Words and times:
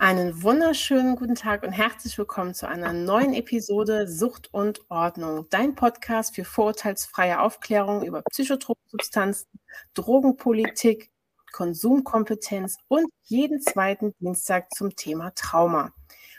Einen 0.00 0.42
wunderschönen 0.42 1.14
guten 1.14 1.34
Tag 1.34 1.62
und 1.62 1.72
herzlich 1.72 2.16
willkommen 2.16 2.54
zu 2.54 2.66
einer 2.66 2.94
neuen 2.94 3.34
Episode 3.34 4.08
Sucht 4.08 4.48
und 4.50 4.80
Ordnung, 4.90 5.46
dein 5.50 5.74
Podcast 5.74 6.34
für 6.34 6.46
vorurteilsfreie 6.46 7.38
Aufklärung 7.38 8.02
über 8.02 8.22
psychotrope 8.22 8.80
Substanzen, 8.86 9.46
Drogenpolitik, 9.92 11.10
Konsumkompetenz 11.52 12.78
und 12.88 13.10
jeden 13.24 13.60
zweiten 13.60 14.14
Dienstag 14.20 14.72
zum 14.74 14.96
Thema 14.96 15.34
Trauma. 15.34 15.92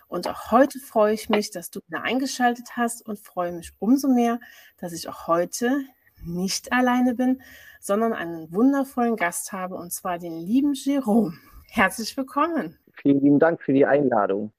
Und 0.07 0.27
auch 0.27 0.49
heute 0.49 0.79
freue 0.79 1.13
ich 1.13 1.29
mich, 1.29 1.51
dass 1.51 1.69
du 1.69 1.81
wieder 1.85 2.01
eingeschaltet 2.01 2.75
hast 2.75 3.05
und 3.05 3.19
freue 3.19 3.51
mich 3.51 3.73
umso 3.77 4.07
mehr, 4.07 4.39
dass 4.77 4.91
ich 4.91 5.07
auch 5.07 5.27
heute 5.27 5.83
nicht 6.23 6.73
alleine 6.73 7.13
bin, 7.13 7.43
sondern 7.79 8.13
einen 8.13 8.51
wundervollen 8.51 9.17
Gast 9.17 9.51
habe 9.51 9.75
und 9.75 9.93
zwar 9.93 10.17
den 10.17 10.39
lieben 10.39 10.73
Jerome. 10.73 11.37
Herzlich 11.67 12.17
willkommen. 12.17 12.79
Vielen 13.01 13.21
lieben 13.21 13.39
Dank 13.39 13.61
für 13.61 13.73
die 13.73 13.85
Einladung. 13.85 14.51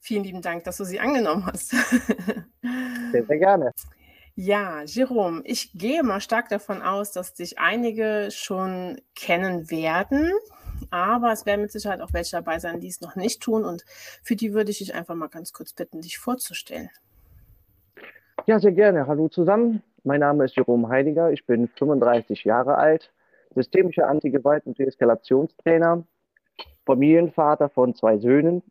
Vielen 0.00 0.24
lieben 0.24 0.42
Dank, 0.42 0.64
dass 0.64 0.76
du 0.76 0.84
sie 0.84 1.00
angenommen 1.00 1.46
hast. 1.46 1.70
Sehr, 3.12 3.24
sehr 3.24 3.38
gerne. 3.38 3.72
Ja, 4.34 4.82
Jerome, 4.84 5.40
ich 5.44 5.72
gehe 5.72 6.02
mal 6.02 6.20
stark 6.20 6.48
davon 6.48 6.82
aus, 6.82 7.12
dass 7.12 7.32
dich 7.32 7.58
einige 7.58 8.28
schon 8.30 9.00
kennen 9.14 9.70
werden, 9.70 10.30
aber 10.90 11.32
es 11.32 11.46
werden 11.46 11.62
mit 11.62 11.72
Sicherheit 11.72 12.02
auch 12.02 12.12
welche 12.12 12.32
dabei 12.32 12.58
sein, 12.58 12.80
die 12.80 12.88
es 12.88 13.00
noch 13.00 13.16
nicht 13.16 13.40
tun 13.40 13.64
und 13.64 13.84
für 14.22 14.36
die 14.36 14.52
würde 14.52 14.70
ich 14.70 14.78
dich 14.78 14.94
einfach 14.94 15.14
mal 15.14 15.28
ganz 15.28 15.52
kurz 15.52 15.72
bitten, 15.72 16.02
dich 16.02 16.18
vorzustellen. 16.18 16.90
Ja, 18.46 18.58
sehr 18.58 18.72
gerne. 18.72 19.06
Hallo 19.06 19.28
zusammen. 19.28 19.82
Mein 20.04 20.20
Name 20.20 20.44
ist 20.44 20.56
Jerome 20.56 20.88
Heiliger. 20.88 21.32
Ich 21.32 21.46
bin 21.46 21.68
35 21.68 22.44
Jahre 22.44 22.76
alt, 22.76 23.12
systemischer 23.54 24.08
Antigewalt- 24.08 24.66
und 24.66 24.78
Deeskalationstrainer, 24.78 26.04
Familienvater 26.84 27.68
von 27.68 27.94
zwei 27.94 28.18
Söhnen 28.18 28.62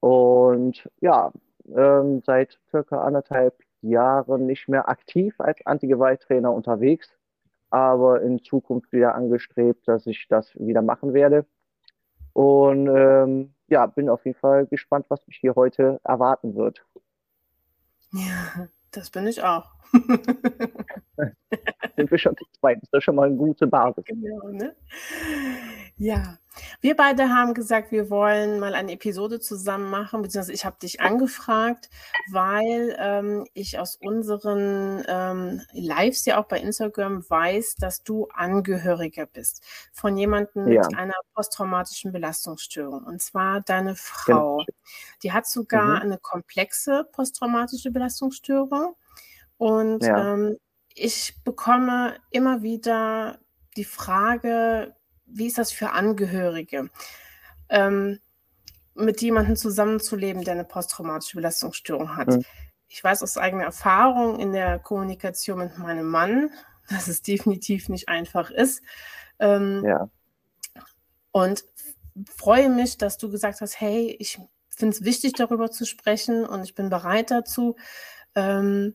und 0.00 0.88
ja, 1.00 1.32
ähm, 1.74 2.22
seit 2.24 2.58
circa 2.70 3.02
anderthalb 3.02 3.54
Jahren 3.80 4.46
nicht 4.46 4.68
mehr 4.68 4.88
aktiv 4.88 5.34
als 5.38 5.64
Antigewalttrainer 5.66 6.52
unterwegs, 6.52 7.08
aber 7.70 8.22
in 8.22 8.42
Zukunft 8.42 8.92
wieder 8.92 9.14
angestrebt, 9.14 9.86
dass 9.88 10.06
ich 10.06 10.26
das 10.28 10.54
wieder 10.54 10.82
machen 10.82 11.12
werde. 11.12 11.46
Und 12.32 12.88
ähm, 12.88 13.54
ja, 13.68 13.86
bin 13.86 14.08
auf 14.08 14.24
jeden 14.24 14.38
Fall 14.38 14.66
gespannt, 14.66 15.06
was 15.08 15.26
mich 15.26 15.38
hier 15.38 15.54
heute 15.54 16.00
erwarten 16.04 16.54
wird. 16.54 16.84
Ja, 18.12 18.68
das 18.90 19.10
bin 19.10 19.26
ich 19.26 19.42
auch. 19.42 19.70
Sind 21.96 22.10
wir 22.10 22.18
schon 22.18 22.36
zu 22.36 22.44
zweit? 22.58 22.78
Das 22.82 22.92
ist 22.92 23.04
schon 23.04 23.16
mal 23.16 23.28
eine 23.28 23.36
gute 23.36 23.66
Basis. 23.66 24.04
Genau, 24.04 24.48
ne? 24.48 24.74
Ja, 25.96 26.38
wir 26.80 26.96
beide 26.96 27.28
haben 27.28 27.54
gesagt, 27.54 27.92
wir 27.92 28.10
wollen 28.10 28.58
mal 28.58 28.74
eine 28.74 28.92
Episode 28.92 29.38
zusammen 29.38 29.90
machen, 29.90 30.22
beziehungsweise 30.22 30.52
ich 30.52 30.64
habe 30.64 30.76
dich 30.82 31.00
angefragt, 31.00 31.88
weil 32.32 32.96
ähm, 32.98 33.46
ich 33.54 33.78
aus 33.78 33.96
unseren 33.96 35.04
ähm, 35.06 35.62
Lives 35.72 36.24
ja 36.26 36.38
auch 36.40 36.46
bei 36.46 36.58
Instagram 36.60 37.24
weiß, 37.28 37.76
dass 37.76 38.02
du 38.02 38.26
Angehöriger 38.34 39.26
bist 39.26 39.62
von 39.92 40.16
jemandem 40.16 40.66
Ja. 40.68 40.82
mit 40.88 40.98
einer 40.98 41.14
posttraumatischen 41.34 42.10
Belastungsstörung. 42.12 43.04
Und 43.04 43.22
zwar 43.22 43.60
deine 43.60 43.94
Frau. 43.94 44.56
Genau. 44.58 44.66
Die 45.22 45.32
hat 45.32 45.46
sogar 45.46 45.96
Mhm. 45.96 46.02
eine 46.02 46.18
komplexe 46.18 47.04
posttraumatische 47.12 47.92
Belastungsstörung. 47.92 48.96
Und 49.58 50.02
Ja. 50.04 50.34
ähm, 50.34 50.56
ich 50.94 51.34
bekomme 51.44 52.16
immer 52.30 52.62
wieder 52.62 53.38
die 53.76 53.84
Frage, 53.84 54.94
wie 55.26 55.46
ist 55.46 55.58
das 55.58 55.72
für 55.72 55.90
Angehörige, 55.90 56.90
ähm, 57.68 58.20
mit 58.94 59.20
jemandem 59.22 59.56
zusammenzuleben, 59.56 60.44
der 60.44 60.54
eine 60.54 60.64
posttraumatische 60.64 61.36
Belastungsstörung 61.36 62.16
hat. 62.16 62.28
Mhm. 62.28 62.44
Ich 62.88 63.02
weiß 63.02 63.22
aus 63.22 63.36
eigener 63.36 63.64
Erfahrung 63.64 64.38
in 64.38 64.52
der 64.52 64.78
Kommunikation 64.78 65.58
mit 65.58 65.78
meinem 65.78 66.06
Mann, 66.06 66.50
dass 66.88 67.08
es 67.08 67.22
definitiv 67.22 67.88
nicht 67.88 68.08
einfach 68.08 68.50
ist. 68.50 68.82
Ähm, 69.40 69.84
Ja. 69.84 70.08
und 71.32 71.64
freue 72.36 72.68
mich, 72.68 72.96
dass 72.98 73.18
du 73.18 73.28
gesagt 73.30 73.60
hast, 73.60 73.80
hey, 73.80 74.14
ich 74.20 74.38
finde 74.68 74.96
es 74.96 75.04
wichtig, 75.04 75.32
darüber 75.32 75.70
zu 75.70 75.84
sprechen 75.84 76.44
und 76.46 76.62
ich 76.62 76.74
bin 76.76 76.90
bereit 76.90 77.32
dazu. 77.32 77.76
Ähm, 78.36 78.94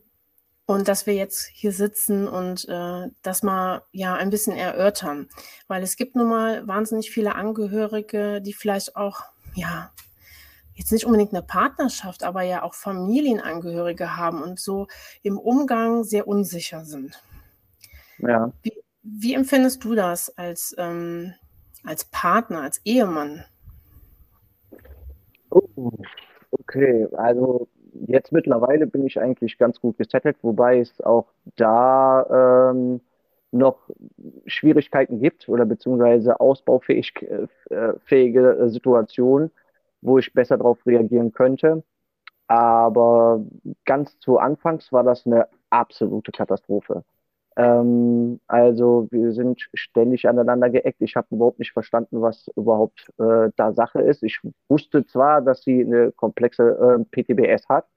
und 0.70 0.88
dass 0.88 1.08
wir 1.08 1.16
jetzt 1.16 1.48
hier 1.48 1.72
sitzen 1.72 2.28
und 2.28 2.70
äh, 2.70 3.08
das 3.24 3.42
mal 3.42 3.82
ja 3.92 4.14
ein 4.14 4.30
bisschen 4.30 4.56
erörtern. 4.56 5.28
Weil 5.68 5.82
es 5.82 5.96
gibt 5.96 6.16
nun 6.16 6.30
mal 6.30 6.68
wahnsinnig 6.68 7.10
viele 7.10 7.34
Angehörige, 7.34 8.40
die 8.40 8.54
vielleicht 8.54 8.96
auch, 8.96 9.24
ja, 9.56 9.90
jetzt 10.76 10.92
nicht 10.92 11.06
unbedingt 11.06 11.34
eine 11.34 11.42
Partnerschaft, 11.42 12.22
aber 12.22 12.44
ja 12.44 12.62
auch 12.62 12.76
Familienangehörige 12.76 14.16
haben 14.16 14.44
und 14.44 14.60
so 14.60 14.86
im 15.24 15.40
Umgang 15.40 16.04
sehr 16.04 16.28
unsicher 16.28 16.86
sind. 16.86 17.20
Ja. 18.20 18.54
Wie, 18.62 18.74
wie 19.02 19.34
empfindest 19.34 19.84
du 19.84 19.96
das 19.96 20.38
als, 20.38 20.76
ähm, 20.78 21.34
als 21.84 22.06
Partner, 22.06 22.62
als 22.62 22.80
Ehemann? 22.86 23.44
Oh, 25.50 25.92
okay, 26.52 27.08
also 27.14 27.68
jetzt 28.08 28.32
mittlerweile 28.32 28.88
bin 28.88 29.06
ich 29.06 29.20
eigentlich 29.20 29.58
ganz 29.58 29.80
gut 29.80 29.98
gesettelt, 29.98 30.38
wobei 30.42 30.80
es 30.80 31.02
auch 31.02 31.28
da 31.56 32.72
ähm, 32.72 33.02
noch 33.52 33.90
Schwierigkeiten 34.46 35.20
gibt 35.20 35.50
oder 35.50 35.66
beziehungsweise 35.66 36.40
ausbaufähige 36.40 37.50
äh, 37.70 37.94
fähige, 38.06 38.52
äh, 38.58 38.70
Situationen, 38.70 39.52
wo 40.02 40.18
ich 40.20 40.34
besser 40.34 40.58
darauf 40.58 40.86
reagieren 40.86 41.32
könnte. 41.32 41.84
Aber 42.48 43.44
ganz 43.86 44.18
zu 44.20 44.40
Anfangs 44.40 44.92
war 44.92 45.04
das 45.04 45.26
eine 45.26 45.48
absolute 45.70 46.32
Katastrophe. 46.32 47.04
Ähm, 47.58 48.40
also 48.48 49.08
wir 49.12 49.34
sind 49.34 49.70
ständig 49.74 50.28
aneinander 50.28 50.70
geeckt. 50.70 51.02
Ich 51.02 51.16
habe 51.16 51.28
überhaupt 51.32 51.60
nicht 51.60 51.74
verstanden, 51.74 52.22
was 52.22 52.48
überhaupt 52.56 53.12
äh, 53.20 53.50
da 53.56 53.74
Sache 53.74 54.02
ist. 54.02 54.24
Ich 54.24 54.40
wusste 54.70 55.06
zwar, 55.06 55.42
dass 55.42 55.64
sie 55.64 55.84
eine 55.84 56.12
komplexe 56.12 56.64
äh, 56.64 57.06
PTBS 57.12 57.68
hat, 57.70 57.88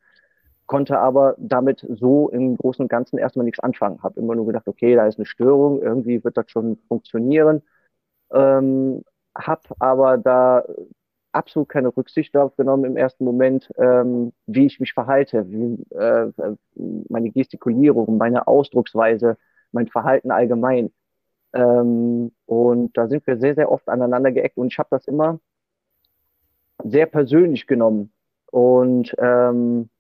konnte 0.67 0.99
aber 0.99 1.37
damit 1.39 1.87
so 1.89 2.29
im 2.31 2.57
Großen 2.57 2.83
und 2.85 2.89
Ganzen 2.89 3.19
erstmal 3.19 3.45
nichts 3.45 3.61
anfangen. 3.61 4.03
Habe 4.03 4.21
immer 4.21 4.35
nur 4.35 4.47
gedacht, 4.47 4.69
okay, 4.69 4.95
da 4.97 5.07
ist 5.07 5.19
eine 5.19 5.27
Störung, 5.27 5.83
irgendwie 5.83 6.23
wird 6.25 6.37
das 6.37 6.51
schon 6.51 6.79
funktionieren. 6.89 7.63
Ähm, 8.33 9.03
habe 9.37 9.63
aber 9.79 10.19
da 10.19 10.65
absolut 11.33 11.69
keine 11.69 11.89
Rücksicht 11.97 12.35
darauf 12.35 12.57
genommen 12.57 12.85
im 12.85 12.97
ersten 12.97 13.25
Moment, 13.25 13.71
ähm, 13.77 14.33
wie 14.47 14.67
ich 14.67 14.81
mich 14.81 14.93
verhalte, 14.93 15.51
wie, 15.51 15.83
äh, 15.95 16.31
meine 17.09 17.31
Gestikulierung, 17.31 18.17
meine 18.19 18.47
Ausdrucksweise, 18.47 19.37
mein 19.73 19.89
Verhalten 19.89 20.31
allgemein. 20.31 20.93
Ähm, 21.55 22.33
und 22.47 22.97
da 22.97 23.09
sind 23.09 23.27
wir 23.27 23.39
sehr, 23.39 23.55
sehr 23.55 23.71
oft 23.71 23.89
aneinander 23.89 24.33
geeckt 24.33 24.57
und 24.57 24.69
ich 24.69 24.79
habe 24.79 24.89
das 24.91 25.07
immer 25.07 25.41
sehr 26.85 27.07
persönlich 27.07 27.67
genommen 27.67 28.13
und 28.51 29.15
ähm, 29.19 29.91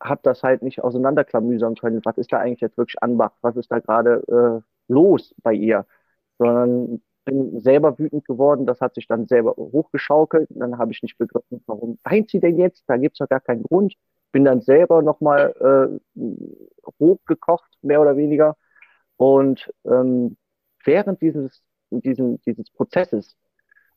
habe 0.00 0.20
das 0.22 0.42
halt 0.42 0.62
nicht 0.62 0.82
auseinanderklamüsern 0.82 1.74
können. 1.76 2.00
Was 2.04 2.18
ist 2.18 2.32
da 2.32 2.38
eigentlich 2.38 2.60
jetzt 2.60 2.78
wirklich 2.78 3.02
anmacht? 3.02 3.34
Was 3.42 3.56
ist 3.56 3.70
da 3.70 3.80
gerade 3.80 4.62
äh, 4.62 4.92
los 4.92 5.34
bei 5.42 5.52
ihr? 5.52 5.86
Sondern 6.38 7.02
bin 7.24 7.60
selber 7.60 7.98
wütend 7.98 8.24
geworden, 8.24 8.66
das 8.66 8.80
hat 8.80 8.94
sich 8.94 9.06
dann 9.06 9.26
selber 9.26 9.54
hochgeschaukelt 9.56 10.50
und 10.50 10.60
dann 10.60 10.78
habe 10.78 10.92
ich 10.92 11.02
nicht 11.02 11.18
begriffen, 11.18 11.62
warum 11.66 11.98
weint 12.04 12.30
sie 12.30 12.40
denn 12.40 12.58
jetzt? 12.58 12.84
Da 12.86 12.96
gibt 12.96 13.14
es 13.14 13.18
doch 13.18 13.28
gar 13.28 13.40
keinen 13.40 13.62
Grund. 13.62 13.94
Bin 14.32 14.44
dann 14.44 14.60
selber 14.60 15.02
nochmal 15.02 16.00
äh, 16.16 16.20
hochgekocht, 16.98 17.70
mehr 17.82 18.00
oder 18.00 18.16
weniger. 18.16 18.56
Und 19.16 19.72
ähm, 19.84 20.36
während 20.84 21.20
dieses, 21.20 21.62
diesen, 21.90 22.40
dieses 22.42 22.70
Prozesses 22.70 23.36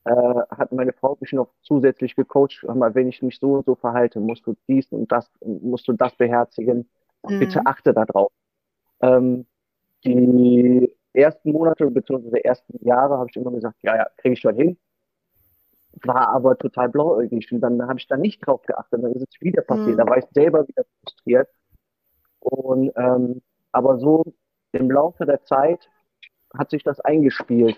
äh, 0.05 0.11
hat 0.11 0.71
meine 0.71 0.93
Frau 0.93 1.17
mich 1.21 1.33
noch 1.33 1.53
zusätzlich 1.61 2.15
gecoacht, 2.15 2.63
mal, 2.63 2.95
wenn 2.95 3.07
ich 3.07 3.21
mich 3.21 3.39
so 3.39 3.53
und 3.53 3.65
so 3.65 3.75
verhalte, 3.75 4.19
musst 4.19 4.45
du 4.45 4.55
dies 4.67 4.87
und 4.91 5.11
das, 5.11 5.31
musst 5.45 5.87
du 5.87 5.93
das 5.93 6.15
beherzigen. 6.15 6.89
Mhm. 7.25 7.39
Bitte 7.39 7.61
achte 7.65 7.93
darauf. 7.93 8.31
Ähm, 9.01 9.45
die 10.03 10.93
ersten 11.13 11.51
Monate 11.51 11.89
bzw. 11.89 12.39
ersten 12.39 12.85
Jahre 12.85 13.17
habe 13.17 13.29
ich 13.29 13.35
immer 13.35 13.51
gesagt, 13.51 13.77
ja, 13.83 13.95
ja, 13.95 14.07
kriege 14.17 14.33
ich 14.33 14.39
schon 14.39 14.55
hin. 14.55 14.77
War 16.03 16.29
aber 16.29 16.57
total 16.57 16.89
blauäugig 16.89 17.51
und 17.51 17.61
dann 17.61 17.81
habe 17.87 17.99
ich 17.99 18.07
da 18.07 18.17
nicht 18.17 18.45
drauf 18.45 18.63
geachtet. 18.63 19.03
Dann 19.03 19.13
ist 19.13 19.27
es 19.29 19.41
wieder 19.41 19.61
passiert. 19.61 19.95
Mhm. 19.95 19.97
Da 19.97 20.07
war 20.07 20.17
ich 20.17 20.25
selber 20.31 20.67
wieder 20.67 20.83
frustriert. 21.01 21.47
Und 22.39 22.91
ähm, 22.95 23.41
aber 23.71 23.99
so 23.99 24.23
im 24.71 24.89
Laufe 24.89 25.25
der 25.25 25.43
Zeit 25.45 25.89
hat 26.53 26.71
sich 26.71 26.83
das 26.83 26.99
eingespielt. 26.99 27.77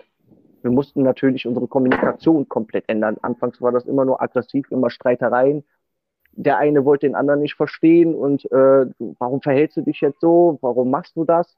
Wir 0.62 0.72
mussten 0.72 1.04
natürlich 1.04 1.46
unsere 1.46 1.68
Kommunikation 1.68 2.50
komplett 2.50 2.86
ändern. 2.88 3.18
Anfangs 3.22 3.62
war 3.62 3.72
das 3.72 3.86
immer 3.86 4.06
nur 4.06 4.22
aggressiv, 4.22 4.72
immer 4.72 4.90
Streitereien. 4.90 5.64
Der 6.31 6.58
eine 6.58 6.84
wollte 6.84 7.06
den 7.06 7.16
anderen 7.16 7.42
nicht 7.42 7.56
verstehen 7.56 8.16
und 8.16 8.46
äh, 8.52 8.86
warum 9.20 9.42
verhältst 9.42 9.78
du 9.78 9.81
dich 9.81 10.02
jetzt 10.02 10.20
so? 10.20 10.58
Warum 10.62 10.90
machst 10.90 11.16
du 11.16 11.24
das? 11.24 11.56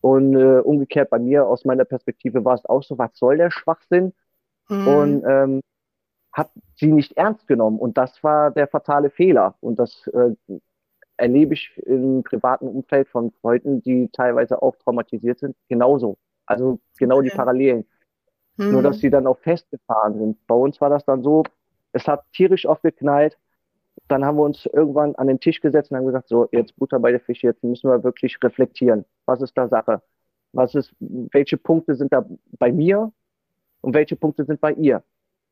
Und 0.00 0.34
äh, 0.34 0.60
umgekehrt 0.60 1.10
bei 1.10 1.18
mir 1.18 1.46
aus 1.46 1.64
meiner 1.64 1.84
Perspektive 1.84 2.44
war 2.44 2.54
es 2.54 2.64
auch 2.66 2.82
so, 2.82 2.98
was 2.98 3.10
soll 3.14 3.36
der 3.38 3.50
Schwachsinn? 3.50 4.12
Mhm. 4.68 4.88
Und 4.88 5.24
ähm, 5.26 5.60
hat 6.32 6.50
sie 6.76 6.92
nicht 6.92 7.16
ernst 7.16 7.46
genommen. 7.48 7.78
Und 7.78 7.98
das 7.98 8.22
war 8.22 8.50
der 8.50 8.68
fatale 8.68 9.10
Fehler. 9.10 9.56
Und 9.60 9.78
das 9.78 10.06
äh, 10.08 10.34
erlebe 11.16 11.54
ich 11.54 11.76
im 11.84 12.22
privaten 12.22 12.68
Umfeld 12.68 13.08
von 13.08 13.32
Freunden, 13.40 13.82
die 13.82 14.08
teilweise 14.12 14.62
auch 14.62 14.76
traumatisiert 14.76 15.40
sind, 15.40 15.56
genauso. 15.68 16.16
Also 16.46 16.78
genau 16.96 17.20
die. 17.20 17.30
Parallelen. 17.30 17.84
Mhm. 18.56 18.72
Nur, 18.72 18.82
dass 18.82 19.00
sie 19.00 19.10
dann 19.10 19.26
auch 19.26 19.38
festgefahren 19.38 20.18
sind. 20.18 20.46
Bei 20.46 20.54
uns 20.54 20.80
war 20.80 20.90
das 20.90 21.04
dann 21.04 21.22
so, 21.22 21.42
es 21.92 22.06
hat 22.06 22.24
tierisch 22.32 22.66
aufgeknallt. 22.66 23.36
Dann 24.08 24.24
haben 24.24 24.36
wir 24.38 24.44
uns 24.44 24.66
irgendwann 24.66 25.14
an 25.16 25.26
den 25.26 25.40
Tisch 25.40 25.60
gesetzt 25.60 25.90
und 25.90 25.98
haben 25.98 26.06
gesagt, 26.06 26.28
so, 26.28 26.48
jetzt 26.52 26.76
Butter 26.76 26.98
bei 26.98 27.10
der 27.10 27.20
Fische, 27.20 27.46
jetzt 27.46 27.62
müssen 27.62 27.90
wir 27.90 28.02
wirklich 28.02 28.36
reflektieren. 28.42 29.04
Was 29.26 29.42
ist 29.42 29.56
da 29.56 29.68
Sache? 29.68 30.02
Was 30.52 30.74
ist, 30.74 30.94
welche 30.98 31.58
Punkte 31.58 31.94
sind 31.94 32.12
da 32.12 32.24
bei 32.58 32.72
mir 32.72 33.12
und 33.82 33.94
welche 33.94 34.16
Punkte 34.16 34.44
sind 34.44 34.60
bei 34.60 34.72
ihr? 34.72 35.02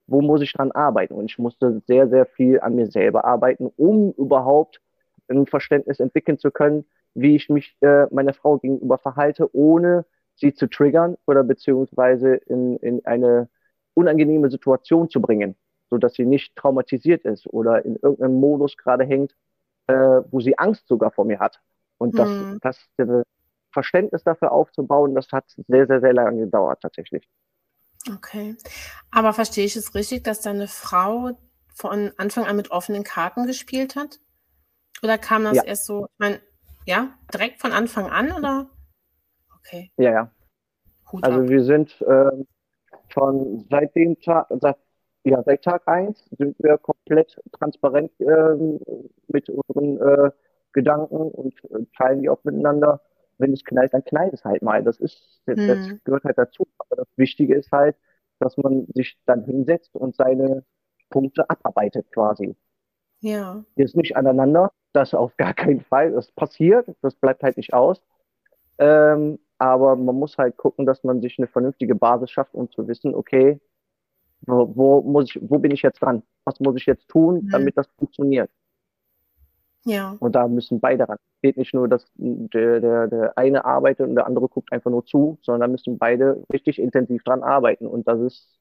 Wo 0.07 0.23
muss 0.23 0.41
ich 0.41 0.53
dran 0.53 0.73
arbeiten? 0.73 1.15
Und 1.15 1.31
ich 1.31 1.39
musste 1.39 1.83
sehr, 1.87 2.09
sehr 2.09 2.27
viel 2.27 2.61
an 2.61 2.77
mir 2.77 2.87
selber 2.87 3.25
arbeiten, 3.25 3.71
um 3.77 4.13
überhaupt 4.13 4.81
ein 5.29 5.47
Verständnis 5.47 6.01
entwickeln 6.01 6.39
zu 6.39 6.51
können, 6.51 6.87
wie 7.15 7.37
ich 7.37 7.49
mich 7.49 7.77
äh, 7.81 8.07
meiner 8.11 8.33
Frau 8.33 8.59
gegenüber 8.59 8.99
verhalte, 8.99 9.55
ohne 9.55 10.07
sie 10.35 10.55
zu 10.55 10.69
triggern 10.69 11.17
oder 11.27 11.43
beziehungsweise 11.43 12.35
in, 12.35 12.77
in 12.77 13.05
eine 13.05 13.49
unangenehme 13.95 14.51
Situation 14.51 15.09
zu 15.09 15.21
bringen, 15.21 15.57
so 15.91 15.99
dass 15.99 16.15
sie 16.15 16.25
nicht 16.27 16.57
traumatisiert 16.57 17.25
ist 17.25 17.47
oder 17.47 17.85
in 17.85 17.97
irgendeinem 17.97 18.41
Modus 18.41 18.77
gerade 18.77 19.05
hängt, 19.05 19.35
äh, 19.87 19.95
wo 19.95 20.41
sie 20.41 20.59
Angst 20.59 20.89
sogar 20.89 21.11
vor 21.13 21.25
mir 21.25 21.39
hat. 21.41 21.61
Und 21.99 22.19
das, 22.19 22.31
Mhm. 22.41 22.59
das, 22.61 22.79
das 22.97 23.23
Verständnis 23.73 24.25
dafür 24.25 24.53
aufzubauen, 24.53 25.15
das 25.15 25.31
hat 25.33 25.45
sehr, 25.69 25.87
sehr, 25.87 26.01
sehr 26.01 26.13
lange 26.13 26.41
gedauert 26.45 26.81
tatsächlich. 26.83 27.29
Okay. 28.15 28.57
Aber 29.11 29.33
verstehe 29.33 29.65
ich 29.65 29.77
es 29.77 29.95
richtig, 29.95 30.25
dass 30.25 30.41
deine 30.41 30.69
Frau 30.69 31.39
von 31.75 32.13
Anfang 32.17 32.45
an 32.47 32.57
mit 32.57 32.71
offenen 32.71 33.05
Karten 33.05 33.47
gespielt 33.47 33.97
hat? 33.97 34.21
Oder 35.03 35.19
kam 35.19 35.45
das 35.45 35.57
Ja. 35.57 35.65
erst 35.65 35.87
so, 35.87 36.07
ich 36.07 36.19
meine, 36.19 36.41
ja, 36.87 37.19
direkt 37.33 37.61
von 37.61 37.73
Anfang 37.73 38.11
an 38.11 38.33
oder? 38.33 38.71
Okay, 39.59 39.91
Ja, 39.99 40.11
ja. 40.13 40.31
Hut 41.13 41.25
Also 41.25 41.43
ab. 41.43 41.49
wir 41.49 41.65
sind 41.65 42.05
ähm, 42.09 42.47
von 43.11 43.67
seit 43.71 43.95
dem 43.97 44.19
Tag, 44.21 44.47
seit, 44.61 44.77
ja, 45.27 45.43
seit 45.45 45.63
Tag 45.65 45.89
eins 45.89 46.25
sind 46.39 46.57
wir 46.61 46.79
komplett 46.79 47.37
transparent 47.53 48.13
ähm, 48.21 48.81
mit 49.29 49.49
unseren 49.51 50.01
äh, 50.01 50.31
Gedanken 50.73 51.17
und 51.33 51.55
äh, 51.73 51.87
teilen 51.97 52.23
die 52.23 52.29
auch 52.31 52.45
miteinander. 52.45 53.03
Wenn 53.39 53.53
es 53.53 53.65
knallt, 53.65 53.93
dann 53.95 54.05
knallt 54.05 54.35
es 54.35 54.45
halt 54.45 54.63
mal. 54.63 54.83
Das 54.85 54.99
ist, 55.01 55.43
das, 55.47 55.65
das 55.67 55.89
Hm. 55.89 56.01
gehört 56.05 56.25
halt 56.25 56.39
dazu. 56.39 56.67
Aber 56.79 56.97
das 56.97 57.09
Wichtige 57.17 57.57
ist 57.57 57.73
halt, 57.73 57.97
dass 58.41 58.57
man 58.59 58.87
sich 58.95 59.19
dann 59.27 59.45
hinsetzt 59.45 59.95
und 59.97 60.17
seine 60.17 60.65
Punkte 61.11 61.49
abarbeitet 61.51 62.11
quasi. 62.13 62.57
Ja, 63.21 63.65
Jetzt 63.77 63.97
nicht 63.97 64.17
aneinander, 64.17 64.73
das 64.93 65.15
auf 65.15 65.37
gar 65.37 65.55
keinen 65.55 65.81
Fall. 65.83 66.13
Das 66.13 66.33
passiert, 66.33 66.89
das 67.03 67.15
bleibt 67.17 67.43
halt 67.43 67.57
nicht 67.57 67.75
aus. 67.75 68.03
Ähm, 68.79 69.39
aber 69.59 69.97
man 69.97 70.17
muss 70.17 70.39
halt 70.39 70.57
gucken, 70.59 70.87
dass 70.87 71.05
man 71.05 71.23
sich 71.23 71.39
eine 71.39 71.49
vernünftige 71.49 71.95
Basis 71.97 72.31
schafft, 72.33 72.55
um 72.55 72.71
zu 72.71 72.89
wissen, 72.89 73.15
okay, 73.15 73.61
wo, 74.43 74.77
wo 74.77 75.03
muss 75.03 75.35
ich, 75.35 75.41
wo 75.43 75.59
bin 75.59 75.71
ich 75.73 75.83
jetzt 75.83 76.01
dran? 76.03 76.23
Was 76.45 76.61
muss 76.61 76.77
ich 76.77 76.87
jetzt 76.87 77.09
tun, 77.09 77.43
Mhm. 77.43 77.51
damit 77.51 77.77
das 77.77 77.89
funktioniert? 77.99 78.51
ja, 79.85 80.19
Und 80.19 80.35
da 80.35 80.49
müssen 80.49 80.81
beide 80.81 81.09
ran. 81.09 81.19
Es 81.37 81.41
geht 81.43 81.57
nicht 81.59 81.75
nur, 81.75 81.89
dass 81.89 82.11
der, 82.17 82.81
der, 82.81 83.07
der 83.09 83.39
eine 83.39 83.65
arbeitet 83.65 84.09
und 84.09 84.15
der 84.15 84.27
andere 84.27 84.49
guckt 84.49 84.73
einfach 84.73 84.91
nur 84.91 85.05
zu, 85.05 85.39
sondern 85.43 85.61
da 85.69 85.73
müssen 85.73 85.99
beide 85.99 86.43
richtig 86.53 86.79
intensiv 86.81 87.23
dran 87.25 87.43
arbeiten. 87.43 87.87
Und 87.87 88.09
das 88.09 88.21
ist 88.21 88.59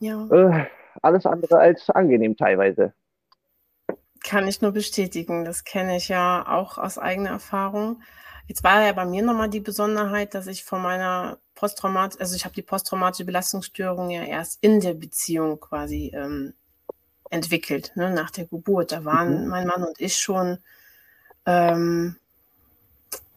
ja. 0.00 0.30
äh, 0.30 0.64
alles 1.02 1.26
andere 1.26 1.58
als 1.58 1.90
angenehm 1.90 2.36
teilweise. 2.36 2.94
Kann 4.22 4.46
ich 4.48 4.60
nur 4.60 4.72
bestätigen. 4.72 5.44
Das 5.44 5.64
kenne 5.64 5.96
ich 5.96 6.08
ja 6.08 6.46
auch 6.46 6.78
aus 6.78 6.98
eigener 6.98 7.30
Erfahrung. 7.30 8.02
Jetzt 8.46 8.64
war 8.64 8.82
ja 8.84 8.92
bei 8.92 9.04
mir 9.06 9.22
nochmal 9.22 9.48
die 9.48 9.60
Besonderheit, 9.60 10.34
dass 10.34 10.46
ich 10.46 10.64
von 10.64 10.82
meiner 10.82 11.38
Posttraumat, 11.60 12.18
also 12.18 12.34
ich 12.34 12.46
habe 12.46 12.54
die 12.54 12.62
posttraumatische 12.62 13.26
Belastungsstörung 13.26 14.08
ja 14.08 14.22
erst 14.22 14.56
in 14.62 14.80
der 14.80 14.94
Beziehung 14.94 15.60
quasi 15.60 16.10
ähm, 16.14 16.54
entwickelt, 17.28 17.92
ne, 17.96 18.10
nach 18.10 18.30
der 18.30 18.46
Geburt. 18.46 18.92
Da 18.92 19.04
waren 19.04 19.42
Mhm. 19.42 19.48
mein 19.48 19.66
Mann 19.66 19.84
und 19.84 20.00
ich 20.00 20.16
schon, 20.16 20.56
ähm, 21.44 22.16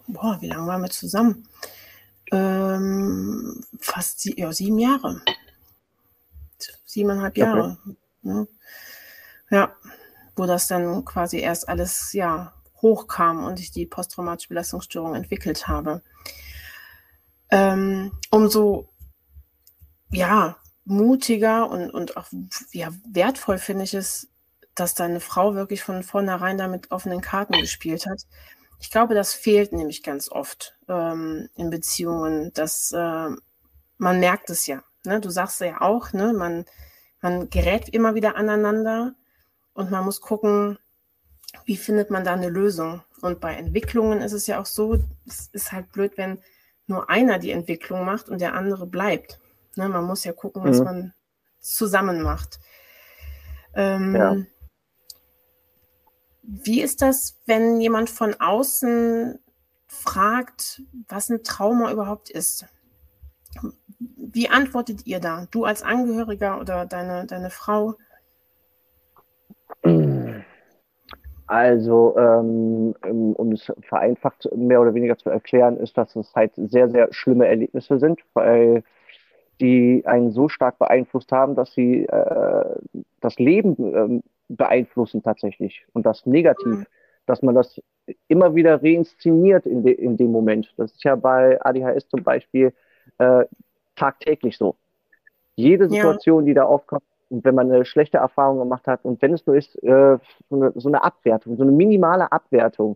boah, 0.07 0.37
wie 0.39 0.47
lange 0.47 0.67
waren 0.67 0.81
wir 0.81 0.89
zusammen? 0.89 1.49
Ähm, 2.31 3.61
fast 3.81 4.21
sie, 4.21 4.39
ja, 4.39 4.53
sieben 4.53 4.79
Jahre. 4.79 5.21
Siebeneinhalb 6.85 7.33
Okay. 7.33 7.41
Jahre. 7.41 7.77
Ne? 8.21 8.47
Ja, 9.49 9.75
wo 10.37 10.45
das 10.45 10.67
dann 10.67 11.03
quasi 11.03 11.39
erst 11.39 11.67
alles 11.67 12.13
ja 12.13 12.53
hochkam 12.81 13.43
und 13.43 13.59
ich 13.59 13.71
die 13.71 13.85
posttraumatische 13.85 14.47
Belastungsstörung 14.47 15.13
entwickelt 15.13 15.67
habe. 15.67 16.01
Ähm, 17.53 18.11
umso 18.31 18.89
ja 20.09 20.57
mutiger 20.85 21.69
und, 21.69 21.91
und 21.91 22.17
auch 22.17 22.25
ja, 22.71 22.89
wertvoll 23.07 23.59
finde 23.59 23.83
ich 23.83 23.93
es, 23.93 24.27
dass 24.73 24.95
deine 24.95 25.19
Frau 25.19 25.53
wirklich 25.53 25.83
von 25.83 26.01
vornherein 26.01 26.57
da 26.57 26.67
mit 26.67 26.89
offenen 26.89 27.21
Karten 27.21 27.53
gespielt 27.53 28.07
hat. 28.07 28.23
Ich 28.79 28.89
glaube, 28.89 29.13
das 29.13 29.35
fehlt 29.35 29.71
nämlich 29.71 30.01
ganz 30.01 30.31
oft 30.31 30.75
ähm, 30.89 31.47
in 31.55 31.69
Beziehungen, 31.69 32.51
dass 32.53 32.91
äh, 32.91 33.29
man 33.99 34.19
merkt 34.19 34.49
es 34.49 34.65
ja. 34.65 34.83
Ne? 35.05 35.21
Du 35.21 35.29
sagst 35.29 35.61
ja 35.61 35.79
auch, 35.81 36.11
ne? 36.11 36.33
man, 36.33 36.65
man 37.21 37.51
gerät 37.51 37.87
immer 37.87 38.15
wieder 38.15 38.35
aneinander 38.35 39.13
und 39.75 39.91
man 39.91 40.03
muss 40.03 40.21
gucken, 40.21 40.79
wie 41.65 41.77
findet 41.77 42.09
man 42.09 42.25
da 42.25 42.33
eine 42.33 42.49
Lösung. 42.49 43.03
Und 43.21 43.39
bei 43.39 43.53
Entwicklungen 43.53 44.21
ist 44.21 44.33
es 44.33 44.47
ja 44.47 44.59
auch 44.59 44.65
so, 44.65 44.97
es 45.27 45.49
ist 45.53 45.71
halt 45.71 45.91
blöd, 45.91 46.13
wenn 46.17 46.39
nur 46.87 47.09
einer 47.09 47.39
die 47.39 47.51
Entwicklung 47.51 48.05
macht 48.05 48.29
und 48.29 48.41
der 48.41 48.53
andere 48.53 48.85
bleibt. 48.87 49.39
Ne? 49.75 49.89
Man 49.89 50.03
muss 50.05 50.23
ja 50.23 50.33
gucken, 50.33 50.63
was 50.63 50.79
Mhm. 50.79 50.83
man 50.85 51.13
zusammen 51.59 52.21
macht. 52.21 52.59
Ähm, 53.75 54.15
Ja. 54.15 54.37
Wie 56.43 56.81
ist 56.81 57.01
das, 57.01 57.39
wenn 57.45 57.79
jemand 57.79 58.09
von 58.09 58.33
außen 58.39 59.39
fragt, 59.87 60.81
was 61.07 61.29
ein 61.29 61.43
Trauma 61.43 61.91
überhaupt 61.91 62.29
ist? 62.29 62.65
Wie 63.99 64.49
antwortet 64.49 65.05
ihr 65.05 65.19
da? 65.21 65.47
Du 65.51 65.63
als 65.63 65.83
Angehöriger 65.83 66.59
oder 66.59 66.85
deine, 66.85 67.25
deine 67.27 67.49
Frau? 67.49 67.95
Also, 71.53 72.15
ähm, 72.17 72.95
um 73.07 73.33
um 73.33 73.51
es 73.51 73.71
vereinfacht 73.83 74.49
mehr 74.55 74.81
oder 74.81 74.95
weniger 74.95 75.19
zu 75.19 75.29
erklären, 75.29 75.77
ist, 75.77 75.95
dass 75.99 76.15
es 76.15 76.33
halt 76.33 76.51
sehr, 76.55 76.89
sehr 76.89 77.13
schlimme 77.13 77.45
Erlebnisse 77.45 77.99
sind, 77.99 78.21
weil 78.33 78.83
die 79.61 80.01
einen 80.07 80.31
so 80.31 80.49
stark 80.49 80.79
beeinflusst 80.79 81.31
haben, 81.31 81.53
dass 81.53 81.71
sie 81.75 82.05
äh, 82.07 82.65
das 83.21 83.37
Leben 83.37 83.75
ähm, 83.79 84.23
beeinflussen 84.49 85.21
tatsächlich 85.21 85.85
und 85.93 86.07
das 86.07 86.25
negativ, 86.25 86.79
Mhm. 86.79 86.85
dass 87.27 87.43
man 87.43 87.53
das 87.53 87.79
immer 88.27 88.55
wieder 88.55 88.81
reinszeniert 88.81 89.67
in, 89.67 89.83
de 89.83 89.93
in 89.93 90.17
dem 90.17 90.31
Moment. 90.31 90.73
Das 90.77 90.91
ist 90.91 91.03
ja 91.03 91.15
bei 91.15 91.63
ADHS 91.63 92.07
zum 92.09 92.23
Beispiel 92.23 92.73
äh, 93.19 93.45
tagtäglich 93.95 94.57
so. 94.57 94.75
Jede 95.55 95.85
Ja. 95.85 95.91
Situation, 95.91 96.45
die 96.47 96.55
da 96.55 96.63
aufkommt, 96.63 97.03
und 97.33 97.43
wenn 97.45 97.55
man 97.55 97.71
eine 97.71 97.83
schlechte 97.83 98.17
Erfahrung 98.17 98.59
gemacht 98.59 98.85
hat, 98.85 99.03
und 99.03 99.19
wenn 99.23 99.33
es 99.33 99.45
nur 99.47 99.55
ist, 99.55 99.75
äh, 99.83 100.19
so, 100.49 100.55
eine, 100.55 100.71
so 100.75 100.87
eine 100.87 101.03
Abwertung, 101.03 101.57
so 101.57 101.63
eine 101.63 101.71
minimale 101.71 102.31
Abwertung, 102.31 102.95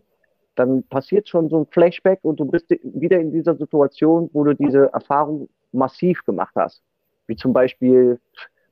dann 0.54 0.84
passiert 0.84 1.28
schon 1.28 1.48
so 1.48 1.58
ein 1.58 1.66
Flashback 1.66 2.20
und 2.22 2.38
du 2.38 2.44
bist 2.44 2.70
wieder 2.84 3.18
in 3.18 3.32
dieser 3.32 3.56
Situation, 3.56 4.30
wo 4.32 4.44
du 4.44 4.54
diese 4.54 4.92
Erfahrung 4.92 5.48
massiv 5.72 6.24
gemacht 6.24 6.54
hast. 6.54 6.82
Wie 7.26 7.36
zum 7.36 7.52
Beispiel, 7.52 8.20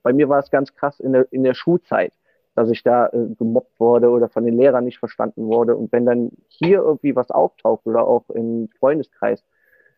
Bei 0.03 0.13
mir 0.13 0.29
war 0.29 0.39
es 0.39 0.49
ganz 0.51 0.73
krass 0.73 1.01
in 1.01 1.11
der, 1.11 1.27
in 1.33 1.43
der 1.43 1.53
Schulzeit, 1.53 2.13
dass 2.55 2.69
ich 2.69 2.81
da 2.81 3.07
äh, 3.07 3.27
gemobbt 3.37 3.77
wurde 3.77 4.09
oder 4.09 4.29
von 4.29 4.45
den 4.45 4.57
Lehrern 4.57 4.85
nicht 4.85 4.99
verstanden 4.99 5.47
wurde. 5.47 5.75
Und 5.75 5.91
wenn 5.91 6.05
dann 6.05 6.31
hier 6.47 6.79
irgendwie 6.79 7.13
was 7.13 7.29
auftaucht 7.29 7.85
oder 7.85 8.07
auch 8.07 8.29
im 8.29 8.69
Freundeskreis, 8.79 9.43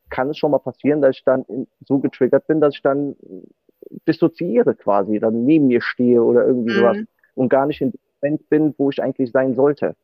kann 0.09 0.31
es 0.31 0.37
schon 0.37 0.49
mal 0.49 0.57
passieren, 0.57 1.01
dass 1.03 1.17
ich 1.17 1.23
dann 1.23 1.45
so 1.85 1.99
getriggert 1.99 2.47
bin, 2.47 2.59
dass 2.59 2.73
ich 2.73 2.81
dann 2.81 3.15
dissoziiere 4.07 4.75
quasi, 4.75 5.19
dann 5.19 5.45
neben 5.45 5.67
mir 5.67 5.81
stehe 5.81 6.23
oder 6.23 6.45
irgendwie 6.45 6.71
mhm. 6.71 6.75
sowas 6.75 6.97
und 7.35 7.49
gar 7.49 7.65
nicht 7.65 7.81
in 7.81 7.91
dem 7.91 7.99
Moment 8.21 8.49
bin, 8.49 8.75
wo 8.77 8.89
ich 8.89 9.01
eigentlich 9.01 9.31
sein 9.31 9.55
sollte. 9.55 9.95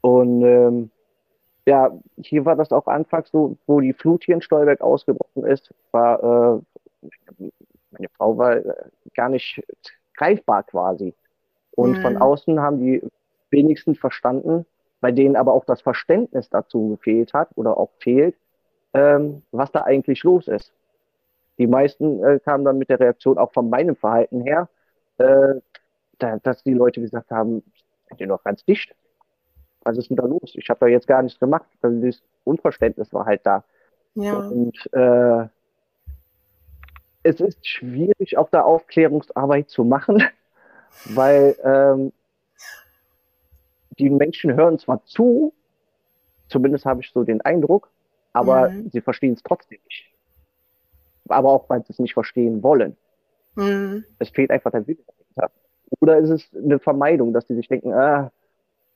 Und 0.00 0.42
ähm, 0.42 0.90
ja, 1.66 1.90
hier 2.22 2.44
war 2.44 2.56
das 2.56 2.72
auch 2.72 2.86
anfangs 2.86 3.30
so, 3.30 3.56
wo 3.66 3.80
die 3.80 3.92
Flut 3.92 4.24
hier 4.24 4.34
in 4.34 4.42
Stolberg 4.42 4.80
ausgebrochen 4.80 5.44
ist, 5.44 5.72
war, 5.90 6.22
äh, 6.22 7.48
meine 7.90 8.08
Frau 8.16 8.38
war 8.38 8.56
äh, 8.56 8.74
gar 9.14 9.28
nicht 9.28 9.62
greifbar 10.14 10.62
quasi. 10.62 11.14
Und 11.72 11.98
mhm. 11.98 12.02
von 12.02 12.16
außen 12.16 12.60
haben 12.60 12.80
die 12.80 13.02
wenigsten 13.50 13.94
verstanden, 13.94 14.66
bei 15.00 15.12
denen 15.12 15.36
aber 15.36 15.52
auch 15.52 15.64
das 15.64 15.80
Verständnis 15.80 16.48
dazu 16.50 16.96
gefehlt 16.96 17.34
hat 17.34 17.50
oder 17.54 17.76
auch 17.76 17.90
fehlt, 17.98 18.34
ähm, 18.94 19.42
was 19.52 19.70
da 19.70 19.82
eigentlich 19.82 20.22
los 20.22 20.48
ist. 20.48 20.72
Die 21.58 21.66
meisten 21.66 22.22
äh, 22.22 22.38
kamen 22.38 22.64
dann 22.64 22.78
mit 22.78 22.88
der 22.88 23.00
Reaktion 23.00 23.38
auch 23.38 23.52
von 23.52 23.68
meinem 23.68 23.96
Verhalten 23.96 24.42
her, 24.42 24.68
äh, 25.18 25.54
da, 26.18 26.38
dass 26.38 26.62
die 26.62 26.74
Leute 26.74 27.00
gesagt 27.00 27.30
haben, 27.30 27.62
seid 28.08 28.20
ihr 28.20 28.26
noch 28.26 28.42
ganz 28.44 28.64
dicht? 28.64 28.94
Was 29.82 29.96
ist 29.98 30.10
denn 30.10 30.16
da 30.16 30.26
los? 30.26 30.54
Ich 30.54 30.68
habe 30.70 30.80
da 30.80 30.86
jetzt 30.86 31.06
gar 31.06 31.22
nichts 31.22 31.38
gemacht. 31.38 31.66
Also 31.82 32.00
das 32.04 32.22
Unverständnis 32.44 33.12
war 33.12 33.26
halt 33.26 33.44
da. 33.44 33.64
Ja. 34.14 34.36
Und 34.36 34.76
äh, 34.92 35.48
es 37.22 37.40
ist 37.40 37.66
schwierig, 37.66 38.36
auch 38.36 38.50
da 38.50 38.62
Aufklärungsarbeit 38.62 39.68
zu 39.68 39.84
machen, 39.84 40.22
weil 41.04 41.56
ähm, 41.62 42.12
die 43.98 44.10
Menschen 44.10 44.54
hören 44.54 44.78
zwar 44.78 45.04
zu, 45.04 45.52
zumindest 46.48 46.84
habe 46.84 47.00
ich 47.00 47.10
so 47.10 47.24
den 47.24 47.40
Eindruck, 47.40 47.90
aber 48.32 48.70
mhm. 48.70 48.90
sie 48.90 49.00
verstehen 49.00 49.34
es 49.34 49.42
trotzdem 49.42 49.78
nicht. 49.84 50.10
Aber 51.28 51.50
auch, 51.50 51.68
weil 51.68 51.82
sie 51.84 51.92
es 51.92 51.98
nicht 51.98 52.14
verstehen 52.14 52.62
wollen. 52.62 52.96
Mhm. 53.54 54.04
Es 54.18 54.30
fehlt 54.30 54.50
einfach 54.50 54.70
der 54.70 54.86
Wille 54.86 54.98
dahinter. 55.06 55.52
Oder 56.00 56.18
ist 56.18 56.30
es 56.30 56.50
eine 56.54 56.78
Vermeidung, 56.78 57.32
dass 57.32 57.46
die 57.46 57.54
sich 57.54 57.68
denken, 57.68 57.92
ah, 57.92 58.30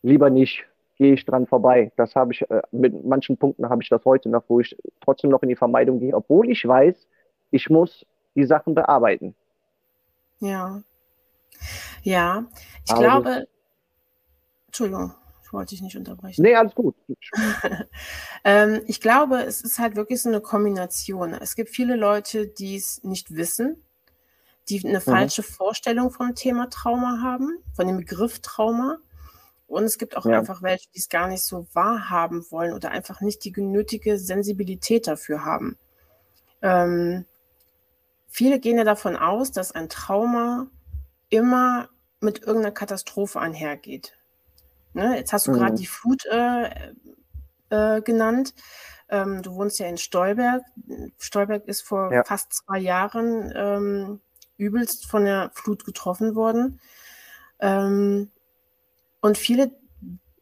lieber 0.02 0.30
nicht, 0.30 0.64
gehe 0.96 1.14
ich 1.14 1.24
dran 1.24 1.46
vorbei. 1.46 1.90
Das 1.96 2.14
habe 2.14 2.32
ich, 2.32 2.48
äh, 2.50 2.62
mit 2.70 3.04
manchen 3.04 3.36
Punkten 3.36 3.68
habe 3.68 3.82
ich 3.82 3.88
das 3.88 4.04
heute 4.04 4.28
noch, 4.28 4.44
wo 4.48 4.60
ich 4.60 4.76
trotzdem 5.00 5.30
noch 5.30 5.42
in 5.42 5.48
die 5.48 5.56
Vermeidung 5.56 6.00
gehe, 6.00 6.14
obwohl 6.14 6.50
ich 6.50 6.66
weiß, 6.66 7.08
ich 7.50 7.70
muss 7.70 8.06
die 8.34 8.44
Sachen 8.44 8.74
bearbeiten. 8.74 9.34
Ja. 10.40 10.82
Ja, 12.02 12.44
ich 12.84 12.92
Aber 12.92 13.00
glaube, 13.00 13.46
Entschuldigung 14.66 15.12
wollte 15.52 15.74
ich 15.74 15.82
nicht 15.82 15.96
unterbrechen. 15.96 16.42
Nee, 16.42 16.54
alles 16.54 16.74
gut. 16.74 16.94
ähm, 18.44 18.82
ich 18.86 19.00
glaube, 19.00 19.42
es 19.42 19.62
ist 19.62 19.78
halt 19.78 19.96
wirklich 19.96 20.22
so 20.22 20.28
eine 20.28 20.40
Kombination. 20.40 21.34
Es 21.34 21.54
gibt 21.54 21.70
viele 21.70 21.96
Leute, 21.96 22.46
die 22.46 22.76
es 22.76 23.02
nicht 23.04 23.34
wissen, 23.34 23.82
die 24.68 24.84
eine 24.84 24.98
mhm. 24.98 25.02
falsche 25.02 25.42
Vorstellung 25.42 26.10
vom 26.10 26.34
Thema 26.34 26.70
Trauma 26.70 27.20
haben, 27.22 27.58
von 27.74 27.86
dem 27.86 27.98
Begriff 27.98 28.40
Trauma. 28.40 28.98
Und 29.66 29.84
es 29.84 29.98
gibt 29.98 30.16
auch 30.16 30.26
ja. 30.26 30.38
einfach 30.38 30.62
welche, 30.62 30.88
die 30.94 30.98
es 30.98 31.08
gar 31.08 31.28
nicht 31.28 31.42
so 31.42 31.66
wahrhaben 31.72 32.44
wollen 32.50 32.74
oder 32.74 32.90
einfach 32.90 33.20
nicht 33.20 33.44
die 33.44 33.52
genötige 33.52 34.18
Sensibilität 34.18 35.06
dafür 35.06 35.44
haben. 35.44 35.78
Ähm, 36.60 37.24
viele 38.28 38.60
gehen 38.60 38.76
ja 38.76 38.84
davon 38.84 39.16
aus, 39.16 39.50
dass 39.50 39.72
ein 39.72 39.88
Trauma 39.88 40.66
immer 41.30 41.88
mit 42.20 42.42
irgendeiner 42.42 42.74
Katastrophe 42.74 43.40
einhergeht. 43.40 44.16
Ne? 44.94 45.16
Jetzt 45.16 45.32
hast 45.32 45.46
du 45.46 45.52
mhm. 45.52 45.56
gerade 45.56 45.74
die 45.76 45.86
Flut 45.86 46.24
äh, 46.26 46.70
äh, 47.70 48.02
genannt. 48.02 48.54
Ähm, 49.08 49.42
du 49.42 49.54
wohnst 49.54 49.78
ja 49.78 49.86
in 49.86 49.98
Stolberg. 49.98 50.62
Stolberg 51.18 51.66
ist 51.66 51.82
vor 51.82 52.12
ja. 52.12 52.24
fast 52.24 52.52
zwei 52.52 52.78
Jahren 52.78 53.52
ähm, 53.54 54.20
übelst 54.56 55.06
von 55.06 55.24
der 55.24 55.50
Flut 55.54 55.84
getroffen 55.84 56.34
worden. 56.34 56.80
Ähm, 57.60 58.30
und 59.20 59.38
viele 59.38 59.72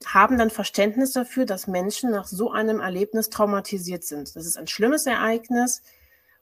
haben 0.06 0.38
dann 0.38 0.50
Verständnis 0.50 1.12
dafür, 1.12 1.44
dass 1.44 1.66
Menschen 1.66 2.10
nach 2.10 2.26
so 2.26 2.50
einem 2.50 2.80
Erlebnis 2.80 3.28
traumatisiert 3.28 4.04
sind. 4.04 4.34
Das 4.34 4.46
ist 4.46 4.56
ein 4.56 4.66
schlimmes 4.66 5.06
Ereignis 5.06 5.82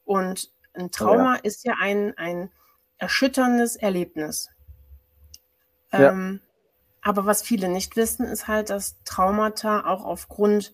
und 0.05 0.53
ein 0.75 0.91
Trauma 0.91 1.35
ja. 1.37 1.41
ist 1.43 1.65
ja 1.65 1.75
ein, 1.81 2.17
ein 2.17 2.51
erschütterndes 2.99 3.77
Erlebnis. 3.77 4.51
Ja. 5.93 6.11
Ähm, 6.11 6.41
aber 7.03 7.27
was 7.27 7.43
viele 7.43 7.69
nicht 7.69 7.97
wissen, 7.97 8.27
ist 8.27 8.49
halt, 8.49 8.71
dass 8.71 8.97
Traumata 9.05 9.87
auch 9.87 10.05
aufgrund 10.05 10.73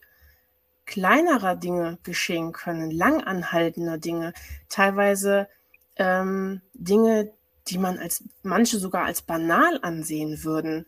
kleinerer 0.86 1.56
Dinge 1.56 1.98
geschehen 2.02 2.52
können, 2.52 2.90
langanhaltender 2.90 3.98
Dinge, 3.98 4.32
teilweise 4.68 5.48
ähm, 5.96 6.60
Dinge, 6.74 7.32
die 7.68 7.78
man 7.78 7.98
als 7.98 8.24
manche 8.42 8.78
sogar 8.78 9.04
als 9.04 9.22
banal 9.22 9.78
ansehen 9.82 10.44
würden. 10.44 10.86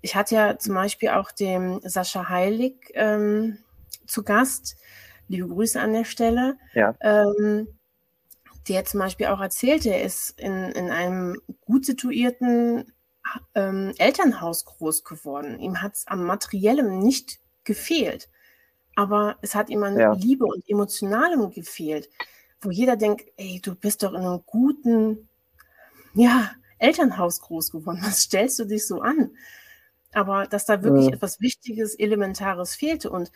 Ich 0.00 0.14
hatte 0.14 0.34
ja 0.34 0.58
zum 0.58 0.74
Beispiel 0.74 1.10
auch 1.10 1.30
den 1.30 1.80
Sascha 1.82 2.28
Heilig 2.28 2.74
ähm, 2.94 3.58
zu 4.06 4.22
Gast. 4.22 4.76
Liebe 5.28 5.48
Grüße 5.48 5.80
an 5.80 5.92
der 5.92 6.04
Stelle. 6.04 6.56
Ja. 6.72 6.94
Ähm, 7.00 7.68
der 8.68 8.84
zum 8.84 9.00
Beispiel 9.00 9.26
auch 9.26 9.40
erzählte, 9.40 9.90
er 9.90 10.02
ist 10.02 10.38
in, 10.40 10.70
in 10.70 10.90
einem 10.90 11.36
gut 11.60 11.84
situierten 11.84 12.92
ähm, 13.54 13.92
Elternhaus 13.98 14.64
groß 14.64 15.04
geworden. 15.04 15.58
Ihm 15.58 15.82
hat 15.82 15.94
es 15.94 16.06
am 16.06 16.24
Materiellem 16.24 16.98
nicht 16.98 17.40
gefehlt, 17.64 18.28
aber 18.96 19.36
es 19.42 19.54
hat 19.54 19.70
ihm 19.70 19.82
an 19.82 19.98
ja. 19.98 20.12
Liebe 20.12 20.44
und 20.44 20.68
Emotionalem 20.68 21.50
gefehlt, 21.50 22.08
wo 22.60 22.70
jeder 22.70 22.96
denkt, 22.96 23.30
ey, 23.36 23.60
du 23.62 23.74
bist 23.74 24.02
doch 24.02 24.12
in 24.12 24.20
einem 24.20 24.42
guten, 24.46 25.28
ja, 26.14 26.50
Elternhaus 26.78 27.40
groß 27.40 27.70
geworden. 27.70 28.00
Was 28.04 28.20
stellst 28.20 28.58
du 28.58 28.64
dich 28.64 28.86
so 28.86 29.00
an? 29.00 29.30
Aber 30.12 30.46
dass 30.46 30.66
da 30.66 30.82
wirklich 30.82 31.06
ja. 31.06 31.12
etwas 31.12 31.40
Wichtiges, 31.40 31.94
Elementares 31.94 32.74
fehlte 32.74 33.10
und 33.10 33.30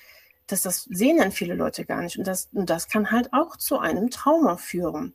dass 0.46 0.62
das 0.62 0.82
sehen 0.90 1.18
dann 1.18 1.32
viele 1.32 1.54
Leute 1.54 1.84
gar 1.84 2.02
nicht. 2.02 2.18
Und 2.18 2.26
das, 2.26 2.48
und 2.52 2.68
das 2.68 2.88
kann 2.88 3.10
halt 3.10 3.32
auch 3.32 3.56
zu 3.56 3.78
einem 3.78 4.10
Trauma 4.10 4.56
führen. 4.56 5.14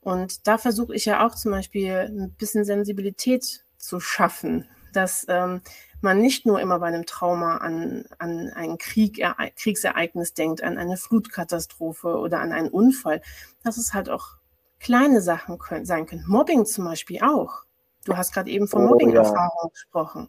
Und 0.00 0.46
da 0.46 0.58
versuche 0.58 0.94
ich 0.94 1.04
ja 1.04 1.26
auch 1.26 1.34
zum 1.34 1.52
Beispiel 1.52 1.92
ein 1.92 2.32
bisschen 2.32 2.64
Sensibilität 2.64 3.64
zu 3.82 4.00
schaffen, 4.00 4.68
dass 4.92 5.26
ähm, 5.28 5.60
man 6.00 6.20
nicht 6.20 6.46
nur 6.46 6.60
immer 6.60 6.78
bei 6.78 6.86
einem 6.86 7.04
Trauma 7.04 7.58
an, 7.58 8.04
an 8.18 8.50
ein 8.54 8.78
Krieg, 8.78 9.22
Kriegsereignis 9.56 10.34
denkt, 10.34 10.62
an 10.62 10.78
eine 10.78 10.96
Flutkatastrophe 10.96 12.16
oder 12.16 12.40
an 12.40 12.52
einen 12.52 12.68
Unfall, 12.68 13.22
dass 13.62 13.76
es 13.76 13.92
halt 13.92 14.08
auch 14.08 14.36
kleine 14.80 15.20
Sachen 15.20 15.58
können, 15.58 15.84
sein 15.84 16.06
können. 16.06 16.24
Mobbing 16.26 16.64
zum 16.64 16.84
Beispiel 16.84 17.20
auch. 17.22 17.62
Du 18.04 18.16
hast 18.16 18.32
gerade 18.32 18.50
eben 18.50 18.66
von 18.66 18.84
oh, 18.84 18.88
Mobbing-Erfahrung 18.88 19.60
ja. 19.64 19.68
gesprochen. 19.68 20.28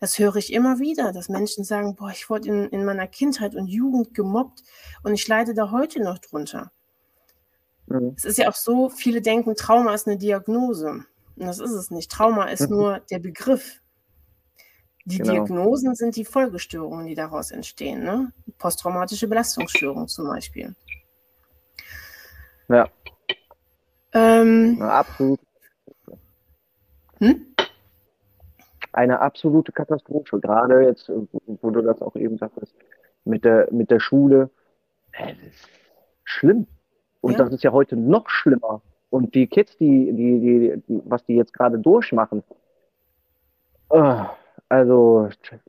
Das 0.00 0.18
höre 0.18 0.36
ich 0.36 0.52
immer 0.52 0.78
wieder, 0.78 1.12
dass 1.12 1.28
Menschen 1.28 1.64
sagen, 1.64 1.96
boah, 1.96 2.10
ich 2.10 2.30
wurde 2.30 2.48
in, 2.48 2.68
in 2.68 2.84
meiner 2.84 3.06
Kindheit 3.06 3.54
und 3.54 3.66
Jugend 3.66 4.14
gemobbt 4.14 4.62
und 5.02 5.14
ich 5.14 5.26
leide 5.26 5.54
da 5.54 5.70
heute 5.70 6.00
noch 6.00 6.18
drunter. 6.18 6.70
Mhm. 7.86 8.14
Es 8.16 8.24
ist 8.24 8.38
ja 8.38 8.48
auch 8.48 8.54
so, 8.54 8.88
viele 8.88 9.20
denken, 9.20 9.56
Trauma 9.56 9.94
ist 9.94 10.06
eine 10.06 10.16
Diagnose. 10.16 11.04
Und 11.38 11.46
das 11.46 11.60
ist 11.60 11.70
es 11.70 11.90
nicht. 11.90 12.10
Trauma 12.10 12.46
ist 12.46 12.68
mhm. 12.68 12.76
nur 12.76 13.00
der 13.10 13.18
Begriff. 13.18 13.80
Die 15.04 15.18
genau. 15.18 15.32
Diagnosen 15.32 15.94
sind 15.94 16.16
die 16.16 16.24
Folgestörungen, 16.24 17.06
die 17.06 17.14
daraus 17.14 17.50
entstehen. 17.50 18.02
Ne? 18.04 18.32
Posttraumatische 18.58 19.28
Belastungsstörung 19.28 20.08
zum 20.08 20.26
Beispiel. 20.26 20.74
Ja. 22.68 22.88
Ähm, 24.12 24.76
Na, 24.78 24.98
absolut. 24.98 25.40
Hm? 27.18 27.54
Eine 28.92 29.20
absolute 29.20 29.72
Katastrophe. 29.72 30.40
Gerade 30.40 30.82
jetzt, 30.82 31.08
wo 31.08 31.70
du 31.70 31.82
das 31.82 32.02
auch 32.02 32.16
eben 32.16 32.36
sagtest, 32.36 32.74
mit 33.24 33.44
der, 33.44 33.72
mit 33.72 33.90
der 33.90 34.00
Schule. 34.00 34.50
Ist 35.12 35.68
schlimm. 36.24 36.66
Und 37.20 37.32
ja. 37.32 37.38
das 37.38 37.52
ist 37.52 37.64
ja 37.64 37.72
heute 37.72 37.96
noch 37.96 38.28
schlimmer. 38.28 38.82
Und 39.10 39.34
die 39.34 39.46
Kids, 39.46 39.76
die, 39.78 40.12
die, 40.12 40.40
die, 40.40 40.82
die 40.86 41.02
was 41.04 41.24
die 41.24 41.34
jetzt 41.34 41.54
gerade 41.54 41.78
durchmachen, 41.78 42.42
oh, 43.88 44.24
also 44.68 45.28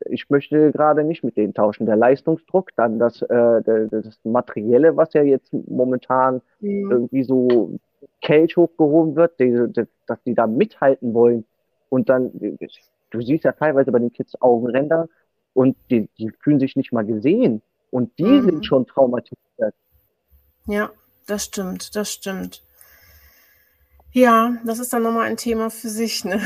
ich 0.10 0.30
möchte 0.30 0.72
gerade 0.72 1.04
nicht 1.04 1.24
mit 1.24 1.38
denen 1.38 1.54
tauschen. 1.54 1.86
Der 1.86 1.96
Leistungsdruck, 1.96 2.72
dann 2.76 3.00
das, 3.00 3.22
äh, 3.22 3.88
das 3.90 4.20
Materielle, 4.24 4.98
was 4.98 5.14
ja 5.14 5.24
jetzt 5.24 5.54
momentan 5.54 6.42
mhm. 6.60 6.92
irgendwie 6.92 7.24
so 7.24 7.80
Kelch 8.22 8.58
hochgehoben 8.58 9.16
wird, 9.16 9.40
die, 9.40 9.68
die, 9.70 9.88
dass 10.06 10.22
die 10.24 10.34
da 10.34 10.48
mithalten 10.48 11.14
wollen. 11.14 11.46
Und 11.90 12.10
dann, 12.10 12.32
du 13.10 13.22
siehst 13.22 13.46
ja 13.46 13.54
teilweise 13.54 13.92
bei 13.92 14.00
den 14.00 14.12
Kids 14.12 14.40
Augenränder 14.42 15.08
und 15.54 15.78
die, 15.90 16.10
die 16.18 16.32
fühlen 16.42 16.60
sich 16.60 16.76
nicht 16.76 16.92
mal 16.92 17.06
gesehen. 17.06 17.62
Und 17.92 18.18
die 18.20 18.24
mhm. 18.24 18.46
sind 18.46 18.66
schon 18.66 18.86
traumatisiert. 18.86 19.74
Ja, 20.68 20.92
das 21.26 21.46
stimmt, 21.46 21.96
das 21.96 22.12
stimmt. 22.12 22.62
Ja, 24.12 24.58
das 24.66 24.80
ist 24.80 24.92
dann 24.92 25.04
nochmal 25.04 25.28
ein 25.28 25.38
Thema 25.38 25.70
für 25.70 25.90
sich. 25.90 26.26
Ne? 26.26 26.42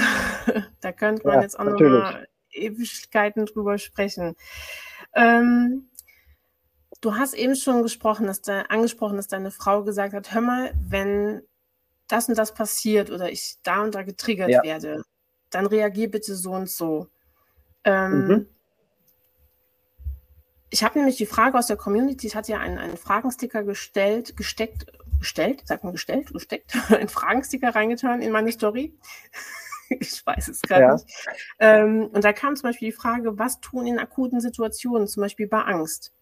da 0.82 0.92
könnte 0.92 1.26
man 1.26 1.36
Ja, 1.38 1.42
jetzt 1.42 1.60
auch 1.60 1.64
nochmal 1.64 2.28
Ewigkeiten 2.52 3.46
drüber 3.46 3.78
sprechen. 3.78 4.36
Ähm, 5.16 5.90
du 7.02 7.16
hast 7.16 7.34
eben 7.34 7.56
schon 7.56 7.82
gesprochen, 7.84 8.28
dass 8.28 8.42
de, 8.42 8.64
angesprochen, 8.70 9.18
dass 9.18 9.28
deine 9.28 9.52
Frau 9.52 9.84
gesagt 9.84 10.14
hat, 10.14 10.34
hör 10.34 10.42
mal, 10.42 10.74
wenn 10.80 11.42
das 12.08 12.30
und 12.30 12.38
das 12.38 12.54
passiert 12.54 13.10
oder 13.10 13.32
ich 13.32 13.58
da 13.64 13.82
und 13.84 13.96
da 13.96 14.04
getriggert 14.04 14.50
Ja. 14.50 14.64
werde, 14.64 15.04
dann 15.50 15.66
reagier 15.66 16.12
bitte 16.12 16.36
so 16.36 16.52
und 16.52 16.70
so. 16.70 17.08
Ähm, 17.86 18.28
Mhm. 18.28 18.48
Ich 20.70 20.84
habe 20.84 20.98
nämlich 20.98 21.18
die 21.18 21.28
Frage 21.28 21.58
aus 21.60 21.68
der 21.68 21.78
Community, 21.78 22.26
ich 22.26 22.36
hatte 22.36 22.52
ja 22.54 22.60
einen, 22.60 22.80
einen 22.80 22.98
Fragensticker 22.98 23.64
gestellt, 23.64 24.36
gesteckt, 24.36 24.92
gestellt, 25.24 25.66
sagt 25.66 25.86
man 25.86 25.94
gestellt, 25.94 26.34
gesteckt, 26.34 26.76
einen 26.92 27.08
Fragensticker 27.08 27.74
reingetan 27.74 28.22
in 28.22 28.32
meine 28.32 28.52
Story. 28.52 28.94
ich 29.90 30.26
weiß 30.26 30.50
es 30.50 30.62
gerade 30.62 30.82
Ja. 30.82 30.94
nicht. 30.94 31.28
Ähm, 31.60 32.10
und 32.12 32.26
da 32.26 32.34
kam 32.34 32.58
zum 32.58 32.70
Beispiel 32.70 32.90
die 32.90 32.96
Frage, 32.96 33.40
was 33.40 33.62
tun 33.62 33.88
in 33.88 34.00
akuten 34.00 34.42
Situationen, 34.42 35.08
zum 35.08 35.22
Beispiel 35.22 35.48
bei 35.48 35.62
Angst? 35.62 36.14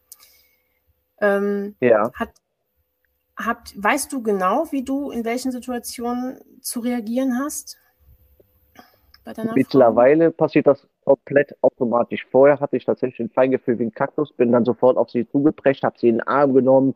Ähm, 1.20 1.76
Ja. 1.80 2.12
hat, 2.14 2.30
habt, 3.36 3.74
weißt 3.76 4.14
du 4.14 4.22
genau, 4.22 4.72
wie 4.72 4.84
du 4.84 5.10
in 5.10 5.26
welchen 5.26 5.52
Situationen 5.52 6.40
zu 6.62 6.80
reagieren 6.82 7.40
hast? 7.40 7.80
Mittlerweile 9.56 10.32
passiert 10.32 10.68
das 10.68 10.88
komplett 11.06 11.56
automatisch. 11.62 12.28
Vorher 12.30 12.60
hatte 12.60 12.78
ich 12.78 12.86
tatsächlich 12.86 13.20
ein 13.20 13.30
Feingefühl 13.30 13.80
wie 13.80 13.86
ein 13.86 13.94
Kaktus, 13.94 14.34
bin 14.34 14.52
dann 14.52 14.66
sofort 14.66 14.98
auf 14.98 15.10
sie 15.10 15.28
zugeprescht, 15.28 15.84
habe 15.84 15.98
sie 15.98 16.10
in 16.10 16.18
den 16.18 16.28
Arm 16.28 16.54
genommen, 16.54 16.96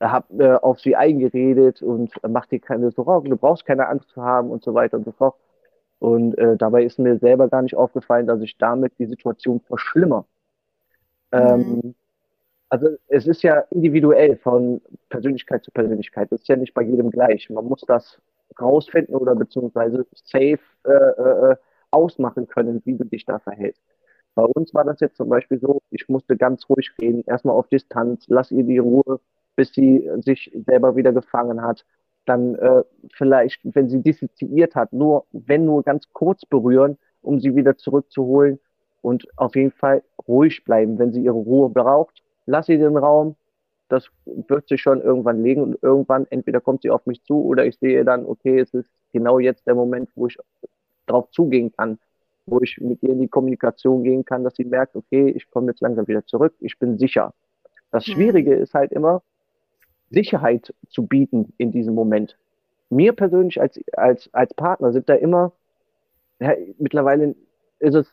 habe 0.00 0.44
äh, 0.44 0.54
auf 0.54 0.80
sie 0.80 0.96
eingeredet 0.96 1.82
und 1.82 2.12
äh, 2.22 2.28
mach 2.28 2.46
dir 2.46 2.60
keine 2.60 2.90
Sorgen, 2.90 3.30
du 3.30 3.36
brauchst 3.36 3.66
keine 3.66 3.88
Angst 3.88 4.08
zu 4.10 4.22
haben 4.22 4.50
und 4.50 4.64
so 4.64 4.74
weiter 4.74 4.96
und 4.96 5.04
so 5.04 5.12
fort. 5.12 5.36
Und 5.98 6.38
äh, 6.38 6.56
dabei 6.56 6.84
ist 6.84 6.98
mir 6.98 7.18
selber 7.18 7.48
gar 7.48 7.62
nicht 7.62 7.76
aufgefallen, 7.76 8.26
dass 8.26 8.40
ich 8.40 8.56
damit 8.56 8.98
die 8.98 9.06
Situation 9.06 9.60
verschlimmere. 9.60 10.24
Ähm, 11.30 11.94
also 12.70 12.88
es 13.08 13.26
ist 13.26 13.42
ja 13.42 13.64
individuell 13.70 14.36
von 14.38 14.80
Persönlichkeit 15.10 15.62
zu 15.64 15.70
Persönlichkeit. 15.72 16.32
Das 16.32 16.40
ist 16.40 16.48
ja 16.48 16.56
nicht 16.56 16.72
bei 16.72 16.82
jedem 16.82 17.10
gleich. 17.10 17.50
Man 17.50 17.66
muss 17.66 17.82
das 17.82 18.18
rausfinden 18.58 19.14
oder 19.14 19.34
beziehungsweise 19.34 20.06
safe 20.24 20.60
äh, 20.84 20.90
äh, 20.90 21.56
ausmachen 21.90 22.46
können, 22.48 22.80
wie 22.84 22.96
du 22.96 23.04
dich 23.04 23.26
da 23.26 23.38
verhältst. 23.38 23.82
Bei 24.34 24.44
uns 24.44 24.72
war 24.72 24.84
das 24.84 25.00
jetzt 25.00 25.16
zum 25.16 25.28
Beispiel 25.28 25.58
so, 25.58 25.82
ich 25.90 26.08
musste 26.08 26.36
ganz 26.36 26.68
ruhig 26.68 26.92
reden, 27.00 27.24
erstmal 27.26 27.56
auf 27.56 27.68
Distanz, 27.68 28.26
lass 28.28 28.50
ihr 28.52 28.62
die 28.62 28.78
Ruhe, 28.78 29.20
bis 29.60 29.72
sie 29.74 30.08
sich 30.24 30.50
selber 30.66 30.96
wieder 30.96 31.12
gefangen 31.12 31.62
hat. 31.62 31.84
Dann 32.26 32.54
äh, 32.56 32.82
vielleicht, 33.12 33.60
wenn 33.64 33.88
sie 33.90 34.02
dissoziiert 34.02 34.74
hat, 34.74 34.92
nur, 34.92 35.26
wenn 35.32 35.64
nur 35.66 35.82
ganz 35.84 36.06
kurz 36.12 36.46
berühren, 36.46 36.98
um 37.22 37.40
sie 37.40 37.56
wieder 37.56 37.76
zurückzuholen 37.76 38.60
und 39.02 39.26
auf 39.36 39.56
jeden 39.56 39.72
Fall 39.72 40.02
ruhig 40.28 40.64
bleiben. 40.64 40.98
Wenn 40.98 41.12
sie 41.12 41.24
ihre 41.24 41.34
Ruhe 41.36 41.70
braucht, 41.70 42.22
lass 42.46 42.66
sie 42.66 42.78
den 42.78 42.96
Raum. 42.96 43.36
Das 43.88 44.08
wird 44.26 44.68
sich 44.68 44.80
schon 44.82 45.02
irgendwann 45.02 45.42
legen 45.42 45.62
und 45.62 45.78
irgendwann 45.82 46.26
entweder 46.30 46.60
kommt 46.60 46.82
sie 46.82 46.90
auf 46.90 47.06
mich 47.06 47.22
zu 47.24 47.44
oder 47.44 47.66
ich 47.66 47.78
sehe 47.78 48.04
dann, 48.04 48.26
okay, 48.26 48.60
es 48.60 48.72
ist 48.74 48.88
genau 49.12 49.38
jetzt 49.40 49.66
der 49.66 49.74
Moment, 49.74 50.10
wo 50.14 50.28
ich 50.28 50.38
drauf 51.06 51.30
zugehen 51.30 51.72
kann, 51.72 51.98
wo 52.46 52.60
ich 52.60 52.78
mit 52.80 53.02
ihr 53.02 53.10
in 53.10 53.20
die 53.20 53.28
Kommunikation 53.28 54.04
gehen 54.04 54.24
kann, 54.24 54.44
dass 54.44 54.56
sie 54.56 54.64
merkt, 54.64 54.96
okay, 54.96 55.30
ich 55.30 55.50
komme 55.50 55.68
jetzt 55.72 55.80
langsam 55.80 56.08
wieder 56.08 56.26
zurück, 56.26 56.54
ich 56.60 56.78
bin 56.78 56.98
sicher. 56.98 57.34
Das 57.92 58.06
Mhm. 58.06 58.12
Schwierige 58.12 58.54
ist 58.54 58.74
halt 58.74 58.92
immer, 58.92 59.22
Sicherheit 60.10 60.74
zu 60.88 61.06
bieten 61.06 61.52
in 61.56 61.72
diesem 61.72 61.94
Moment. 61.94 62.36
Mir 62.90 63.12
persönlich 63.12 63.60
als, 63.60 63.80
als, 63.92 64.28
als 64.32 64.52
Partner 64.54 64.92
sind 64.92 65.08
da 65.08 65.14
immer, 65.14 65.52
ja, 66.40 66.54
mittlerweile 66.78 67.34
ist 67.78 67.94
es 67.94 68.12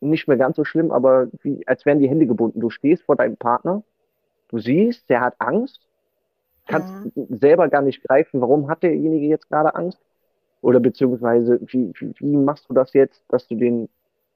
nicht 0.00 0.28
mehr 0.28 0.36
ganz 0.36 0.56
so 0.56 0.64
schlimm, 0.64 0.90
aber 0.90 1.28
wie, 1.42 1.66
als 1.66 1.84
wären 1.86 1.98
die 1.98 2.08
Hände 2.08 2.26
gebunden. 2.26 2.60
Du 2.60 2.70
stehst 2.70 3.02
vor 3.04 3.16
deinem 3.16 3.36
Partner, 3.36 3.82
du 4.48 4.58
siehst, 4.58 5.08
der 5.08 5.20
hat 5.20 5.34
Angst, 5.38 5.86
kannst 6.66 6.92
selber 7.28 7.68
gar 7.68 7.82
nicht 7.82 8.02
greifen, 8.04 8.40
warum 8.40 8.68
hat 8.68 8.82
derjenige 8.82 9.26
jetzt 9.26 9.48
gerade 9.48 9.74
Angst? 9.74 10.00
Oder 10.62 10.80
beziehungsweise, 10.80 11.58
wie, 11.66 11.92
wie, 11.98 12.14
wie 12.18 12.36
machst 12.36 12.68
du 12.68 12.74
das 12.74 12.92
jetzt, 12.92 13.22
dass 13.28 13.46
du 13.48 13.54
den 13.54 13.88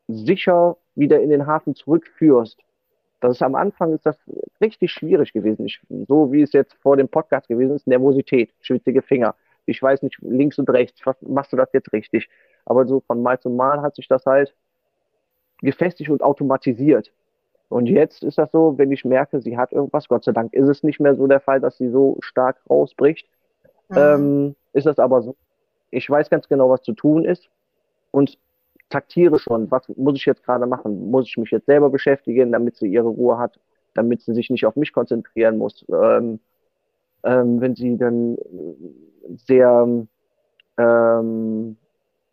sicher 0.09 0.77
wieder 0.95 1.21
in 1.21 1.31
den 1.31 1.47
Hafen 1.47 1.75
zurückführst? 1.75 2.59
Das 3.25 3.37
ist 3.37 3.43
am 3.43 3.55
Anfang 3.55 3.95
ist 3.95 4.05
das 4.05 4.19
richtig 4.61 4.93
schwierig 4.93 5.33
gewesen. 5.33 5.65
Ich, 5.65 5.81
so 6.07 6.31
wie 6.31 6.43
es 6.43 6.53
jetzt 6.53 6.75
vor 6.75 6.99
dem 6.99 7.09
Podcast 7.09 7.49
gewesen 7.49 7.75
ist, 7.75 7.87
Nervosität, 7.87 8.53
schwitzige 8.61 9.01
Finger. 9.01 9.35
Ich 9.65 9.83
weiß 9.83 10.03
nicht, 10.03 10.19
links 10.21 10.59
und 10.59 10.69
rechts, 10.69 11.01
was, 11.07 11.17
machst 11.23 11.51
du 11.51 11.57
das 11.57 11.73
jetzt 11.73 11.91
richtig? 11.95 12.29
Aber 12.67 12.87
so 12.87 13.01
von 13.01 13.23
Mal 13.23 13.41
zu 13.41 13.49
Mal 13.49 13.81
hat 13.81 13.95
sich 13.95 14.09
das 14.09 14.27
halt 14.27 14.55
gefestigt 15.63 16.11
und 16.11 16.23
automatisiert. 16.23 17.13
Und 17.71 17.87
jetzt 17.87 18.23
ist 18.23 18.37
das 18.37 18.53
so, 18.53 18.77
wenn 18.77 18.93
ich 18.93 19.07
merke, 19.07 19.41
sie 19.41 19.57
hat 19.57 19.73
irgendwas, 19.73 20.07
Gott 20.07 20.25
sei 20.25 20.33
Dank 20.33 20.53
ist 20.53 20.69
es 20.69 20.83
nicht 20.83 21.01
mehr 21.01 21.15
so 21.15 21.27
der 21.27 21.41
Fall, 21.41 21.61
dass 21.61 21.79
sie 21.79 21.89
so 21.89 22.19
stark 22.21 22.59
rausbricht. 22.69 23.27
Mhm. 23.89 23.97
Ähm, 23.97 24.57
ist 24.75 24.87
das 24.87 24.99
aber 24.99 25.23
so, 25.23 25.35
ich 25.91 26.11
weiß 26.11 26.29
ganz 26.29 26.47
genau, 26.47 26.69
was 26.69 26.83
zu 26.83 26.93
tun 26.93 27.25
ist 27.25 27.49
und 28.11 28.37
taktiere 28.95 29.39
schon, 29.41 29.71
was 29.71 29.89
muss 29.97 30.17
ich 30.17 30.27
jetzt 30.27 30.45
gerade 30.45 30.67
machen? 30.67 31.11
Muss 31.11 31.29
ich 31.29 31.37
mich 31.39 31.51
jetzt 31.51 31.67
selber 31.67 31.91
beschäftigen, 31.91 32.53
damit 32.53 32.77
sie 32.77 32.89
ihre 32.89 33.09
Ruhe 33.09 33.39
hat, 33.39 33.61
damit 33.95 34.23
sie 34.23 34.35
sich 34.35 34.51
nicht 34.51 34.67
auf 34.67 34.77
mich 34.77 34.93
konzentrieren 34.93 35.59
muss? 35.59 35.85
Ähm, 35.91 36.41
ähm, 37.25 37.61
wenn 37.61 37.75
sie 37.77 37.97
dann 37.99 38.37
sehr, 39.47 40.07
ähm, 40.79 41.79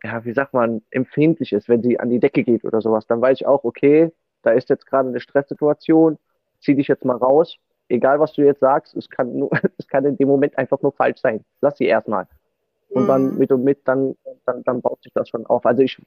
ja, 0.03 0.25
wie 0.25 0.33
sagt 0.33 0.53
man, 0.53 0.83
empfindlich 0.91 1.53
ist, 1.53 1.69
wenn 1.69 1.83
sie 1.83 1.99
an 1.99 2.09
die 2.09 2.19
Decke 2.19 2.43
geht 2.43 2.65
oder 2.65 2.81
sowas, 2.81 3.07
dann 3.07 3.21
weiß 3.21 3.41
ich 3.41 3.47
auch, 3.47 3.65
okay, 3.65 4.11
da 4.43 4.51
ist 4.51 4.69
jetzt 4.69 4.87
gerade 4.87 5.09
eine 5.09 5.21
Stresssituation, 5.21 6.19
zieh 6.61 6.75
dich 6.75 6.89
jetzt 6.89 7.05
mal 7.05 7.17
raus. 7.17 7.57
Egal, 7.89 8.19
was 8.19 8.33
du 8.33 8.43
jetzt 8.43 8.61
sagst, 8.61 8.95
es 8.97 9.09
kann 9.09 9.37
nur, 9.37 9.51
es 9.79 9.87
kann 9.87 10.05
in 10.05 10.17
dem 10.17 10.29
Moment 10.29 10.57
einfach 10.57 10.81
nur 10.81 10.93
falsch 10.93 11.21
sein. 11.21 11.43
Lass 11.61 11.77
sie 11.77 11.85
erstmal. 11.87 12.27
Und 12.93 13.07
dann 13.07 13.31
Mhm. 13.31 13.37
mit 13.37 13.51
und 13.51 13.63
mit, 13.63 13.87
dann, 13.87 14.15
dann, 14.45 14.63
dann 14.63 14.81
baut 14.81 15.03
sich 15.03 15.13
das 15.13 15.29
schon 15.29 15.45
auf. 15.47 15.65
Also 15.65 15.83
ich, 15.83 15.97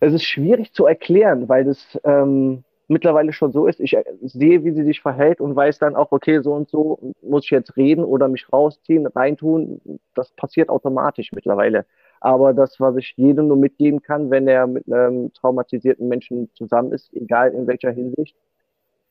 es 0.00 0.12
ist 0.12 0.24
schwierig 0.24 0.72
zu 0.72 0.86
erklären, 0.86 1.48
weil 1.48 1.64
das 1.64 1.98
ähm, 2.04 2.64
mittlerweile 2.88 3.32
schon 3.32 3.52
so 3.52 3.66
ist. 3.66 3.80
Ich 3.80 3.94
äh, 3.94 4.04
sehe, 4.22 4.64
wie 4.64 4.72
sie 4.72 4.84
sich 4.84 5.00
verhält 5.00 5.40
und 5.40 5.56
weiß 5.56 5.78
dann 5.78 5.96
auch, 5.96 6.12
okay, 6.12 6.40
so 6.40 6.52
und 6.52 6.68
so 6.68 7.14
muss 7.22 7.44
ich 7.44 7.50
jetzt 7.50 7.76
reden 7.76 8.04
oder 8.04 8.28
mich 8.28 8.52
rausziehen, 8.52 9.06
reintun. 9.06 9.80
Das 10.14 10.30
passiert 10.32 10.68
automatisch 10.68 11.32
mittlerweile. 11.32 11.86
Aber 12.20 12.54
das, 12.54 12.80
was 12.80 12.96
ich 12.96 13.14
jedem 13.16 13.48
nur 13.48 13.56
mitgeben 13.56 14.02
kann, 14.02 14.30
wenn 14.30 14.48
er 14.48 14.66
mit 14.66 14.90
einem 14.90 15.32
traumatisierten 15.34 16.08
Menschen 16.08 16.50
zusammen 16.54 16.92
ist, 16.92 17.12
egal 17.14 17.52
in 17.52 17.66
welcher 17.66 17.90
Hinsicht, 17.90 18.36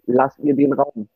lasst 0.06 0.40
ihr 0.40 0.56
den 0.56 0.74
Raum. 0.74 1.08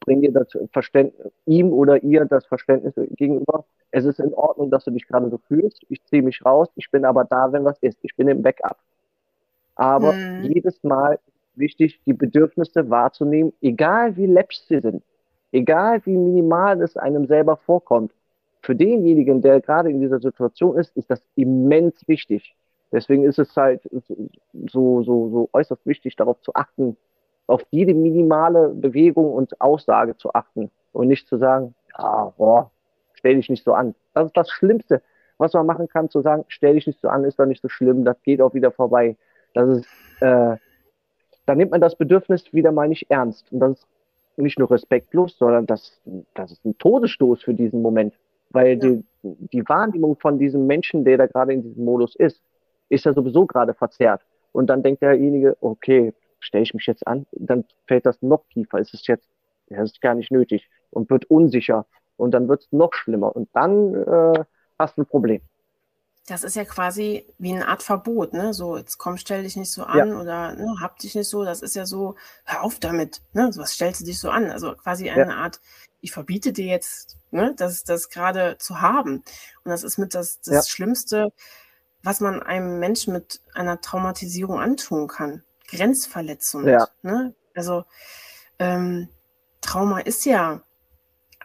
Bring 0.00 0.22
ihr 0.22 0.32
das 0.32 0.48
Verständnis, 0.72 1.32
ihm 1.46 1.72
oder 1.72 2.02
ihr 2.02 2.24
das 2.24 2.46
Verständnis 2.46 2.94
gegenüber. 3.16 3.64
Es 3.90 4.04
ist 4.04 4.20
in 4.20 4.32
Ordnung, 4.34 4.70
dass 4.70 4.84
du 4.84 4.90
dich 4.90 5.06
gerade 5.06 5.28
so 5.30 5.38
fühlst. 5.38 5.84
Ich 5.88 6.02
ziehe 6.04 6.22
mich 6.22 6.44
raus. 6.44 6.68
Ich 6.76 6.90
bin 6.90 7.04
aber 7.04 7.24
da, 7.24 7.52
wenn 7.52 7.64
was 7.64 7.78
ist. 7.80 7.98
Ich 8.02 8.14
bin 8.16 8.28
im 8.28 8.42
Backup. 8.42 8.78
Aber 9.76 10.18
Mhm. 10.38 10.44
jedes 10.44 10.82
Mal 10.82 11.18
wichtig, 11.54 12.00
die 12.06 12.12
Bedürfnisse 12.12 12.88
wahrzunehmen, 12.90 13.52
egal 13.60 14.16
wie 14.16 14.26
läppisch 14.26 14.60
sie 14.62 14.80
sind, 14.80 15.02
egal 15.52 16.04
wie 16.06 16.16
minimal 16.16 16.80
es 16.82 16.96
einem 16.96 17.26
selber 17.26 17.56
vorkommt. 17.56 18.12
Für 18.62 18.74
denjenigen, 18.76 19.40
der 19.40 19.60
gerade 19.60 19.90
in 19.90 20.00
dieser 20.00 20.20
Situation 20.20 20.76
ist, 20.76 20.96
ist 20.96 21.10
das 21.10 21.22
immens 21.36 22.06
wichtig. 22.08 22.54
Deswegen 22.92 23.24
ist 23.24 23.38
es 23.38 23.54
halt 23.56 23.82
so, 24.70 25.02
so, 25.02 25.28
so 25.30 25.48
äußerst 25.52 25.84
wichtig, 25.86 26.16
darauf 26.16 26.40
zu 26.42 26.54
achten, 26.54 26.96
auf 27.48 27.62
jede 27.70 27.94
minimale 27.94 28.68
Bewegung 28.68 29.32
und 29.32 29.60
Aussage 29.60 30.16
zu 30.16 30.32
achten 30.34 30.70
und 30.92 31.08
nicht 31.08 31.26
zu 31.26 31.38
sagen, 31.38 31.74
ja, 31.98 32.32
boah, 32.36 32.70
stell 33.14 33.34
dich 33.36 33.48
nicht 33.48 33.64
so 33.64 33.72
an. 33.72 33.94
Das 34.14 34.26
ist 34.26 34.36
das 34.36 34.50
Schlimmste, 34.50 35.02
was 35.38 35.54
man 35.54 35.66
machen 35.66 35.88
kann, 35.88 36.10
zu 36.10 36.20
sagen, 36.20 36.44
stell 36.48 36.74
dich 36.74 36.86
nicht 36.86 37.00
so 37.00 37.08
an, 37.08 37.24
ist 37.24 37.38
doch 37.38 37.46
nicht 37.46 37.62
so 37.62 37.68
schlimm, 37.68 38.04
das 38.04 38.22
geht 38.22 38.40
auch 38.40 38.54
wieder 38.54 38.70
vorbei. 38.70 39.16
Das 39.54 39.68
ist, 39.68 39.86
äh, 40.20 40.56
da 41.46 41.54
nimmt 41.54 41.70
man 41.70 41.80
das 41.80 41.96
Bedürfnis 41.96 42.52
wieder 42.52 42.70
mal 42.70 42.88
nicht 42.88 43.10
ernst. 43.10 43.50
Und 43.50 43.60
das 43.60 43.70
ist 43.72 43.86
nicht 44.36 44.58
nur 44.58 44.70
respektlos, 44.70 45.36
sondern 45.38 45.66
das, 45.66 46.00
das 46.34 46.52
ist 46.52 46.64
ein 46.64 46.76
Todesstoß 46.78 47.42
für 47.42 47.54
diesen 47.54 47.80
Moment. 47.82 48.14
Weil 48.50 48.72
Ja. 48.72 48.76
die, 48.76 49.04
die 49.22 49.68
Wahrnehmung 49.68 50.16
von 50.16 50.38
diesem 50.38 50.66
Menschen, 50.66 51.04
der 51.04 51.16
da 51.18 51.26
gerade 51.26 51.54
in 51.54 51.62
diesem 51.62 51.84
Modus 51.84 52.14
ist, 52.16 52.42
ist 52.90 53.04
ja 53.04 53.14
sowieso 53.14 53.46
gerade 53.46 53.74
verzerrt. 53.74 54.22
Und 54.52 54.68
dann 54.68 54.82
denkt 54.82 55.02
derjenige, 55.02 55.56
okay, 55.60 56.12
stelle 56.40 56.62
ich 56.64 56.74
mich 56.74 56.86
jetzt 56.86 57.06
an, 57.06 57.26
dann 57.32 57.64
fällt 57.86 58.06
das 58.06 58.20
noch 58.22 58.44
tiefer. 58.52 58.78
Es 58.78 58.92
ist 58.94 59.06
jetzt, 59.08 59.28
ja, 59.68 59.78
das 59.78 59.92
ist 59.92 60.00
gar 60.00 60.14
nicht 60.14 60.30
nötig 60.30 60.68
und 60.90 61.10
wird 61.10 61.26
unsicher. 61.26 61.86
Und 62.16 62.32
dann 62.32 62.48
wird 62.48 62.62
es 62.62 62.68
noch 62.72 62.94
schlimmer. 62.94 63.34
Und 63.36 63.48
dann 63.52 63.94
äh, 63.94 64.44
hast 64.78 64.96
du 64.96 65.02
ein 65.02 65.06
Problem. 65.06 65.40
das 66.26 66.44
ist 66.44 66.56
ja 66.56 66.64
quasi 66.64 67.24
wie 67.38 67.54
eine 67.54 67.68
Art 67.68 67.82
Verbot, 67.82 68.32
ne? 68.34 68.52
So, 68.52 68.76
jetzt 68.76 68.98
komm, 68.98 69.16
stell 69.16 69.44
dich 69.44 69.56
nicht 69.56 69.72
so 69.72 69.84
an 69.84 70.08
Ja. 70.10 70.20
oder 70.20 70.54
ne, 70.54 70.76
hab 70.80 70.98
dich 70.98 71.14
nicht 71.14 71.28
so. 71.28 71.44
Das 71.44 71.62
ist 71.62 71.74
ja 71.76 71.86
so, 71.86 72.16
hör 72.44 72.62
auf 72.64 72.78
damit, 72.80 73.22
ne? 73.32 73.52
So, 73.52 73.62
was 73.62 73.72
stellst 73.72 74.00
du 74.02 74.04
dich 74.04 74.18
so 74.18 74.30
an? 74.30 74.50
Also 74.50 74.74
quasi 74.74 75.08
eine 75.10 75.36
Art, 75.36 75.60
ich 76.00 76.12
verbiete 76.12 76.52
dir 76.52 76.66
jetzt, 76.66 77.16
ne, 77.30 77.54
das, 77.56 77.82
das 77.84 78.10
gerade 78.10 78.56
zu 78.58 78.80
haben. 78.82 79.22
Und 79.64 79.70
das 79.70 79.84
ist 79.84 79.96
mit 79.98 80.14
das, 80.14 80.40
das 80.42 80.54
Ja. 80.54 80.62
Schlimmste, 80.70 81.32
was 82.02 82.20
man 82.20 82.42
einem 82.42 82.78
Menschen 82.78 83.12
mit 83.14 83.40
einer 83.54 83.80
Traumatisierung 83.80 84.60
antun 84.60 85.08
kann. 85.08 85.42
Grenzverletzung. 85.68 86.66
Ja. 86.66 86.88
Ne? 87.02 87.34
Also 87.54 87.84
ähm, 88.58 89.08
Trauma 89.60 90.00
ist 90.00 90.24
ja 90.24 90.62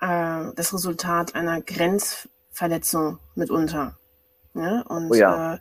äh, 0.01 0.51
das 0.55 0.73
Resultat 0.73 1.35
einer 1.35 1.61
Grenzverletzung 1.61 3.19
mitunter. 3.35 3.97
Ne? 4.53 4.83
Und 4.87 5.11
Oh 5.11 5.15
ja. 5.15 5.55
Äh, 5.55 5.59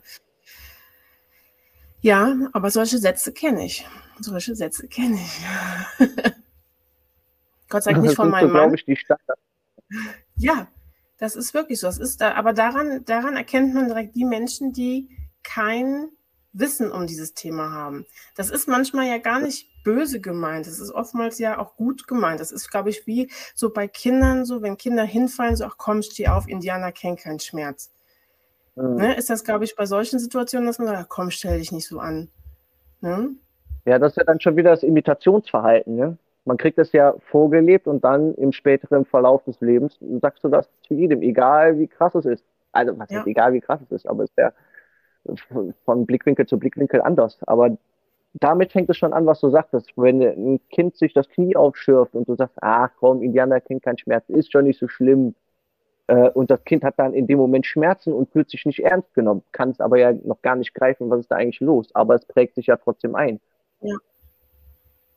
ja, 2.01 2.35
aber 2.51 2.69
solche 2.69 2.97
Sätze 2.97 3.31
kenne 3.31 3.65
ich. 3.65 3.87
Solche 4.19 4.55
Sätze 4.55 4.87
kenne 4.87 5.15
ich. 5.15 5.45
Gott 7.69 7.83
sei 7.83 7.93
Dank 7.93 8.03
nicht 8.03 8.15
von 8.15 8.27
ist 8.27 8.31
so, 8.41 8.47
meinem 8.47 8.51
Mann. 8.51 8.73
ich, 8.73 8.85
die. 8.85 8.97
Ja, 10.35 10.67
das 11.17 11.37
ist 11.37 11.53
wirklich 11.53 11.79
so. 11.79 11.87
Das 11.87 11.99
ist 11.99 12.19
da, 12.19 12.33
aber 12.33 12.51
daran, 12.51 13.05
daran 13.05 13.37
erkennt 13.37 13.73
man 13.73 13.87
direkt 13.87 14.15
die 14.15 14.25
Menschen, 14.25 14.73
die 14.73 15.17
kein 15.43 16.09
Wissen 16.53 16.91
um 16.91 17.07
dieses 17.07 17.33
Thema 17.33 17.71
haben. 17.71 18.05
Das 18.35 18.49
ist 18.49 18.67
manchmal 18.67 19.07
ja 19.07 19.17
gar 19.17 19.39
nicht 19.39 19.67
böse 19.83 20.21
gemeint. 20.21 20.67
Das 20.67 20.79
ist 20.79 20.91
oftmals 20.91 21.39
ja 21.39 21.57
auch 21.57 21.75
gut 21.75 22.07
gemeint. 22.07 22.39
Das 22.39 22.51
ist, 22.51 22.69
glaube 22.69 22.89
ich, 22.89 23.05
wie 23.07 23.29
so 23.55 23.71
bei 23.71 23.87
Kindern 23.87 24.45
so, 24.45 24.61
wenn 24.61 24.77
Kinder 24.77 25.03
hinfallen, 25.03 25.55
so, 25.55 25.65
ach 25.65 25.75
komm, 25.77 26.01
steh 26.03 26.27
auf, 26.27 26.47
Indianer 26.47 26.91
kennen 26.91 27.17
keinen 27.17 27.39
Schmerz. 27.39 27.91
Mhm. 28.75 28.95
Ne? 28.95 29.15
Ist 29.15 29.29
das, 29.29 29.43
glaube 29.43 29.65
ich, 29.65 29.75
bei 29.75 29.85
solchen 29.85 30.19
Situationen, 30.19 30.67
dass 30.67 30.79
man 30.79 30.87
sagt, 30.87 30.99
ach 31.03 31.09
komm, 31.09 31.31
stell 31.31 31.57
dich 31.59 31.71
nicht 31.71 31.87
so 31.87 31.99
an. 31.99 32.29
Ne? 33.01 33.31
Ja, 33.85 33.99
das 33.99 34.13
ist 34.13 34.17
ja 34.17 34.23
dann 34.23 34.39
schon 34.39 34.55
wieder 34.55 34.71
das 34.71 34.83
Imitationsverhalten, 34.83 35.95
ne? 35.95 36.17
Man 36.45 36.57
kriegt 36.57 36.77
es 36.77 36.91
ja 36.91 37.15
vorgelebt 37.31 37.87
und 37.87 38.03
dann 38.03 38.35
im 38.35 38.51
späteren 38.51 39.05
Verlauf 39.05 39.45
des 39.45 39.61
Lebens 39.61 39.97
sagst 40.21 40.43
du 40.43 40.49
das 40.49 40.67
zu 40.85 40.93
jedem, 40.93 41.21
egal 41.21 41.79
wie 41.79 41.87
krass 41.87 42.15
es 42.15 42.25
ist. 42.25 42.43
Also, 42.73 42.97
was 42.99 43.09
Ja. 43.09 43.19
heißt 43.19 43.27
egal 43.27 43.53
wie 43.53 43.61
krass 43.61 43.79
es 43.81 43.91
ist, 43.91 44.07
aber 44.07 44.23
es 44.23 44.29
ist 44.29 44.37
ja 44.37 44.51
von 45.85 46.05
Blickwinkel 46.05 46.45
zu 46.45 46.57
Blickwinkel 46.57 47.01
anders. 47.01 47.37
Aber 47.47 47.77
damit 48.33 48.71
fängt 48.71 48.89
es 48.89 48.97
schon 48.97 49.13
an, 49.13 49.25
was 49.25 49.39
du 49.39 49.49
sagtest. 49.49 49.91
Wenn 49.95 50.21
ein 50.21 50.59
Kind 50.69 50.95
sich 50.97 51.13
das 51.13 51.29
Knie 51.29 51.55
aufschürft 51.55 52.15
und 52.15 52.27
du 52.27 52.35
sagst, 52.35 52.57
ach 52.61 52.89
komm, 52.99 53.21
Indianer 53.21 53.61
kennt 53.61 53.83
keinen 53.83 53.97
Schmerz, 53.97 54.27
ist 54.29 54.51
schon 54.51 54.65
nicht 54.65 54.79
so 54.79 54.87
schlimm. 54.87 55.35
Äh, 56.07 56.29
Und 56.31 56.49
das 56.51 56.63
Kind 56.63 56.83
hat 56.83 56.95
dann 56.97 57.13
in 57.13 57.27
dem 57.27 57.37
Moment 57.37 57.65
Schmerzen 57.65 58.11
und 58.11 58.29
fühlt 58.31 58.49
sich 58.49 58.65
nicht 58.65 58.79
ernst 58.79 59.13
genommen, 59.13 59.43
kann 59.51 59.69
es 59.69 59.79
aber 59.79 59.97
ja 59.99 60.11
noch 60.11 60.41
gar 60.41 60.55
nicht 60.55 60.73
greifen, 60.73 61.09
was 61.09 61.21
ist 61.21 61.31
da 61.31 61.35
eigentlich 61.35 61.61
los. 61.61 61.93
Aber 61.93 62.15
es 62.15 62.25
prägt 62.25 62.55
sich 62.55 62.67
ja 62.67 62.75
trotzdem 62.75 63.15
ein. 63.15 63.39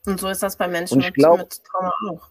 Und 0.05 0.19
so 0.19 0.29
ist 0.29 0.41
das 0.43 0.55
bei 0.55 0.67
Menschen 0.67 0.99
mit, 0.99 1.13
glaub- 1.15 1.39
mit 1.39 1.61
Trauma 1.65 1.91
auch. 2.09 2.29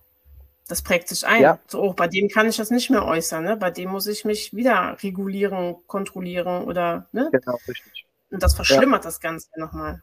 Das 0.68 0.82
prägt 0.82 1.08
sich 1.08 1.26
ein. 1.26 1.42
Ja. 1.42 1.58
So, 1.66 1.80
oh, 1.82 1.92
bei 1.92 2.08
dem 2.08 2.28
kann 2.28 2.48
ich 2.48 2.56
das 2.56 2.70
nicht 2.70 2.90
mehr 2.90 3.04
äußern. 3.04 3.44
Ne? 3.44 3.56
Bei 3.56 3.70
dem 3.70 3.90
muss 3.90 4.06
ich 4.06 4.24
mich 4.24 4.54
wieder 4.54 4.96
regulieren, 5.02 5.76
kontrollieren 5.86 6.64
oder. 6.64 7.06
Ne? 7.12 7.28
Genau, 7.30 7.56
richtig. 7.68 8.06
Und 8.30 8.42
das 8.42 8.54
verschlimmert 8.54 9.04
das 9.04 9.20
Ganze 9.20 9.48
nochmal. 9.56 10.02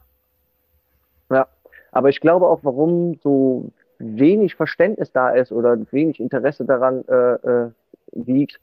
Ja, 1.29 1.47
aber 1.91 2.09
ich 2.09 2.21
glaube 2.21 2.47
auch, 2.47 2.59
warum 2.63 3.19
so 3.21 3.71
wenig 3.99 4.55
Verständnis 4.55 5.11
da 5.11 5.31
ist 5.31 5.51
oder 5.51 5.77
wenig 5.91 6.19
Interesse 6.19 6.65
daran 6.65 7.05
äh, 7.07 7.33
äh, 7.33 7.71
liegt, 8.11 8.59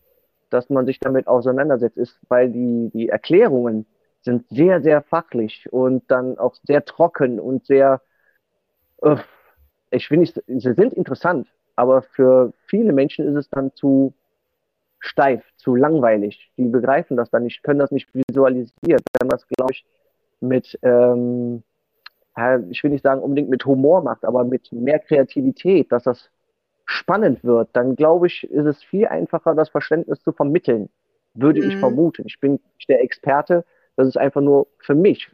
dass 0.51 0.71
man 0.71 0.87
sich 0.87 0.99
damit 1.01 1.27
auseinandersetzt, 1.27 1.97
ist, 1.97 2.19
weil 2.29 2.51
die, 2.51 2.91
die 2.93 3.09
Erklärungen 3.09 3.87
sind 4.23 4.47
sehr, 4.51 4.83
sehr 4.83 5.03
fachlich 5.03 5.73
und 5.73 6.11
dann 6.11 6.39
auch 6.39 6.55
sehr 6.65 6.85
trocken 6.85 7.41
und 7.41 7.67
sehr, 7.67 8.03
äh, 9.03 9.17
ich 9.91 10.11
nicht, 10.11 10.43
sie 10.47 10.75
sind 10.75 10.93
interessant, 10.93 11.49
aber 11.81 12.03
für 12.03 12.53
viele 12.67 12.93
Menschen 12.93 13.27
ist 13.27 13.37
es 13.37 13.49
dann 13.49 13.73
zu 13.75 14.13
steif, 14.99 15.43
zu 15.57 15.75
langweilig. 15.75 16.53
Die 16.59 16.67
begreifen 16.67 17.17
das 17.17 17.31
dann 17.31 17.45
nicht, 17.45 17.63
können 17.63 17.79
das 17.79 17.91
nicht 17.91 18.09
visualisieren. 18.13 19.01
Wenn 19.19 19.29
man 19.29 19.31
das, 19.31 19.49
glaube 19.49 19.73
ich, 19.73 19.87
mit, 20.41 20.79
ähm, 20.83 21.63
ich 22.69 22.85
will 22.85 22.91
nicht 22.91 23.03
sagen 23.03 23.23
unbedingt 23.23 23.49
mit 23.49 23.65
Humor 23.65 24.03
macht, 24.03 24.27
aber 24.27 24.45
mit 24.45 24.71
mehr 24.73 24.99
Kreativität, 24.99 25.91
dass 25.91 26.05
das 26.05 26.31
spannend 26.85 27.43
wird, 27.45 27.71
dann 27.73 27.97
glaube 27.97 28.27
ich, 28.27 28.45
ist 28.51 28.67
es 28.67 28.83
viel 28.83 29.07
einfacher, 29.07 29.55
das 29.55 29.71
Verständnis 29.71 30.21
zu 30.23 30.33
vermitteln. 30.33 30.91
Würde 31.33 31.61
ich 31.61 31.77
Mhm. 31.77 31.81
vermuten. 31.81 32.25
Ich 32.27 32.39
bin 32.41 32.61
nicht 32.77 32.89
der 32.91 33.03
Experte, 33.03 33.65
das 33.97 34.07
ist 34.07 34.19
einfach 34.19 34.43
nur 34.43 34.67
für 34.81 34.95
mich. 34.95 35.31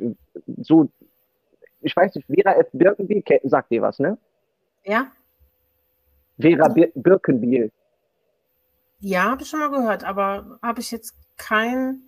So, 0.58 0.88
ich 1.80 1.96
weiß 1.96 2.14
nicht, 2.14 2.28
Vera 2.28 2.54
F. 2.54 2.68
Birkenbiel, 2.72 3.22
ke- 3.22 3.40
sagt 3.44 3.70
dir 3.72 3.82
was, 3.82 3.98
ne? 3.98 4.16
Ja? 4.84 5.08
Vera 6.38 6.68
Bir 6.68 6.90
Birkenbiel. 6.94 7.70
Ja, 9.00 9.30
habe 9.30 9.42
ich 9.42 9.48
schon 9.48 9.60
mal 9.60 9.70
gehört, 9.70 10.04
aber 10.04 10.58
habe 10.62 10.80
ich 10.80 10.90
jetzt 10.90 11.14
kein 11.36 12.02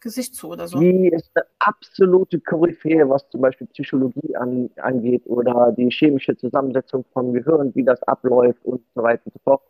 Gesicht 0.00 0.34
zu 0.34 0.48
oder 0.50 0.68
so. 0.68 0.78
Die 0.78 1.08
ist 1.08 1.30
eine 1.34 1.46
absolute 1.60 2.38
Koryphäe, 2.40 3.08
was 3.08 3.28
zum 3.30 3.40
Beispiel 3.40 3.66
Psychologie 3.68 4.36
an, 4.36 4.70
angeht 4.76 5.22
oder 5.26 5.72
die 5.72 5.88
chemische 5.90 6.36
Zusammensetzung 6.36 7.04
vom 7.12 7.32
Gehirn, 7.32 7.74
wie 7.74 7.84
das 7.84 8.02
abläuft 8.02 8.64
und 8.64 8.82
so 8.94 9.02
weiter 9.02 9.22
und 9.24 9.32
so 9.32 9.40
fort. 9.42 9.62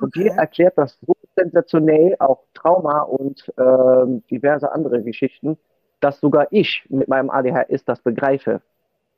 Und 0.00 0.14
die 0.14 0.28
erklärt 0.28 0.78
das 0.78 0.98
so 1.04 1.14
sensationell, 1.36 2.16
auch 2.18 2.44
Trauma 2.54 3.02
und 3.02 3.52
ähm, 3.58 4.22
diverse 4.30 4.72
andere 4.72 5.02
Geschichten, 5.02 5.58
dass 6.00 6.20
sogar 6.20 6.46
ich 6.50 6.84
mit 6.88 7.08
meinem 7.08 7.28
ADHS 7.28 7.84
das 7.84 8.00
begreife, 8.00 8.62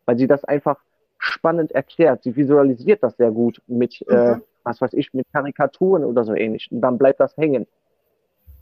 weil 0.07 0.19
sie 0.19 0.27
das 0.27 0.45
einfach 0.45 0.79
spannend 1.25 1.73
erklärt. 1.73 2.23
Sie 2.25 2.37
visualisiert 2.37 3.03
das 3.03 3.17
sehr 3.17 3.31
gut 3.31 3.61
mit, 3.67 4.01
äh, 4.09 4.37
Mhm. 4.37 4.43
was 4.65 4.81
weiß 4.81 4.93
ich, 4.95 5.13
mit 5.15 5.27
Karikaturen 5.33 6.05
oder 6.05 6.25
so 6.25 6.35
ähnlich. 6.35 6.71
Und 6.71 6.81
dann 6.83 6.99
bleibt 6.99 7.21
das 7.21 7.37
hängen. 7.37 7.67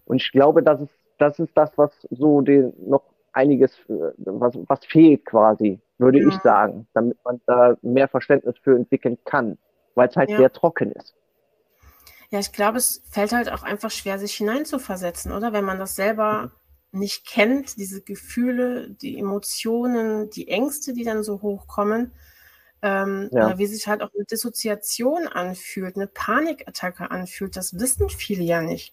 Und 0.05 0.17
ich 0.23 0.33
glaube, 0.33 0.63
das 0.63 0.81
ist, 0.83 0.93
das 1.19 1.39
ist 1.39 1.57
das, 1.57 1.71
was 1.77 1.93
so 2.11 2.41
den 2.41 2.73
noch 2.89 3.15
einiges, 3.33 3.73
äh, 3.89 4.13
was, 4.19 4.57
was 4.69 4.85
fehlt 4.87 5.25
quasi, 5.25 5.81
würde 5.99 6.21
Mhm. 6.21 6.29
ich 6.29 6.41
sagen, 6.43 6.89
damit 6.95 7.19
man 7.25 7.41
da 7.47 7.77
mehr 7.83 8.09
Verständnis 8.09 8.57
für 8.59 8.77
entwickeln 8.77 9.19
kann, 9.25 9.59
weil 9.95 10.09
es 10.09 10.17
halt 10.17 10.31
Ja. 10.31 10.37
sehr 10.37 10.53
trocken 10.53 10.93
ist. 10.93 11.15
Ja, 12.31 12.41
ich 12.41 12.53
glaube, 12.53 12.79
es 12.79 13.03
fällt 13.11 13.33
halt 13.33 13.51
auch 13.53 13.63
einfach 13.63 13.91
schwer, 13.91 14.19
sich 14.19 14.35
hineinzuversetzen, 14.35 15.33
oder? 15.33 15.53
Wenn 15.53 15.65
man 15.65 15.79
das 15.79 15.97
selber 15.97 16.51
nicht 16.91 17.27
kennt, 17.27 17.77
diese 17.77 18.03
Gefühle, 18.03 18.91
die 18.91 19.19
Emotionen, 19.19 20.31
die 20.31 20.49
Ängste, 20.49 20.93
die 20.95 21.05
dann 21.05 21.23
so 21.23 21.43
hochkommen, 21.43 22.13
ähm, 22.83 23.29
Ja. 23.33 23.47
oder 23.47 23.59
wie 23.59 23.67
sich 23.67 23.87
halt 23.89 24.03
auch 24.03 24.11
eine 24.15 24.25
Dissoziation 24.25 25.29
anfühlt, 25.29 25.97
eine 25.97 26.07
Panikattacke 26.09 27.11
anfühlt, 27.11 27.57
das 27.57 27.79
wissen 27.79 28.09
viele 28.11 28.43
ja 28.43 28.61
nicht. 28.61 28.93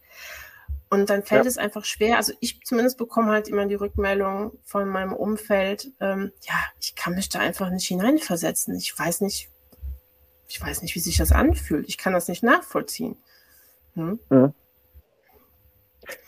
Und 0.91 1.10
dann 1.12 1.23
fällt 1.23 1.43
Ja. 1.45 1.49
es 1.49 1.58
einfach 1.60 1.86
schwer. 1.86 2.17
Also 2.17 2.34
ich 2.39 2.62
zumindest 2.63 2.97
bekomme 2.97 3.32
halt 3.32 3.47
immer 3.47 3.65
die 3.67 3.75
Rückmeldung 3.75 4.54
von 4.63 4.88
meinem 4.88 5.13
Umfeld, 5.13 5.91
ähm, 5.99 6.32
ja, 6.41 6.56
ich 6.80 6.95
kann 6.95 7.13
mich 7.15 7.30
da 7.30 7.39
einfach 7.39 7.69
nicht 7.69 7.88
hineinversetzen. 7.88 8.75
Ich 8.75 8.97
weiß 8.97 9.21
nicht, 9.21 9.49
ich 10.47 10.60
weiß 10.60 10.82
nicht, 10.82 10.95
wie 10.95 10.99
sich 10.99 11.17
das 11.17 11.32
anfühlt. 11.32 11.88
Ich 11.88 11.97
kann 11.99 12.13
das 12.13 12.28
nicht 12.28 12.41
nachvollziehen. 12.41 13.17
Hm? 13.93 14.19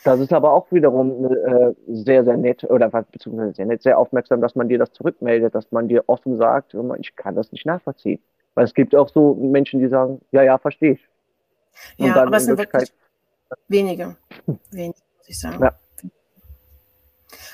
Das 0.04 0.20
ist 0.20 0.34
aber 0.34 0.54
auch 0.54 0.72
wiederum 0.72 1.26
äh, 1.26 1.74
sehr, 1.88 2.24
sehr 2.24 2.38
nett 2.38 2.64
oder 2.64 2.90
beziehungsweise 2.90 3.54
sehr 3.54 3.66
nett, 3.66 3.82
sehr 3.82 3.98
aufmerksam, 3.98 4.42
dass 4.42 4.56
man 4.56 4.70
dir 4.70 4.80
das 4.80 4.92
zurückmeldet, 4.92 5.56
dass 5.56 5.72
man 5.72 5.88
dir 5.88 6.04
offen 6.08 6.38
sagt, 6.38 6.76
ich 7.00 7.16
kann 7.16 7.36
das 7.36 7.52
nicht 7.52 7.66
nachvollziehen. 7.66 8.22
Weil 8.54 8.66
es 8.66 8.74
gibt 8.74 8.96
auch 8.96 9.10
so 9.10 9.36
Menschen, 9.36 9.80
die 9.80 9.88
sagen, 9.88 10.22
ja, 10.32 10.44
ja, 10.44 10.58
verstehe 10.58 10.94
ich. 10.94 11.08
Und 11.98 12.08
Ja, 12.08 12.16
aber 12.24 12.38
es 12.38 12.44
in 12.44 12.48
sind 12.48 12.58
wirklich 12.58 12.92
wenige. 13.68 14.18
Wenige, 14.72 15.00
muss 15.18 15.30
ich 15.30 15.40
sagen. 15.40 15.64
Ja. 15.64 15.74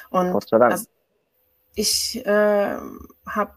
Und 0.09 0.31
Gott 0.31 0.47
sei 0.47 0.57
Dank. 0.57 0.71
das, 0.71 0.89
ich 1.75 2.25
äh, 2.25 2.77
habe 3.27 3.51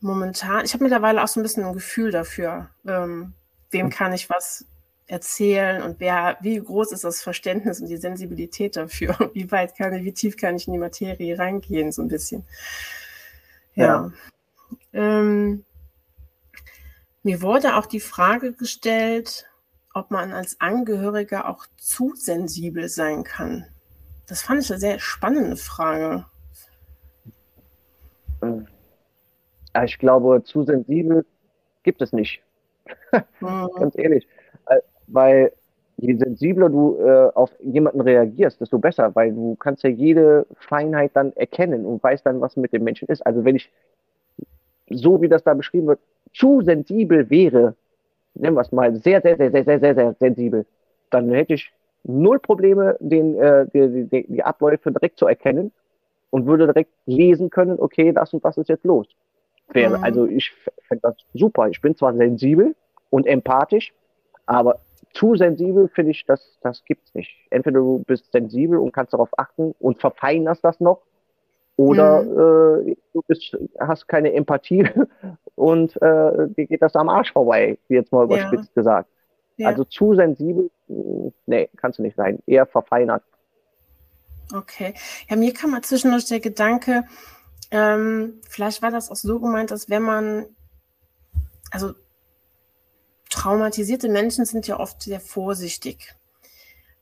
momentan, 0.00 0.64
ich 0.64 0.72
habe 0.72 0.84
mittlerweile 0.84 1.22
auch 1.22 1.28
so 1.28 1.40
ein 1.40 1.42
bisschen 1.42 1.64
ein 1.64 1.72
Gefühl 1.72 2.10
dafür, 2.10 2.70
ähm, 2.86 3.34
wem 3.70 3.86
Hm. 3.86 3.90
kann 3.90 4.12
ich 4.12 4.30
was 4.30 4.64
erzählen 5.10 5.82
und 5.82 5.98
wer, 5.98 6.38
wie 6.40 6.56
groß 6.58 6.92
ist 6.92 7.02
das 7.02 7.20
Verständnis 7.20 7.80
und 7.80 7.88
die 7.88 7.96
Sensibilität 7.96 8.76
dafür? 8.76 9.16
Wie 9.34 9.50
weit 9.50 9.76
kann 9.76 9.92
ich, 9.92 10.04
wie 10.04 10.12
tief 10.12 10.36
kann 10.36 10.56
ich 10.56 10.68
in 10.68 10.72
die 10.72 10.78
Materie 10.78 11.36
reingehen, 11.36 11.90
so 11.90 12.02
ein 12.02 12.08
bisschen. 12.08 12.44
Ja. 13.74 14.12
Ähm, 14.92 15.64
mir 17.22 17.42
wurde 17.42 17.76
auch 17.76 17.86
die 17.86 18.00
Frage 18.00 18.52
gestellt, 18.52 19.46
ob 19.94 20.10
man 20.10 20.32
als 20.32 20.60
Angehöriger 20.60 21.48
auch 21.48 21.66
zu 21.76 22.14
sensibel 22.14 22.88
sein 22.88 23.24
kann. 23.24 23.66
Das 24.28 24.42
fand 24.42 24.62
ich 24.62 24.70
eine 24.70 24.78
sehr 24.78 25.00
spannende 25.00 25.56
Frage. 25.56 26.24
Ja, 29.74 29.84
ich 29.84 29.98
glaube, 29.98 30.42
zu 30.44 30.62
sensibel 30.64 31.26
gibt 31.82 32.00
es 32.00 32.12
nicht. 32.12 32.42
Hm, 33.40 33.68
Ganz 33.76 33.96
ehrlich. 33.96 34.26
Weil 35.12 35.52
je 35.96 36.16
sensibler 36.16 36.68
du 36.68 36.96
äh, 36.98 37.30
auf 37.34 37.50
jemanden 37.60 38.00
reagierst, 38.00 38.60
desto 38.60 38.78
besser, 38.78 39.14
weil 39.14 39.32
du 39.32 39.56
kannst 39.56 39.82
ja 39.82 39.90
jede 39.90 40.46
Feinheit 40.56 41.10
dann 41.14 41.32
erkennen 41.36 41.84
und 41.84 42.02
weißt 42.02 42.24
dann, 42.24 42.40
was 42.40 42.56
mit 42.56 42.72
dem 42.72 42.84
Menschen 42.84 43.08
ist. 43.08 43.24
Also 43.26 43.44
wenn 43.44 43.56
ich, 43.56 43.70
so 44.88 45.20
wie 45.20 45.28
das 45.28 45.44
da 45.44 45.54
beschrieben 45.54 45.88
wird, 45.88 46.00
zu 46.32 46.62
sensibel 46.62 47.28
wäre, 47.28 47.74
nennen 48.34 48.56
wir 48.56 48.62
es 48.62 48.72
mal, 48.72 48.94
sehr, 48.96 49.20
sehr, 49.20 49.36
sehr, 49.36 49.50
sehr, 49.50 49.64
sehr, 49.64 49.80
sehr, 49.80 49.94
sehr 49.94 50.14
sensibel, 50.18 50.66
dann 51.10 51.30
hätte 51.30 51.54
ich 51.54 51.72
null 52.04 52.38
Probleme, 52.38 52.96
den, 53.00 53.36
äh, 53.36 53.66
die, 53.72 54.04
die, 54.06 54.26
die 54.26 54.42
Abläufe 54.42 54.90
direkt 54.90 55.18
zu 55.18 55.26
erkennen 55.26 55.72
und 56.30 56.46
würde 56.46 56.66
direkt 56.66 56.92
lesen 57.06 57.50
können, 57.50 57.78
okay, 57.78 58.12
das 58.12 58.32
und 58.32 58.44
das 58.44 58.56
ist 58.56 58.68
jetzt 58.68 58.84
los. 58.84 59.06
Wäre, 59.72 59.98
Mhm. 59.98 60.04
Also 60.04 60.26
ich 60.26 60.52
finde 60.88 61.02
das 61.02 61.16
super. 61.34 61.68
Ich 61.68 61.80
bin 61.80 61.94
zwar 61.94 62.14
sensibel 62.14 62.74
und 63.10 63.26
empathisch, 63.26 63.92
aber 64.46 64.78
zu 65.14 65.34
sensibel 65.36 65.88
finde 65.88 66.12
ich, 66.12 66.24
das, 66.26 66.58
das 66.62 66.84
gibt's 66.84 67.14
nicht. 67.14 67.30
Entweder 67.50 67.80
du 67.80 68.04
bist 68.06 68.30
sensibel 68.32 68.78
und 68.78 68.92
kannst 68.92 69.12
darauf 69.12 69.30
achten 69.38 69.74
und 69.78 70.00
verfeinerst 70.00 70.64
das 70.64 70.80
noch, 70.80 71.02
oder 71.76 72.20
äh, 72.84 72.96
du 73.14 73.22
bist, 73.26 73.56
hast 73.78 74.06
keine 74.06 74.32
Empathie 74.34 74.86
und 75.54 75.96
äh, 76.02 76.48
dir 76.48 76.66
geht 76.66 76.82
das 76.82 76.94
am 76.94 77.08
Arsch 77.08 77.32
vorbei, 77.32 77.78
wie 77.88 77.94
jetzt 77.94 78.12
mal 78.12 78.20
Ja. 78.20 78.24
überspitzt 78.24 78.74
gesagt. 78.74 79.08
Ja. 79.56 79.68
Also 79.68 79.84
zu 79.84 80.14
sensibel, 80.14 80.70
mh, 80.88 81.30
nee, 81.46 81.70
kannst 81.76 81.98
du 81.98 82.02
nicht 82.02 82.16
sein. 82.16 82.38
Eher 82.46 82.66
verfeinert. 82.66 83.22
Okay. 84.54 84.94
Ja, 85.28 85.36
mir 85.36 85.54
kam 85.54 85.70
mal 85.70 85.82
zwischendurch 85.82 86.26
der 86.26 86.40
Gedanke, 86.40 87.04
ähm, 87.70 88.40
vielleicht 88.48 88.82
war 88.82 88.90
das 88.90 89.10
auch 89.10 89.16
so 89.16 89.38
gemeint, 89.38 89.70
dass 89.70 89.88
wenn 89.88 90.02
man, 90.02 90.46
also 91.70 91.94
traumatisierte 93.30 94.08
Menschen 94.08 94.44
sind 94.44 94.66
ja 94.66 94.78
oft 94.78 95.02
sehr 95.02 95.20
vorsichtig. 95.20 96.14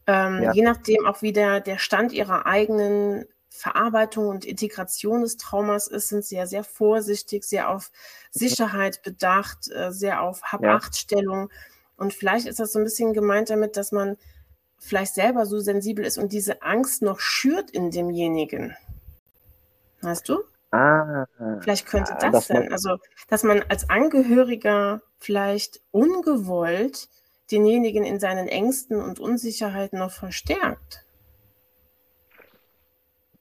Ähm, 0.06 0.42
Ja. 0.42 0.52
Je 0.52 0.62
nachdem 0.62 1.06
auch 1.06 1.22
wie 1.22 1.32
der, 1.32 1.60
der 1.60 1.78
Stand 1.78 2.12
ihrer 2.12 2.46
eigenen 2.46 3.26
Verarbeitung 3.50 4.28
und 4.28 4.44
Integration 4.44 5.22
des 5.22 5.36
Traumas 5.36 5.88
ist, 5.88 6.08
sind 6.08 6.24
sie 6.24 6.36
ja 6.36 6.46
sehr 6.46 6.62
vorsichtig, 6.62 7.44
sehr 7.44 7.68
auf 7.70 7.90
Sicherheit 8.30 9.02
bedacht, 9.02 9.68
äh, 9.72 9.90
sehr 9.90 10.22
auf 10.22 10.42
Hab-Acht-Stellung. 10.44 11.50
Und 11.96 12.14
vielleicht 12.14 12.46
ist 12.46 12.60
das 12.60 12.72
so 12.72 12.78
ein 12.78 12.84
bisschen 12.84 13.12
gemeint 13.14 13.50
damit, 13.50 13.76
dass 13.76 13.90
man 13.90 14.16
vielleicht 14.78 15.14
selber 15.14 15.44
so 15.44 15.58
sensibel 15.58 16.04
ist 16.04 16.18
und 16.18 16.32
diese 16.32 16.62
Angst 16.62 17.02
noch 17.02 17.18
schürt 17.18 17.70
in 17.72 17.90
demjenigen. 17.90 18.76
Weißt 20.02 20.28
du? 20.28 20.44
Ah, 20.72 21.26
Vielleicht 21.60 21.86
könnte 21.86 22.16
Ah, 22.16 22.16
das 22.16 22.46
sein. 22.48 22.72
Also, 22.72 22.98
dass 23.28 23.44
man 23.44 23.62
als 23.68 23.88
Angehöriger 23.90 25.02
vielleicht 25.20 25.80
ungewollt 25.92 27.08
denjenigen 27.52 28.02
in 28.04 28.18
seinen 28.18 28.48
Ängsten 28.48 29.00
und 29.00 29.20
Unsicherheiten 29.20 30.00
noch 30.00 30.10
verstärkt. 30.10 31.04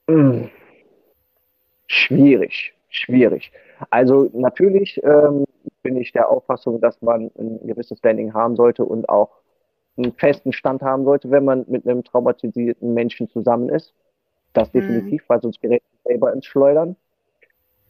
mh. 0.08 0.48
schwierig, 1.86 2.74
schwierig. 2.88 3.52
Also 3.90 4.30
natürlich 4.32 5.00
ähm, 5.04 5.44
bin 5.82 5.96
ich 5.96 6.12
der 6.12 6.28
Auffassung, 6.30 6.80
dass 6.80 7.00
man 7.02 7.30
ein 7.38 7.66
gewisses 7.66 7.98
Standing 7.98 8.34
haben 8.34 8.56
sollte 8.56 8.84
und 8.84 9.08
auch 9.08 9.30
einen 9.96 10.12
festen 10.14 10.52
Stand 10.52 10.82
haben 10.82 11.04
sollte, 11.04 11.30
wenn 11.30 11.44
man 11.44 11.64
mit 11.68 11.86
einem 11.86 12.04
traumatisierten 12.04 12.94
Menschen 12.94 13.28
zusammen 13.28 13.68
ist. 13.68 13.94
Das 14.54 14.72
Mhm. 14.72 14.72
definitiv, 14.72 15.24
weil 15.28 15.40
sonst 15.42 15.60
gerät 15.60 15.82
man 15.92 16.00
selber 16.12 16.32
ins 16.32 16.46
Schleudern. 16.46 16.96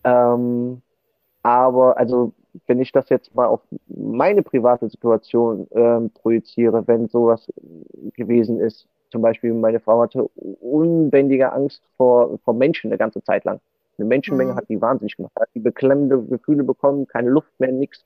Ähm, 0.04 0.82
aber 1.42 1.98
also, 1.98 2.34
wenn 2.66 2.80
ich 2.80 2.92
das 2.92 3.08
jetzt 3.11 3.34
mal 3.34 3.46
auf 3.46 3.62
meine 3.88 4.42
private 4.42 4.88
Situation 4.90 5.68
ähm, 5.72 6.11
projiziere, 6.12 6.87
wenn 6.88 7.08
sowas 7.08 7.48
gewesen 8.14 8.61
ist, 8.61 8.88
zum 9.11 9.22
Beispiel 9.22 9.54
meine 9.54 9.80
Frau 9.80 10.02
hatte 10.02 10.24
unbändige 10.61 11.52
Angst 11.52 11.82
vor, 11.96 12.38
vor 12.44 12.54
Menschen 12.54 12.90
eine 12.90 12.98
ganze 12.98 13.22
Zeit 13.22 13.44
lang. 13.44 13.61
Eine 13.98 14.08
Menschenmenge 14.08 14.54
Mhm. 14.54 14.56
hat 14.56 14.68
die 14.68 14.80
wahnsinnig 14.80 15.16
gemacht, 15.16 15.32
hat 15.40 15.48
die 15.54 15.61
beklemmende 15.61 16.22
Gefühle 16.24 16.64
bekommen, 16.64 17.06
keine 17.06 17.30
Luft 17.30 17.52
mehr, 17.61 17.72
nix. 17.72 18.04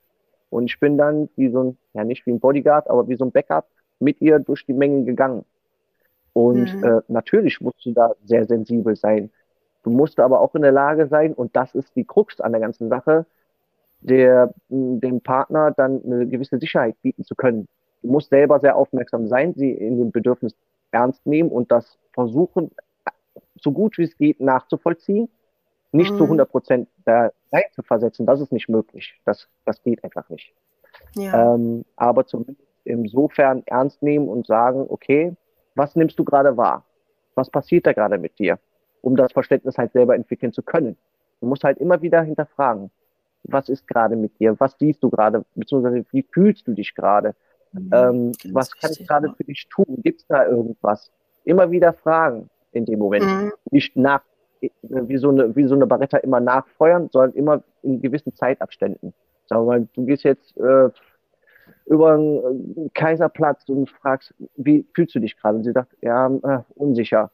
Und 0.49 0.65
ich 0.65 0.79
bin 0.79 0.97
dann 0.97 1.29
wie 1.35 1.49
so 1.49 1.63
ein, 1.63 1.77
ja 1.93 2.03
nicht 2.03 2.25
wie 2.25 2.31
ein 2.31 2.39
Bodyguard, 2.39 2.89
aber 2.89 3.07
wie 3.07 3.15
so 3.17 3.25
ein 3.25 3.31
Backup 3.31 3.67
mit 3.99 4.21
ihr 4.21 4.39
durch 4.39 4.65
die 4.65 4.73
Mengen 4.73 5.05
gegangen. 5.05 5.45
Und 6.33 6.77
Mhm. 6.77 6.83
äh, 6.83 7.01
natürlich 7.07 7.61
musst 7.61 7.85
du 7.85 7.93
da 7.93 8.13
sehr 8.25 8.45
sensibel 8.47 8.95
sein. 8.95 9.31
Du 9.83 9.89
musst 9.89 10.19
aber 10.19 10.41
auch 10.41 10.55
in 10.55 10.61
der 10.61 10.71
Lage 10.71 11.07
sein, 11.07 11.33
und 11.33 11.55
das 11.55 11.75
ist 11.75 11.95
die 11.95 12.05
Krux 12.05 12.39
an 12.41 12.51
der 12.53 12.61
ganzen 12.61 12.89
Sache, 12.89 13.25
der, 14.01 14.53
dem 14.69 15.21
Partner 15.21 15.71
dann 15.71 16.01
eine 16.03 16.27
gewisse 16.27 16.59
Sicherheit 16.59 16.95
bieten 17.01 17.23
zu 17.23 17.35
können. 17.35 17.67
Du 18.01 18.09
musst 18.11 18.29
selber 18.29 18.59
sehr 18.59 18.75
aufmerksam 18.75 19.27
sein, 19.27 19.53
sie 19.55 19.71
in 19.71 19.97
dem 19.97 20.11
Bedürfnis 20.11 20.55
ernst 20.91 21.25
nehmen 21.25 21.49
und 21.49 21.71
das 21.71 21.97
versuchen, 22.13 22.71
so 23.55 23.71
gut 23.71 23.97
wie 23.97 24.03
es 24.03 24.17
geht, 24.17 24.39
nachzuvollziehen. 24.41 25.29
Nicht 25.91 26.17
zu 26.17 26.23
Mhm. 26.23 26.31
100 26.31 26.49
Prozent 26.49 26.89
da 27.05 27.31
rein 27.51 27.63
zu 27.73 27.83
versetzen, 27.83 28.25
das 28.25 28.41
ist 28.41 28.51
nicht 28.51 28.67
möglich. 28.67 29.19
Das, 29.25 29.47
das 29.65 29.81
geht 29.83 30.03
einfach 30.03 30.27
nicht. 30.29 30.53
Ja. 31.15 31.55
Ähm, 31.55 31.85
aber 31.95 32.25
zumindest 32.25 32.59
insofern 32.83 33.63
ernst 33.67 34.01
nehmen 34.01 34.27
und 34.27 34.47
sagen, 34.47 34.85
okay, 34.89 35.35
was 35.75 35.95
nimmst 35.95 36.17
du 36.19 36.23
gerade 36.25 36.57
wahr? 36.57 36.83
Was 37.35 37.49
passiert 37.49 37.85
da 37.87 37.93
gerade 37.93 38.17
mit 38.17 38.37
dir? 38.39 38.59
Um 39.03 39.15
das 39.15 39.31
Verständnis 39.33 39.77
halt 39.77 39.91
selber 39.91 40.15
entwickeln 40.15 40.53
zu 40.53 40.63
können. 40.63 40.97
Du 41.41 41.47
musst 41.47 41.63
halt 41.63 41.77
immer 41.77 42.01
wieder 42.01 42.21
hinterfragen, 42.23 42.89
was 43.43 43.69
ist 43.69 43.85
gerade 43.87 44.15
mit 44.15 44.39
dir? 44.39 44.59
Was 44.59 44.77
siehst 44.79 45.03
du 45.03 45.09
gerade? 45.09 45.43
Beziehungsweise 45.55 46.05
wie 46.11 46.23
fühlst 46.23 46.67
du 46.67 46.73
dich 46.73 46.95
gerade? 46.95 47.35
Mhm. 47.73 47.89
Ähm, 47.91 48.31
was 48.51 48.71
kann 48.71 48.91
ich 48.91 49.05
gerade 49.05 49.33
für 49.35 49.43
dich 49.43 49.67
tun? 49.69 49.99
Gibt 50.01 50.21
es 50.21 50.27
da 50.27 50.47
irgendwas? 50.47 51.11
Immer 51.43 51.69
wieder 51.69 51.93
fragen 51.93 52.49
in 52.71 52.85
dem 52.85 52.99
Moment. 52.99 53.25
Mhm. 53.25 53.51
Nicht 53.71 53.97
nach, 53.97 54.21
wie 54.61 55.17
so 55.17 55.29
eine, 55.29 55.55
wie 55.55 55.67
so 55.67 55.75
eine 55.75 55.85
Barretta 55.85 56.17
immer 56.17 56.39
nachfeuern, 56.39 57.09
sondern 57.11 57.33
immer 57.33 57.63
in 57.81 58.01
gewissen 58.01 58.33
Zeitabständen. 58.33 59.13
Sagen 59.47 59.63
wir 59.63 59.65
mal, 59.65 59.87
du 59.93 60.05
gehst 60.05 60.23
jetzt 60.23 60.55
äh, 60.57 60.89
über 61.85 62.13
einen 62.13 62.85
äh, 62.85 62.89
Kaiserplatz 62.93 63.67
und 63.67 63.89
fragst, 63.89 64.33
wie 64.55 64.85
fühlst 64.93 65.15
du 65.15 65.19
dich 65.19 65.37
gerade? 65.37 65.57
Und 65.57 65.63
sie 65.65 65.73
sagt, 65.73 65.95
ja, 66.01 66.27
äh, 66.27 66.59
unsicher. 66.75 67.31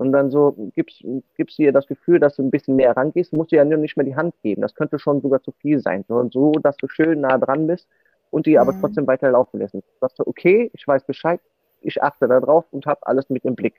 Und 0.00 0.12
dann 0.12 0.30
so 0.30 0.54
gibst, 0.74 1.04
gibst 1.36 1.58
du 1.58 1.62
ihr 1.62 1.72
das 1.72 1.86
Gefühl, 1.86 2.20
dass 2.20 2.36
du 2.36 2.42
ein 2.42 2.50
bisschen 2.50 2.76
näher 2.76 2.96
rangehst, 2.96 3.34
musst 3.34 3.52
du 3.52 3.56
ja 3.56 3.66
nur 3.66 3.76
nicht 3.76 3.98
mehr 3.98 4.06
die 4.06 4.16
Hand 4.16 4.34
geben. 4.42 4.62
Das 4.62 4.74
könnte 4.74 4.98
schon 4.98 5.20
sogar 5.20 5.42
zu 5.42 5.52
viel 5.52 5.78
sein. 5.78 6.06
Sondern 6.08 6.30
so, 6.30 6.52
dass 6.52 6.78
du 6.78 6.88
schön 6.88 7.20
nah 7.20 7.36
dran 7.36 7.66
bist 7.66 7.86
und 8.30 8.46
die 8.46 8.58
aber 8.58 8.72
Mhm. 8.72 8.76
trotzdem 8.80 9.06
weiter 9.06 9.30
laufen 9.30 9.60
lassen. 9.60 9.82
Sagst 10.00 10.18
du, 10.18 10.26
okay, 10.26 10.70
ich 10.72 10.88
weiß 10.88 11.04
Bescheid, 11.04 11.38
ich 11.82 12.02
achte 12.02 12.26
darauf 12.28 12.64
und 12.70 12.86
habe 12.86 13.06
alles 13.06 13.28
mit 13.28 13.44
im 13.44 13.54
Blick. 13.54 13.74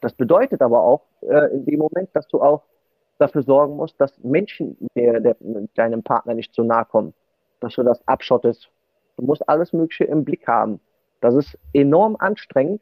Das 0.00 0.12
bedeutet 0.12 0.62
aber 0.62 0.80
auch 0.80 1.02
äh, 1.22 1.52
in 1.52 1.64
dem 1.64 1.80
Moment, 1.80 2.08
dass 2.12 2.28
du 2.28 2.40
auch 2.40 2.62
dafür 3.18 3.42
sorgen 3.42 3.74
musst, 3.74 4.00
dass 4.00 4.16
Menschen 4.22 4.76
der, 4.94 5.18
der, 5.18 5.36
deinem 5.74 6.04
Partner 6.04 6.34
nicht 6.34 6.54
zu 6.54 6.62
nahe 6.62 6.84
kommen, 6.84 7.14
dass 7.58 7.74
du 7.74 7.82
das 7.82 8.06
abschottest. 8.06 8.70
Du 9.16 9.24
musst 9.24 9.48
alles 9.48 9.72
Mögliche 9.72 10.04
im 10.04 10.24
Blick 10.24 10.46
haben. 10.46 10.78
Das 11.20 11.34
ist 11.34 11.58
enorm 11.72 12.14
anstrengend, 12.20 12.80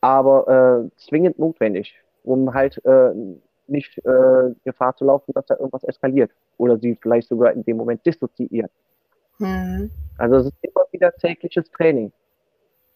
aber 0.00 0.88
äh, 0.88 0.96
zwingend 0.96 1.38
notwendig, 1.38 1.94
um 2.26 2.52
halt 2.52 2.84
äh, 2.84 3.12
nicht 3.68 3.98
äh, 3.98 4.54
Gefahr 4.64 4.94
zu 4.96 5.04
laufen, 5.04 5.32
dass 5.34 5.46
da 5.46 5.56
irgendwas 5.56 5.84
eskaliert 5.84 6.30
oder 6.58 6.78
sie 6.78 6.96
vielleicht 7.00 7.28
sogar 7.28 7.52
in 7.52 7.64
dem 7.64 7.76
Moment 7.78 8.04
dissoziiert. 8.04 8.70
Mhm. 9.38 9.90
Also 10.18 10.36
es 10.36 10.46
ist 10.46 10.54
immer 10.62 10.84
wieder 10.92 11.12
tägliches 11.12 11.70
Training. 11.70 12.12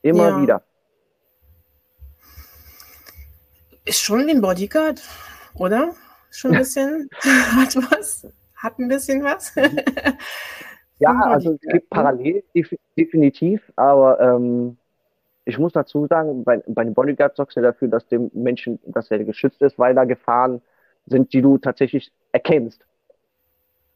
Immer 0.02 0.28
Ja. 0.30 0.42
wieder. 0.42 0.62
Ist 3.84 4.00
schon 4.00 4.26
wie 4.26 4.30
ein 4.32 4.40
Bodyguard, 4.40 5.02
oder? 5.54 5.94
Schon 6.30 6.52
ein 6.52 6.58
bisschen, 6.58 7.08
hat 7.22 7.76
was, 7.76 8.26
hat 8.56 8.78
ein 8.78 8.88
bisschen 8.88 9.22
was. 9.24 9.54
Ja, 10.98 11.10
Ein 11.24 11.32
also 11.32 11.52
es 11.52 11.60
gibt 11.60 11.72
ne? 11.72 11.82
parallel 11.90 12.44
def- 12.54 12.78
definitiv, 12.96 13.72
aber 13.76 14.20
ähm, 14.20 14.76
ich 15.50 15.58
muss 15.58 15.72
dazu 15.74 16.06
sagen, 16.06 16.44
bei, 16.44 16.62
bei 16.66 16.84
den 16.84 16.94
Bodyguards 16.94 17.36
sorgst 17.36 17.56
du 17.56 17.60
dafür, 17.62 17.88
dass 17.88 18.06
dem 18.08 18.30
Menschen, 18.34 18.78
dass 18.86 19.10
er 19.10 19.22
geschützt 19.24 19.62
ist, 19.62 19.78
weil 19.78 19.94
da 19.94 20.04
Gefahren 20.04 20.62
sind, 21.06 21.32
die 21.32 21.42
du 21.42 21.58
tatsächlich 21.58 22.12
erkennst. 22.32 22.84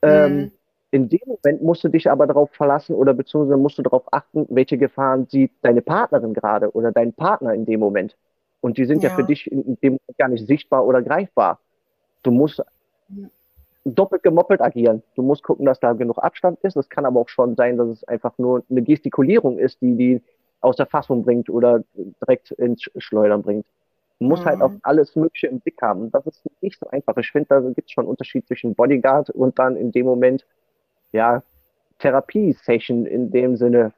Ähm, 0.03 0.37
Mhm. 0.37 0.53
in 0.91 1.09
dem 1.09 1.21
Moment 1.27 1.63
musst 1.63 1.85
du 1.85 1.89
dich 1.89 2.11
aber 2.11 2.27
darauf 2.27 2.51
verlassen 2.53 2.95
oder 2.95 3.15
beziehungsweise 3.15 3.57
musst 3.59 3.79
du 3.79 3.83
darauf 3.83 4.13
achten, 4.13 4.47
welche 4.51 4.79
Gefahren 4.79 5.27
sieht 5.29 5.53
deine 5.63 5.83
Partnerin 5.83 6.35
gerade 6.35 6.71
oder 6.73 6.93
dein 6.93 7.13
Partner 7.15 7.55
in 7.55 7.67
dem 7.67 7.81
Moment. 7.81 8.17
Und 8.61 8.79
die 8.79 8.85
sind 8.87 9.03
ja, 9.03 9.11
Ja. 9.11 9.15
für 9.17 9.25
dich 9.25 9.51
in, 9.51 9.77
dem 9.83 9.95
Moment 9.95 10.19
gar 10.19 10.29
nicht 10.29 10.47
sichtbar 10.47 10.87
oder 10.87 11.03
greifbar. 11.03 11.61
Du 12.23 12.31
musst 12.31 12.63
Mhm. 13.09 13.31
doppelt 13.85 14.23
gemoppelt 14.23 14.61
agieren. 14.63 15.03
Du 15.15 15.23
musst 15.23 15.43
gucken, 15.43 15.67
dass 15.67 15.81
da 15.81 15.93
genug 15.93 16.19
Abstand 16.19 16.61
ist. 16.63 16.77
Es 16.77 16.89
kann 16.89 17.05
aber 17.07 17.21
auch 17.21 17.29
schon 17.29 17.57
sein, 17.57 17.77
dass 17.77 17.89
es 17.89 18.05
einfach 18.05 18.39
nur 18.39 18.65
eine 18.71 18.83
Gestikulierung 18.83 19.59
ist, 19.59 19.81
die 19.83 19.97
die 19.97 20.23
aus 20.61 20.77
der 20.77 20.87
Fassung 20.87 21.25
bringt 21.25 21.51
oder 21.51 21.85
direkt 21.95 22.51
ins 22.53 22.83
Sch- 22.83 23.01
Schleudern 23.01 23.43
bringt. 23.43 23.67
Du 24.21 24.27
musst 24.27 24.47
halt 24.47 24.61
Mhm. 24.61 24.63
auch 24.63 24.77
alles 24.83 25.17
Mögliche 25.17 25.49
im 25.49 25.61
Blick 25.61 25.81
haben. 25.83 26.11
Das 26.13 26.27
ist 26.27 26.43
nicht 26.63 26.79
so 26.81 26.89
einfach. 26.89 27.17
Ich 27.19 27.31
finde, 27.33 27.49
da 27.51 27.61
gibt 27.61 27.89
es 27.89 27.93
schon 27.93 28.05
einen 28.05 28.11
Unterschied 28.11 28.47
zwischen 28.47 28.75
Bodyguard 28.75 29.31
und 29.31 29.59
dann 29.59 29.77
in 29.77 29.93
dem 29.93 30.07
Moment, 30.07 30.47
ja, 31.13 31.43
Therapie-Session 31.99 33.07
in 33.07 33.31
dem 33.31 33.57
Sinne 33.57 33.95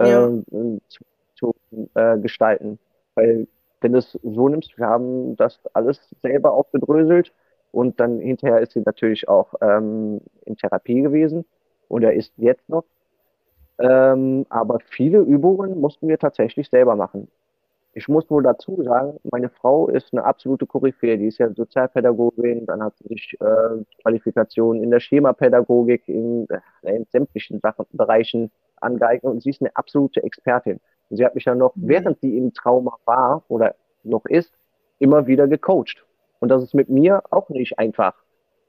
Ja. 0.00 0.32
ähm, 0.52 0.80
zu 0.88 1.04
zu 1.36 1.54
äh, 1.94 2.18
gestalten. 2.18 2.78
Weil, 3.16 3.48
wenn 3.80 3.92
du 3.92 3.98
es 3.98 4.12
so 4.22 4.48
nimmst, 4.48 4.78
wir 4.78 4.86
haben 4.86 5.36
das 5.36 5.60
alles 5.74 6.14
selber 6.22 6.52
aufgedröselt 6.52 7.34
und 7.72 8.00
dann 8.00 8.20
hinterher 8.20 8.60
ist 8.60 8.72
sie 8.72 8.82
natürlich 8.86 9.28
auch 9.28 9.54
ähm, 9.60 10.20
in 10.46 10.56
Therapie 10.56 11.02
gewesen 11.02 11.44
und 11.88 12.04
er 12.04 12.14
ist 12.14 12.32
jetzt 12.38 12.68
noch. 12.68 12.84
Ähm, 13.78 14.46
aber 14.50 14.78
viele 14.80 15.18
Übungen 15.18 15.80
mussten 15.80 16.08
wir 16.08 16.18
tatsächlich 16.18 16.68
selber 16.68 16.96
machen. 16.96 17.28
Ich 17.96 18.08
muss 18.08 18.28
wohl 18.28 18.42
dazu 18.42 18.82
sagen, 18.82 19.18
meine 19.30 19.48
Frau 19.48 19.88
ist 19.88 20.12
eine 20.12 20.24
absolute 20.24 20.66
Koryphäe. 20.66 21.16
Die 21.16 21.26
ist 21.26 21.38
ja 21.38 21.52
Sozialpädagogin, 21.52 22.66
dann 22.66 22.82
hat 22.82 22.96
sie 22.98 23.08
sich 23.08 23.36
äh, 23.40 23.84
Qualifikationen 24.02 24.82
in 24.82 24.90
der 24.90 24.98
Schemapädagogik, 24.98 26.08
in, 26.08 26.48
äh, 26.82 26.96
in 26.96 27.06
sämtlichen 27.10 27.60
Sachen, 27.60 27.86
Bereichen 27.92 28.50
angeeignet 28.80 29.32
und 29.32 29.42
sie 29.42 29.50
ist 29.50 29.62
eine 29.62 29.74
absolute 29.76 30.24
Expertin. 30.24 30.80
Und 31.08 31.16
sie 31.18 31.24
hat 31.24 31.36
mich 31.36 31.44
ja 31.44 31.54
noch, 31.54 31.76
mhm. 31.76 31.88
während 31.88 32.20
sie 32.20 32.36
im 32.36 32.52
Trauma 32.52 32.98
war 33.04 33.44
oder 33.48 33.76
noch 34.02 34.24
ist, 34.26 34.52
immer 34.98 35.28
wieder 35.28 35.46
gecoacht. 35.46 36.04
Und 36.40 36.48
das 36.48 36.62
ist 36.64 36.74
mit 36.74 36.88
mir 36.88 37.22
auch 37.30 37.48
nicht 37.48 37.78
einfach. 37.78 38.23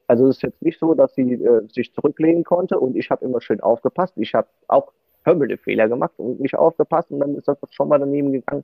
Also 0.07 0.27
es 0.27 0.37
ist 0.37 0.43
jetzt 0.43 0.61
nicht 0.61 0.79
so, 0.79 0.93
dass 0.93 1.15
sie 1.15 1.33
äh, 1.33 1.67
sich 1.71 1.93
zurücklehnen 1.93 2.43
konnte 2.43 2.79
und 2.79 2.95
ich 2.95 3.09
habe 3.09 3.25
immer 3.25 3.41
schön 3.41 3.61
aufgepasst. 3.61 4.13
Ich 4.17 4.33
habe 4.35 4.47
auch 4.67 4.91
hörbelde 5.23 5.57
Fehler 5.57 5.87
gemacht 5.87 6.13
und 6.17 6.39
nicht 6.39 6.55
aufgepasst 6.55 7.09
und 7.11 7.19
dann 7.19 7.35
ist 7.35 7.47
das 7.47 7.57
schon 7.71 7.89
mal 7.89 7.99
daneben 7.99 8.31
gegangen. 8.31 8.63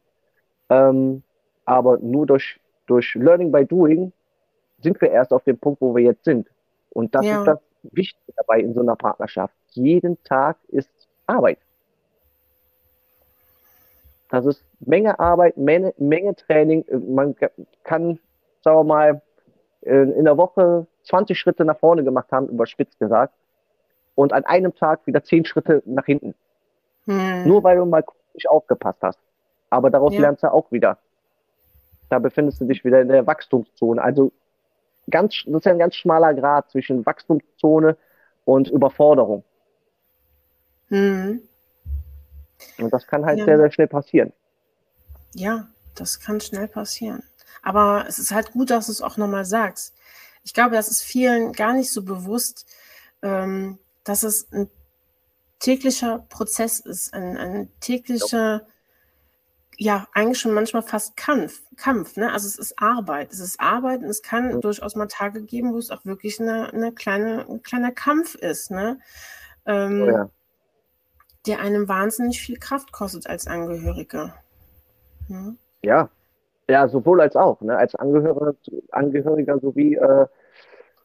Ähm, 0.69 1.23
aber 1.65 1.97
nur 1.97 2.27
durch, 2.27 2.59
durch 2.85 3.15
Learning 3.15 3.51
by 3.51 3.65
Doing 3.65 4.11
sind 4.81 4.99
wir 5.01 5.11
erst 5.11 5.33
auf 5.33 5.43
dem 5.43 5.57
Punkt, 5.57 5.81
wo 5.81 5.95
wir 5.95 6.03
jetzt 6.03 6.23
sind. 6.23 6.47
Und 6.91 7.15
das 7.15 7.25
ja. 7.25 7.39
ist 7.39 7.47
das 7.47 7.59
Wichtige 7.83 8.33
dabei 8.35 8.59
in 8.59 8.73
so 8.73 8.81
einer 8.81 8.95
Partnerschaft. 8.95 9.53
Jeden 9.71 10.21
Tag 10.23 10.57
ist 10.67 10.89
Arbeit. 11.25 11.57
Das 14.29 14.45
ist 14.45 14.63
Menge 14.79 15.19
Arbeit, 15.19 15.57
Menge, 15.57 15.93
Menge 15.97 16.35
Training. 16.35 16.85
Man 17.13 17.35
kann, 17.83 18.19
sagen 18.61 18.77
wir 18.77 18.83
mal, 18.83 19.21
in 19.81 20.25
der 20.25 20.37
Woche 20.37 20.85
20 21.03 21.37
Schritte 21.37 21.65
nach 21.65 21.77
vorne 21.77 22.03
gemacht 22.03 22.31
haben, 22.31 22.47
überspitzt 22.49 22.99
gesagt, 22.99 23.33
und 24.15 24.33
an 24.33 24.45
einem 24.45 24.75
Tag 24.75 25.05
wieder 25.07 25.23
10 25.23 25.45
Schritte 25.45 25.81
nach 25.85 26.05
hinten. 26.05 26.35
Hm. 27.05 27.47
Nur 27.47 27.63
weil 27.63 27.77
du 27.77 27.85
mal 27.85 28.03
nicht 28.33 28.49
aufgepasst 28.49 28.99
hast. 29.01 29.19
Aber 29.69 29.89
daraus 29.89 30.13
ja. 30.13 30.21
lernst 30.21 30.43
du 30.43 30.51
auch 30.51 30.71
wieder. 30.71 30.97
Da 32.09 32.19
befindest 32.19 32.61
du 32.61 32.65
dich 32.65 32.83
wieder 32.83 33.01
in 33.01 33.07
der 33.07 33.25
Wachstumszone. 33.25 34.01
Also 34.01 34.31
ganz, 35.09 35.43
das 35.45 35.61
ist 35.61 35.67
ein 35.67 35.79
ganz 35.79 35.95
schmaler 35.95 36.33
Grad 36.33 36.69
zwischen 36.69 37.05
Wachstumszone 37.05 37.97
und 38.45 38.69
Überforderung. 38.69 39.43
Hm. 40.89 41.41
Und 42.77 42.93
das 42.93 43.07
kann 43.07 43.25
halt 43.25 43.39
ja. 43.39 43.45
sehr, 43.45 43.57
sehr 43.57 43.71
schnell 43.71 43.87
passieren. 43.87 44.33
Ja, 45.33 45.67
das 45.95 46.19
kann 46.19 46.41
schnell 46.41 46.67
passieren. 46.67 47.23
Aber 47.61 48.05
es 48.07 48.19
ist 48.19 48.31
halt 48.31 48.51
gut, 48.51 48.69
dass 48.69 48.87
du 48.87 48.91
es 48.91 49.01
auch 49.01 49.17
nochmal 49.17 49.45
sagst. 49.45 49.95
Ich 50.43 50.53
glaube, 50.53 50.75
das 50.75 50.89
ist 50.89 51.01
vielen 51.01 51.53
gar 51.53 51.73
nicht 51.73 51.91
so 51.91 52.03
bewusst, 52.03 52.65
ähm, 53.21 53.77
dass 54.03 54.23
es 54.23 54.51
ein 54.51 54.69
täglicher 55.59 56.19
Prozess 56.29 56.79
ist, 56.79 57.13
ein, 57.13 57.37
ein 57.37 57.71
täglicher, 57.79 58.65
ja, 59.77 60.07
eigentlich 60.13 60.39
schon 60.39 60.53
manchmal 60.53 60.81
fast 60.81 61.15
Kampf. 61.15 61.61
Kampf 61.75 62.17
ne? 62.17 62.31
Also 62.31 62.47
es 62.47 62.57
ist 62.57 62.79
Arbeit. 62.79 63.31
Es 63.31 63.39
ist 63.39 63.59
Arbeit 63.59 64.01
und 64.01 64.09
es 64.09 64.21
kann 64.21 64.59
durchaus 64.61 64.95
mal 64.95 65.07
Tage 65.07 65.43
geben, 65.43 65.73
wo 65.73 65.77
es 65.77 65.91
auch 65.91 66.05
wirklich 66.05 66.39
eine, 66.39 66.73
eine 66.73 66.91
kleine, 66.91 67.45
ein 67.47 67.61
kleiner 67.61 67.91
Kampf 67.91 68.35
ist. 68.35 68.71
Ne? 68.71 68.99
Ähm, 69.65 70.01
oh 70.01 70.07
ja 70.07 70.29
der 71.47 71.59
einem 71.59 71.87
wahnsinnig 71.87 72.41
viel 72.41 72.57
Kraft 72.57 72.91
kostet 72.91 73.27
als 73.27 73.47
Angehöriger. 73.47 74.35
Ja, 75.27 75.53
ja, 75.81 76.09
ja 76.71 76.87
sowohl 76.87 77.21
als 77.21 77.35
auch, 77.35 77.61
ne? 77.61 77.77
als 77.77 77.95
Angehöriger, 77.95 78.55
Angehöriger 78.91 79.59
sowie 79.59 79.95
äh, 79.95 80.25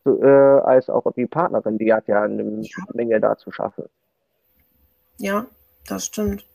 so, 0.04 0.22
äh, 0.22 0.60
als 0.60 0.88
auch 0.88 1.04
die 1.12 1.26
Partnerin, 1.26 1.78
die 1.78 1.92
hat 1.92 2.06
ja 2.08 2.22
eine 2.22 2.42
ja. 2.42 2.84
Menge 2.94 3.20
da 3.20 3.36
zu 3.36 3.50
schaffen. 3.50 3.84
Ja, 5.18 5.46
das 5.88 6.06
stimmt. 6.06 6.46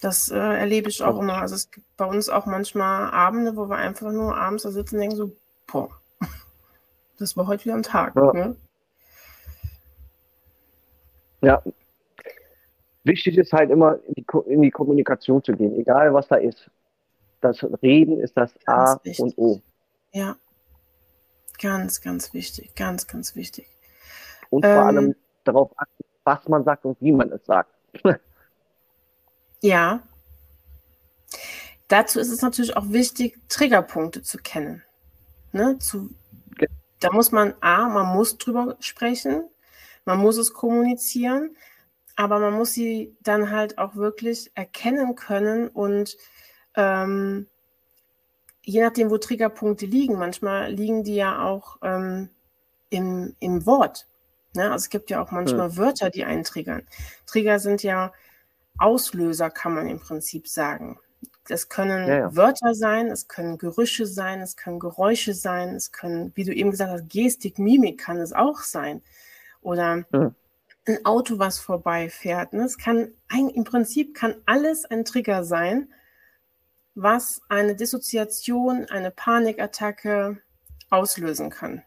Das 0.00 0.30
äh, 0.30 0.36
erlebe 0.36 0.88
ich 0.88 1.02
auch 1.02 1.18
immer. 1.18 1.38
Also 1.38 1.54
es 1.56 1.70
gibt 1.70 1.86
bei 1.96 2.04
uns 2.04 2.28
auch 2.28 2.46
manchmal 2.46 3.10
Abende, 3.10 3.56
wo 3.56 3.68
wir 3.68 3.76
einfach 3.76 4.12
nur 4.12 4.36
abends 4.36 4.62
da 4.62 4.70
sitzen 4.70 4.96
und 4.96 5.00
denken 5.00 5.16
so, 5.16 5.32
boah, 5.66 5.88
das 7.18 7.36
war 7.36 7.46
heute 7.46 7.64
wieder 7.64 7.74
ein 7.74 7.82
Tag. 7.82 8.14
Ja. 8.14 8.32
Ne? 8.32 8.56
Ja, 11.40 11.62
Wichtig 13.08 13.38
ist 13.38 13.54
halt 13.54 13.70
immer 13.70 13.98
in 14.06 14.14
die, 14.14 14.26
in 14.52 14.60
die 14.60 14.70
Kommunikation 14.70 15.42
zu 15.42 15.52
gehen, 15.52 15.74
egal 15.80 16.12
was 16.12 16.28
da 16.28 16.36
ist. 16.36 16.70
Das 17.40 17.62
Reden 17.82 18.20
ist 18.20 18.36
das 18.36 18.52
ganz 18.64 18.90
A 18.90 19.00
wichtig. 19.04 19.20
und 19.20 19.38
O. 19.38 19.60
Ja. 20.12 20.36
Ganz, 21.60 22.00
ganz 22.00 22.32
wichtig. 22.34 22.74
Ganz, 22.74 23.06
ganz 23.06 23.34
wichtig. 23.36 23.66
Und 24.50 24.64
ähm, 24.64 24.74
vor 24.74 24.84
allem 24.84 25.14
darauf 25.44 25.70
achten, 25.76 26.04
was 26.24 26.48
man 26.48 26.64
sagt 26.64 26.84
und 26.84 27.00
wie 27.00 27.12
man 27.12 27.30
es 27.32 27.44
sagt. 27.46 27.72
ja. 29.60 30.02
Dazu 31.88 32.20
ist 32.20 32.30
es 32.30 32.42
natürlich 32.42 32.76
auch 32.76 32.90
wichtig, 32.90 33.38
Triggerpunkte 33.48 34.22
zu 34.22 34.38
kennen. 34.38 34.82
Ne? 35.52 35.78
Zu, 35.78 36.10
da 37.00 37.10
muss 37.12 37.32
man, 37.32 37.54
A, 37.60 37.88
man 37.88 38.14
muss 38.14 38.36
drüber 38.36 38.76
sprechen, 38.80 39.48
man 40.04 40.18
muss 40.18 40.36
es 40.36 40.52
kommunizieren, 40.52 41.56
aber 42.16 42.38
man 42.40 42.54
muss 42.54 42.72
sie 42.72 43.16
dann 43.20 43.50
halt 43.50 43.78
auch 43.78 43.94
wirklich 43.96 44.50
erkennen 44.54 45.14
können 45.14 45.68
und 45.68 46.16
ähm, 46.78 47.46
je 48.62 48.82
nachdem, 48.82 49.10
wo 49.10 49.18
Triggerpunkte 49.18 49.84
liegen, 49.84 50.16
manchmal 50.16 50.72
liegen 50.72 51.02
die 51.02 51.16
ja 51.16 51.44
auch 51.44 51.78
ähm, 51.82 52.30
im, 52.88 53.34
im 53.40 53.66
Wort. 53.66 54.06
Ne? 54.54 54.62
Also 54.70 54.84
es 54.84 54.88
gibt 54.88 55.10
ja 55.10 55.20
auch 55.20 55.30
manchmal 55.32 55.70
hm. 55.70 55.76
Wörter, 55.76 56.08
die 56.08 56.24
einen 56.24 56.44
triggern. 56.44 56.82
Trigger 57.26 57.58
sind 57.58 57.82
ja 57.82 58.12
Auslöser, 58.78 59.50
kann 59.50 59.74
man 59.74 59.88
im 59.88 59.98
Prinzip 59.98 60.46
sagen. 60.46 61.00
Das 61.48 61.68
können 61.68 62.06
ja, 62.06 62.18
ja. 62.18 62.36
Wörter 62.36 62.74
sein, 62.74 63.08
es 63.08 63.26
können 63.26 63.58
Gerüche 63.58 64.06
sein, 64.06 64.40
es 64.40 64.56
können 64.56 64.78
Geräusche 64.78 65.34
sein, 65.34 65.74
es 65.74 65.90
können, 65.90 66.30
wie 66.36 66.44
du 66.44 66.54
eben 66.54 66.70
gesagt 66.70 66.92
hast, 66.92 67.08
Gestik, 67.08 67.58
Mimik 67.58 67.98
kann 67.98 68.18
es 68.18 68.32
auch 68.32 68.60
sein. 68.60 69.02
Oder 69.62 70.04
hm 70.12 70.34
ein 70.88 71.04
Auto, 71.04 71.38
was 71.38 71.58
vorbeifährt. 71.58 72.52
Ne? 72.52 72.64
Es 72.64 72.78
kann 72.78 73.12
ein, 73.28 73.50
im 73.50 73.64
Prinzip 73.64 74.14
kann 74.14 74.36
alles 74.46 74.84
ein 74.84 75.04
Trigger 75.04 75.44
sein, 75.44 75.88
was 77.00 77.40
eine 77.48 77.76
Dissoziation, 77.76 78.86
eine 78.90 79.10
Panikattacke 79.10 80.38
auslösen 80.90 81.50
kann. 81.50 81.82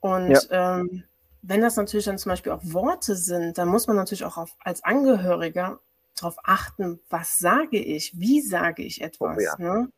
Und 0.00 0.30
ja. 0.30 0.80
ähm, 0.80 1.04
wenn 1.42 1.60
das 1.60 1.76
natürlich 1.76 2.06
dann 2.06 2.18
zum 2.18 2.30
Beispiel 2.30 2.52
auch 2.52 2.62
Worte 2.62 3.14
sind, 3.14 3.56
dann 3.56 3.68
muss 3.68 3.86
man 3.86 3.96
natürlich 3.96 4.24
auch 4.24 4.36
auf, 4.36 4.56
als 4.60 4.82
Angehöriger 4.82 5.78
darauf 6.16 6.36
achten, 6.42 7.00
was 7.08 7.38
sage 7.38 7.78
ich, 7.78 8.18
wie 8.18 8.40
sage 8.40 8.82
ich 8.82 9.00
etwas. 9.00 9.38
Oh, 9.38 9.40
ja. 9.40 9.54
ne? 9.58 9.92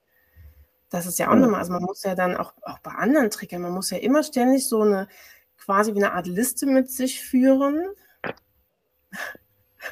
Das 0.90 1.06
ist 1.06 1.18
ja 1.18 1.30
auch 1.30 1.34
mhm. 1.34 1.40
nochmal, 1.40 1.60
also 1.60 1.72
man 1.72 1.82
muss 1.82 2.02
ja 2.02 2.14
dann 2.14 2.36
auch, 2.36 2.52
auch 2.62 2.78
bei 2.80 2.92
anderen 2.92 3.30
Triggern, 3.30 3.62
man 3.62 3.72
muss 3.72 3.90
ja 3.90 3.98
immer 3.98 4.22
ständig 4.22 4.68
so 4.68 4.82
eine 4.82 5.08
quasi 5.56 5.94
wie 5.94 6.04
eine 6.04 6.12
Art 6.12 6.26
Liste 6.26 6.66
mit 6.66 6.90
sich 6.90 7.22
führen. 7.22 7.86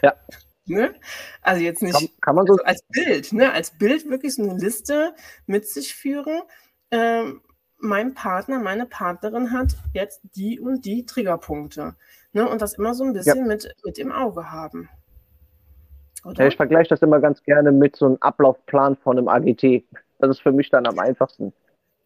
Ja. 0.03 0.15
Ne? 0.71 0.95
Also 1.43 1.63
jetzt 1.63 1.83
nicht 1.83 1.99
kann, 1.99 2.09
kann 2.21 2.35
man 2.37 2.47
so 2.47 2.53
also 2.53 2.65
als 2.65 2.83
Bild, 2.89 3.33
ne? 3.33 3.53
als 3.53 3.73
Bild 3.73 4.09
wirklich 4.09 4.35
so 4.37 4.43
eine 4.43 4.57
Liste 4.57 5.15
mit 5.47 5.67
sich 5.67 5.95
führen. 5.95 6.43
Ähm, 6.93 7.41
mein 7.79 8.15
Partner, 8.15 8.61
meine 8.61 8.87
Partnerin 8.87 9.53
hat 9.53 9.77
jetzt 9.95 10.21
die 10.37 10.61
und 10.61 10.85
die 10.85 11.07
Triggerpunkte. 11.07 11.97
Ne? 12.33 12.49
Und 12.49 12.63
das 12.63 12.75
immer 12.75 12.95
so 12.95 13.05
ein 13.05 13.13
bisschen 13.13 13.39
ja. 13.39 13.47
mit, 13.47 13.75
mit 13.85 13.99
im 13.99 14.13
Auge 14.13 14.53
haben. 14.53 14.89
Ja, 16.25 16.47
ich 16.47 16.57
vergleiche 16.57 16.91
das 16.91 17.03
immer 17.03 17.21
ganz 17.21 17.43
gerne 17.43 17.73
mit 17.73 17.97
so 17.97 18.07
einem 18.07 18.19
Ablaufplan 18.21 18.97
von 18.97 19.19
einem 19.19 19.29
AGT. 19.29 19.85
Das 20.19 20.31
ist 20.31 20.43
für 20.43 20.53
mich 20.53 20.69
dann 20.69 20.87
am 20.87 20.99
einfachsten. 20.99 21.53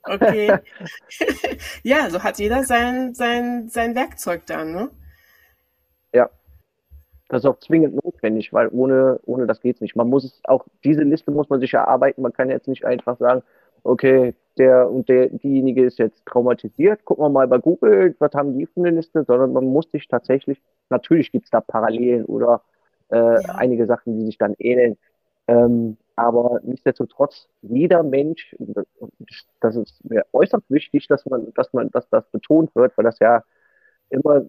Okay. 0.05 0.59
ja, 1.83 2.09
so 2.09 2.23
hat 2.23 2.39
jeder 2.39 2.63
sein, 2.63 3.15
sein, 3.15 3.69
sein 3.69 3.95
Werkzeug 3.95 4.47
dann, 4.47 4.73
ne? 4.73 4.91
Das 7.29 7.43
ist 7.43 7.47
auch 7.47 7.59
zwingend 7.59 7.95
notwendig, 8.05 8.53
weil 8.53 8.69
ohne, 8.69 9.19
ohne 9.25 9.47
das 9.47 9.61
geht 9.61 9.77
es 9.77 9.81
nicht. 9.81 9.97
Man 9.97 10.09
muss 10.09 10.25
es 10.25 10.41
auch, 10.45 10.67
diese 10.85 11.03
Liste 11.03 11.31
muss 11.31 11.49
man 11.49 11.61
sich 11.61 11.73
erarbeiten. 11.73 12.23
Man 12.23 12.33
kann 12.33 12.51
jetzt 12.51 12.69
nicht 12.69 12.85
einfach 12.85 13.19
sagen, 13.19 13.43
okay, 13.83 14.35
der 14.59 14.91
und 14.91 15.09
der, 15.09 15.29
diejenige 15.29 15.85
ist 15.85 15.99
jetzt 15.99 16.25
traumatisiert, 16.27 17.05
gucken 17.05 17.25
wir 17.25 17.29
mal 17.29 17.49
bei 17.49 17.59
Google, 17.59 18.15
was 18.19 18.33
haben 18.35 18.57
die 18.59 18.67
für 18.67 18.81
eine 18.81 18.91
Liste, 18.91 19.25
sondern 19.25 19.53
man 19.53 19.65
muss 19.65 19.91
sich 19.91 20.09
tatsächlich, 20.09 20.61
natürlich 20.91 21.33
gibt 21.33 21.47
es 21.47 21.51
da 21.51 21.61
Parallelen 21.61 22.25
oder 22.25 22.63
äh, 23.11 23.17
ja. 23.17 23.55
einige 23.57 23.87
Sachen, 23.87 24.19
die 24.19 24.27
sich 24.27 24.39
dann 24.39 24.55
ähneln. 24.59 24.97
Ähm, 25.47 25.97
aber 26.17 26.61
nichtsdestotrotz, 26.63 27.49
jeder 27.63 28.03
Mensch, 28.03 28.55
das 29.61 29.77
ist 29.77 30.05
mir 30.05 30.25
äußerst 30.33 30.71
wichtig, 30.71 31.09
dass 31.09 31.27
man, 31.27 31.53
dass 31.55 31.73
man, 31.73 31.91
dass 31.91 32.09
das 32.09 32.25
betont 32.31 32.75
wird, 32.75 32.97
weil 32.97 33.05
das 33.05 33.19
ja 33.19 33.43
immer 34.15 34.47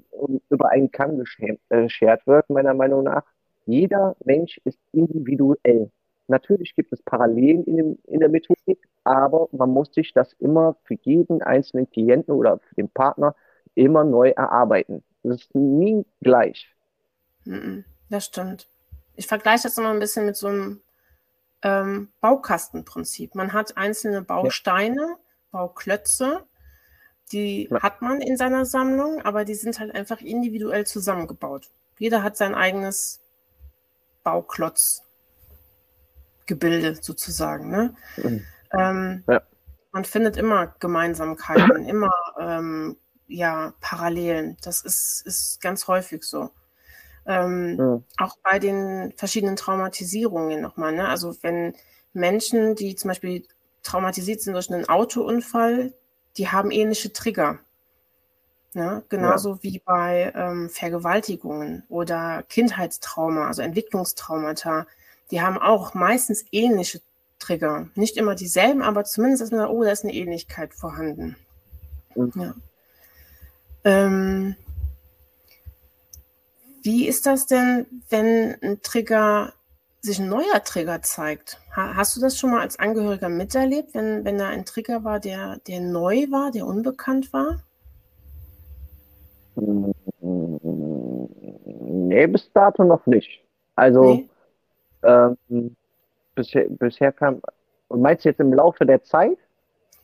über 0.50 0.70
einen 0.70 0.92
Kamm 0.92 1.18
geschert 1.18 2.28
wird, 2.28 2.50
meiner 2.50 2.74
Meinung 2.74 3.04
nach. 3.04 3.24
Jeder 3.66 4.16
Mensch 4.24 4.60
ist 4.64 4.80
individuell. 4.92 5.92
Natürlich 6.28 6.76
gibt 6.76 6.92
es 6.92 7.02
Parallelen 7.04 7.64
in, 7.66 7.78
dem, 7.78 8.00
in 8.06 8.20
der 8.20 8.30
Methodik, 8.30 8.80
aber 9.04 9.48
man 9.52 9.70
muss 9.70 9.94
sich 9.94 10.14
das 10.14 10.34
immer 10.34 10.76
für 10.84 10.96
jeden 11.02 11.42
einzelnen 11.42 11.90
Klienten 11.90 12.34
oder 12.34 12.60
für 12.60 12.76
den 12.76 12.90
Partner 12.90 13.36
immer 13.76 14.04
neu 14.04 14.30
erarbeiten. 14.30 15.04
Das 15.24 15.42
ist 15.42 15.56
nie 15.56 16.06
gleich. 16.22 16.74
Das 18.10 18.26
stimmt. 18.26 18.68
Ich 19.16 19.28
vergleiche 19.28 19.64
das 19.64 19.78
immer 19.78 19.92
ein 19.92 20.00
bisschen 20.00 20.26
mit 20.26 20.36
so 20.36 20.48
einem 20.48 20.82
ähm, 21.62 22.10
Baukastenprinzip. 22.22 23.36
Man 23.36 23.54
hat 23.54 23.78
einzelne 23.78 24.22
Bausteine, 24.22 25.02
ja. 25.02 25.18
Bauklötze, 25.52 26.44
die 27.32 27.70
hat 27.82 28.02
man 28.02 28.20
in 28.22 28.38
seiner 28.38 28.66
Sammlung, 28.66 29.22
aber 29.22 29.46
die 29.46 29.56
sind 29.56 29.80
halt 29.80 29.96
einfach 29.96 30.22
individuell 30.22 30.86
zusammengebaut. 30.86 31.70
Jeder 31.98 32.22
hat 32.24 32.38
sein 32.38 32.54
eigenes 32.54 33.20
Bauklotzgebilde 34.24 36.96
sozusagen. 37.02 37.70
Ne? 37.70 37.96
Mhm. 38.18 38.46
Ähm, 38.72 39.24
ja. 39.28 39.42
Man 39.92 40.06
findet 40.06 40.38
immer 40.38 40.76
Gemeinsamkeiten, 40.80 41.86
immer 41.88 42.12
ähm, 42.40 42.98
ja, 43.28 43.74
Parallelen. 43.82 44.58
Das 44.62 44.82
ist, 44.82 45.24
ist 45.26 45.60
ganz 45.62 45.88
häufig 45.88 46.24
so. 46.24 46.52
Ähm, 47.26 47.78
ja. 47.80 48.02
Auch 48.24 48.38
bei 48.44 48.60
den 48.60 49.14
verschiedenen 49.16 49.56
Traumatisierungen 49.56 50.62
nochmal. 50.62 50.92
Ne? 50.92 51.08
Also 51.08 51.36
wenn 51.42 51.74
Menschen, 52.14 52.76
die 52.76 52.96
zum 52.96 53.08
Beispiel 53.10 53.48
traumatisiert 53.84 54.42
sind 54.42 54.54
durch 54.54 54.72
einen 54.72 54.90
Autounfall, 54.90 55.94
die 56.38 56.50
haben 56.50 56.72
ähnliche 56.72 57.14
Trigger. 57.14 57.60
Ne? 58.74 59.04
Genauso 59.08 59.54
ja. 59.54 59.64
wie 59.64 59.80
bei 59.80 60.34
ähm, 60.36 60.70
Vergewaltigungen 60.70 61.84
oder 61.88 62.44
Kindheitstrauma, 62.50 63.48
also 63.48 63.62
Entwicklungstraumata. 63.62 64.86
Die 65.32 65.42
haben 65.42 65.58
auch 65.58 65.94
meistens 65.94 66.46
ähnliche 66.52 67.00
Trigger. 67.40 67.88
Nicht 67.96 68.18
immer 68.18 68.36
dieselben, 68.36 68.82
aber 68.82 69.06
zumindest 69.06 69.44
ist 69.44 69.52
man 69.54 69.68
oh, 69.68 69.84
da 69.84 69.92
ist 69.92 70.04
eine 70.04 70.14
Ähnlichkeit 70.14 70.74
vorhanden. 70.74 71.38
Mhm. 72.16 72.32
Ja. 72.36 72.56
Ähm, 73.86 74.56
wie 76.84 77.08
ist 77.08 77.26
das 77.26 77.48
denn, 77.48 77.86
wenn 78.10 78.56
ein 78.62 78.82
Trigger 78.82 79.54
sich 80.06 80.20
ein 80.20 80.30
neuer 80.30 80.64
Trigger 80.64 81.02
zeigt? 81.02 81.60
hast 81.76 82.16
du 82.16 82.22
das 82.22 82.38
schon 82.38 82.52
mal 82.52 82.62
als 82.62 82.80
Angehöriger 82.80 83.28
miterlebt, 83.28 83.94
wenn, 83.94 84.24
wenn 84.24 84.38
da 84.38 84.48
ein 84.48 84.64
Trigger 84.64 85.04
war, 85.04 85.20
der, 85.20 85.58
der 85.68 85.82
neu 85.82 86.28
war, 86.32 86.52
der 86.52 86.66
unbekannt 86.66 87.34
war? 87.34 87.60
Nee, 92.06 92.28
bis 92.28 92.50
dato 92.54 92.86
noch 92.86 93.06
nicht. 93.06 93.44
Also 93.76 94.16
nee. 94.16 94.30
ähm, 95.04 95.76
bisher, 96.34 96.66
bisher 96.70 97.12
kam. 97.12 97.42
Meinst 97.90 98.24
du 98.26 98.30
jetzt 98.30 98.40
im 98.40 98.54
Laufe 98.54 98.86
der 98.86 99.04
Zeit? 99.04 99.38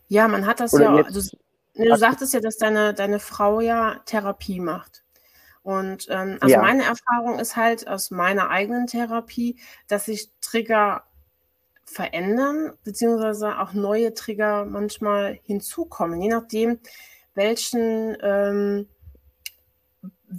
Ja, 0.08 0.28
man 0.28 0.46
hat 0.46 0.60
das 0.60 0.74
Oder 0.74 0.84
ja. 0.84 0.98
Jetzt, 0.98 1.38
du, 1.76 1.84
du 1.84 1.96
sagtest 1.96 2.34
ja, 2.34 2.42
dass 2.42 2.58
deine, 2.58 2.94
deine 2.94 3.20
Frau 3.20 3.62
ja 3.62 3.96
Therapie 4.06 4.60
macht. 4.60 5.04
Und 5.64 6.08
ähm, 6.10 6.38
also 6.42 6.56
ja. 6.56 6.62
meine 6.62 6.84
Erfahrung 6.84 7.40
ist 7.40 7.56
halt 7.56 7.88
aus 7.88 8.10
meiner 8.12 8.50
eigenen 8.50 8.88
Therapie, 8.88 9.58
dass 9.88 10.06
sich 10.06 10.30
Trigger 10.42 11.04
verändern, 11.86 12.74
beziehungsweise 12.84 13.60
auch 13.60 13.74
neue 13.74 14.14
Trigger 14.14 14.66
manchmal 14.66 15.40
hinzukommen, 15.44 16.22
je 16.22 16.30
nachdem, 16.30 16.80
welchen 17.36 18.18
ähm, 18.22 18.88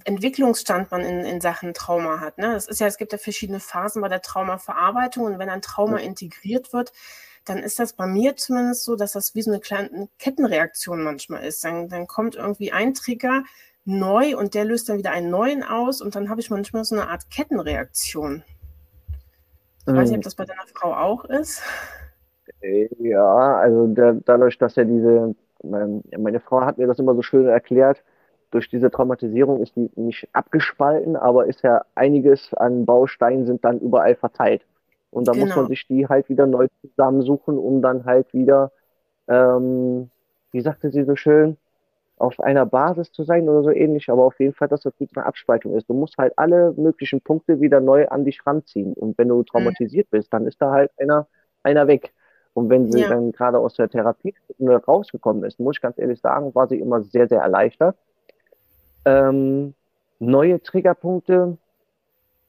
Entwicklungsstand 0.05 0.91
man 0.91 1.03
in, 1.03 1.21
in 1.21 1.41
Sachen 1.41 1.75
Trauma 1.75 2.21
hat. 2.21 2.39
Ne? 2.39 2.53
Das 2.53 2.67
ist 2.67 2.81
ja, 2.81 2.87
es 2.87 2.97
gibt 2.97 3.13
ja 3.13 3.19
verschiedene 3.19 3.61
Phasen 3.61 4.01
bei 4.01 4.09
der 4.09 4.23
Traumaverarbeitung 4.23 5.25
und 5.25 5.39
wenn 5.39 5.51
ein 5.51 5.63
Trauma 5.63 5.99
ja. 5.99 6.07
integriert 6.07 6.73
wird, 6.73 6.93
dann 7.45 7.59
ist 7.59 7.79
das 7.79 7.93
bei 7.95 8.07
mir 8.07 8.37
zumindest 8.37 8.85
so, 8.85 8.97
dass 8.97 9.13
das 9.13 9.35
wie 9.35 9.43
so 9.43 9.51
eine 9.51 9.61
kleine 9.61 10.09
Kettenreaktion 10.19 11.03
manchmal 11.03 11.45
ist. 11.45 11.65
Dann, 11.65 11.89
dann 11.89 12.07
kommt 12.07 12.37
irgendwie 12.37 12.73
ein 12.73 12.95
Trigger 12.95 13.43
neu 13.85 14.37
und 14.37 14.55
der 14.55 14.65
löst 14.65 14.89
dann 14.89 14.99
wieder 14.99 15.11
einen 15.11 15.31
neuen 15.31 15.63
aus 15.63 16.01
und 16.01 16.15
dann 16.15 16.29
habe 16.29 16.41
ich 16.41 16.51
manchmal 16.51 16.85
so 16.85 16.95
eine 16.95 17.09
Art 17.09 17.31
Kettenreaktion. 17.31 18.45
Ich 19.87 19.93
weiß 19.93 20.11
nicht, 20.11 20.19
ob 20.19 20.25
das 20.25 20.37
bei 20.37 20.45
deiner 20.45 20.67
Frau 20.73 20.95
auch 20.95 21.25
ist. 21.25 21.63
Äh, 22.61 22.89
ja, 22.99 23.57
also 23.57 23.89
der, 23.89 24.15
dadurch, 24.25 24.57
dass 24.59 24.77
ja 24.77 24.85
diese, 24.85 25.35
meine, 25.65 26.03
meine 26.17 26.41
Frau 26.41 26.61
hat 26.61 26.79
mir 26.79 26.87
das 26.87 27.01
immer 27.01 27.15
so 27.15 27.23
schön 27.23 27.47
erklärt, 27.47 28.03
durch 28.53 28.69
diese 28.69 28.91
Traumatisierung 28.91 29.61
ist 29.63 29.75
die 29.75 29.91
nicht 29.97 30.29
abgespalten, 30.33 31.17
aber 31.17 31.47
ist 31.47 31.63
ja 31.63 31.85
einiges 31.95 32.53
an 32.55 32.85
Bausteinen 32.85 33.47
sind 33.47 33.65
dann 33.65 33.81
überall 33.81 34.15
verteilt. 34.15 34.63
Und 35.11 35.27
da 35.27 35.33
genau. 35.33 35.47
muss 35.47 35.57
man 35.57 35.67
sich 35.69 35.87
die 35.89 36.07
halt 36.07 36.29
wieder 36.29 36.47
neu 36.47 36.69
zusammensuchen, 36.83 37.59
um 37.59 37.83
dann 37.83 38.05
halt 38.05 38.33
wieder, 38.33 38.71
ähm, 39.27 40.11
wie 40.53 40.61
sagte 40.61 40.91
sie 40.91 41.05
so 41.05 41.17
schön, 41.17 41.57
auf 42.23 42.39
einer 42.41 42.67
Basis 42.67 43.11
zu 43.11 43.25
sein 43.25 43.49
oder 43.49 43.65
so 43.65 43.71
ähnlich, 43.71 44.09
aber 44.09 44.25
auf 44.25 44.39
jeden 44.39 44.55
Fall, 44.55 44.69
dass 44.69 44.83
das 44.83 44.95
eine 44.99 45.27
Abspaltung 45.27 45.75
ist. 45.75 45.89
Du 45.89 45.95
musst 45.95 46.17
halt 46.19 46.33
alle 46.37 46.73
möglichen 46.77 47.21
Punkte 47.21 47.61
wieder 47.61 47.81
neu 47.81 48.07
an 48.09 48.25
dich 48.25 48.47
ranziehen. 48.47 48.93
Und 48.93 49.19
wenn 49.19 49.29
du 49.29 49.39
mhm. 49.39 49.47
traumatisiert 49.47 50.07
mhm. 50.13 50.19
bist, 50.19 50.33
dann 50.33 50.47
ist 50.47 50.63
da 50.63 50.71
halt 50.71 50.93
einer, 50.99 51.27
einer 51.65 51.89
weg. 51.89 52.13
Und 52.55 52.71
wenn 52.71 52.93
sie 52.93 53.01
ja. 53.01 53.09
dann 53.09 53.33
gerade 53.33 53.59
aus 53.59 53.75
der 53.75 53.89
Therapie 53.89 54.35
rausgekommen 54.61 55.43
ist, 55.45 55.59
muss 55.59 55.77
ich 55.77 55.83
ganz 55.83 55.99
ehrlich 55.99 56.21
sagen, 56.21 56.55
war 56.55 56.69
sie 56.69 56.79
immer 56.79 57.03
sehr, 57.03 57.27
sehr 57.27 57.41
erleichtert, 57.41 57.97
ähm, 59.05 59.75
neue 60.21 60.63
Triggerpunkte 60.63 61.59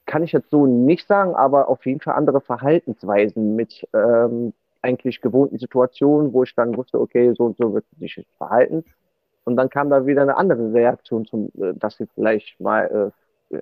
kann 0.05 0.21
ich 0.21 0.33
jetzt 0.33 0.51
so 0.51 0.67
nicht 0.67 1.07
sagen, 1.07 1.33
aber 1.33 1.69
auf 1.69 1.85
jeden 1.85 2.01
Fall 2.01 2.15
andere 2.15 2.41
Verhaltensweisen 2.41 3.55
mit 3.55 3.87
ähm, 3.93 4.53
eigentlich 4.81 5.21
gewohnten 5.21 5.57
Situationen, 5.57 6.33
wo 6.33 6.43
ich 6.43 6.53
dann 6.53 6.75
wusste, 6.77 6.99
okay, 6.99 7.33
so 7.35 7.45
und 7.45 7.57
so 7.57 7.73
wird 7.73 7.85
sie 7.91 7.99
sich 8.01 8.27
verhalten. 8.37 8.83
Und 9.45 9.55
dann 9.57 9.69
kam 9.69 9.89
da 9.89 10.05
wieder 10.05 10.21
eine 10.21 10.37
andere 10.37 10.73
Reaktion, 10.73 11.25
zum, 11.25 11.51
äh, 11.59 11.73
dass 11.75 11.97
sie 11.97 12.07
vielleicht 12.13 12.59
mal 12.59 13.11
äh, 13.51 13.57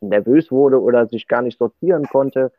nervös 0.00 0.50
wurde 0.50 0.80
oder 0.80 1.06
sich 1.06 1.28
gar 1.28 1.42
nicht 1.42 1.58
sortieren 1.58 2.04
konnte 2.06 2.52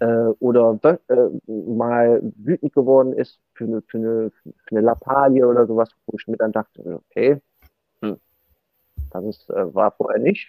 äh, 0.00 0.06
oder 0.38 0.78
äh, 0.82 1.16
mal 1.46 2.20
wütend 2.36 2.72
geworden 2.72 3.12
ist 3.12 3.40
für 3.54 3.64
eine, 3.64 3.82
für, 3.82 3.98
eine, 3.98 4.30
für 4.30 4.70
eine 4.70 4.80
Lappalie 4.80 5.46
oder 5.46 5.66
sowas, 5.66 5.90
wo 6.06 6.16
ich 6.18 6.26
mir 6.26 6.36
dann 6.36 6.52
dachte, 6.52 7.00
okay, 7.08 7.40
das 9.14 9.24
ist, 9.24 9.50
äh, 9.50 9.74
war 9.74 9.92
vorher 9.92 10.20
nicht. 10.20 10.48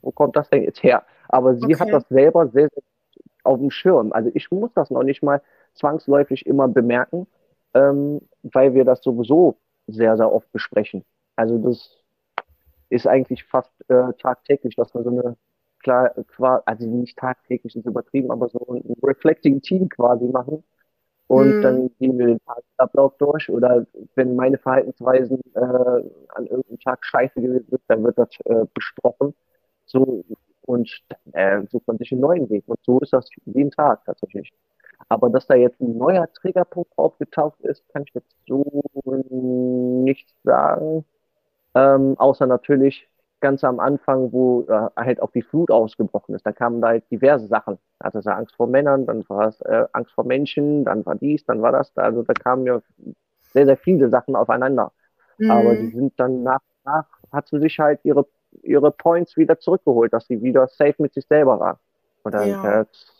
Wo 0.00 0.10
kommt 0.10 0.34
das 0.34 0.50
denn 0.50 0.64
jetzt 0.64 0.82
her? 0.82 1.04
Aber 1.28 1.54
sie 1.54 1.64
okay. 1.64 1.78
hat 1.78 1.92
das 1.92 2.08
selber 2.08 2.48
sehr, 2.48 2.68
sehr 2.72 2.82
auf 3.44 3.58
dem 3.58 3.70
Schirm. 3.70 4.12
Also 4.12 4.30
ich 4.34 4.50
muss 4.50 4.72
das 4.74 4.90
noch 4.90 5.02
nicht 5.02 5.22
mal 5.22 5.42
zwangsläufig 5.74 6.46
immer 6.46 6.68
bemerken, 6.68 7.26
ähm, 7.74 8.20
weil 8.42 8.74
wir 8.74 8.84
das 8.84 9.02
sowieso 9.02 9.56
sehr, 9.86 10.16
sehr 10.16 10.32
oft 10.32 10.50
besprechen. 10.52 11.04
Also 11.36 11.58
das 11.58 11.96
ist 12.88 13.06
eigentlich 13.06 13.44
fast 13.44 13.72
äh, 13.88 14.12
tagtäglich, 14.20 14.76
dass 14.76 14.94
wir 14.94 15.02
so 15.02 15.10
eine 15.10 15.36
klar, 15.80 16.62
also 16.66 16.86
nicht 16.86 17.18
tagtäglich 17.18 17.74
ist 17.74 17.86
übertrieben, 17.86 18.30
aber 18.30 18.48
so 18.48 18.60
ein 18.68 18.94
Reflecting 19.02 19.60
Team 19.62 19.88
quasi 19.88 20.26
machen, 20.26 20.62
und 21.32 21.56
mhm. 21.56 21.62
dann 21.62 21.90
gehen 21.98 22.18
wir 22.18 22.26
den 22.26 22.40
Tagesablauf 22.44 23.16
durch. 23.16 23.48
Oder 23.48 23.86
wenn 24.16 24.36
meine 24.36 24.58
Verhaltensweisen 24.58 25.40
äh, 25.54 25.60
an 25.60 26.46
irgendeinem 26.46 26.78
Tag 26.80 27.06
scheiße 27.06 27.40
gewesen 27.40 27.66
sind, 27.70 27.80
dann 27.88 28.04
wird 28.04 28.18
das 28.18 28.28
äh, 28.44 28.66
besprochen. 28.74 29.34
So, 29.86 30.26
und 30.60 30.90
äh, 31.32 31.62
sucht 31.70 31.86
man 31.86 31.96
sich 31.96 32.12
einen 32.12 32.20
neuen 32.20 32.50
Weg. 32.50 32.64
Und 32.66 32.78
so 32.84 33.00
ist 33.00 33.14
das 33.14 33.30
jeden 33.46 33.70
Tag 33.70 34.04
tatsächlich. 34.04 34.52
Aber 35.12 35.28
dass 35.28 35.46
da 35.46 35.54
jetzt 35.54 35.78
ein 35.78 35.98
neuer 35.98 36.26
Triggerpunkt 36.32 36.96
aufgetaucht 36.96 37.60
ist, 37.60 37.86
kann 37.90 38.04
ich 38.06 38.14
jetzt 38.14 38.34
so 38.46 38.64
nicht 39.04 40.34
sagen. 40.42 41.04
Ähm, 41.74 42.14
außer 42.18 42.46
natürlich, 42.46 43.06
ganz 43.40 43.62
am 43.62 43.78
Anfang, 43.78 44.32
wo 44.32 44.62
äh, 44.62 44.88
halt 44.96 45.20
auch 45.20 45.30
die 45.32 45.42
Flut 45.42 45.70
ausgebrochen 45.70 46.34
ist, 46.34 46.46
da 46.46 46.52
kamen 46.52 46.80
da 46.80 46.88
halt 46.88 47.10
diverse 47.10 47.46
Sachen. 47.46 47.76
Also 47.98 48.20
es 48.20 48.24
war 48.24 48.36
Angst 48.36 48.54
vor 48.56 48.68
Männern, 48.68 49.04
dann 49.04 49.28
war 49.28 49.48
es 49.48 49.60
äh, 49.60 49.84
Angst 49.92 50.12
vor 50.12 50.24
Menschen, 50.24 50.84
dann 50.86 51.04
war 51.04 51.16
dies, 51.16 51.44
dann 51.44 51.60
war 51.60 51.72
das. 51.72 51.94
Also 51.98 52.22
da 52.22 52.32
kamen 52.32 52.64
ja 52.64 52.80
sehr, 53.52 53.66
sehr 53.66 53.76
viele 53.76 54.08
Sachen 54.08 54.34
aufeinander. 54.34 54.92
Mhm. 55.36 55.50
Aber 55.50 55.74
die 55.74 55.90
sind 55.90 56.18
dann 56.18 56.42
nach 56.42 56.60
und 56.60 56.86
nach, 56.86 57.06
hat 57.32 57.48
sie 57.48 57.58
sich 57.58 57.78
halt 57.78 58.00
ihre, 58.04 58.26
ihre 58.62 58.90
Points 58.90 59.36
wieder 59.36 59.58
zurückgeholt, 59.58 60.14
dass 60.14 60.26
sie 60.26 60.42
wieder 60.42 60.68
safe 60.68 60.94
mit 60.98 61.12
sich 61.12 61.26
selber 61.26 61.60
war. 61.60 61.80
Und 62.22 62.32
dann 62.32 62.48
ja. 62.48 62.82
ich 62.82 63.11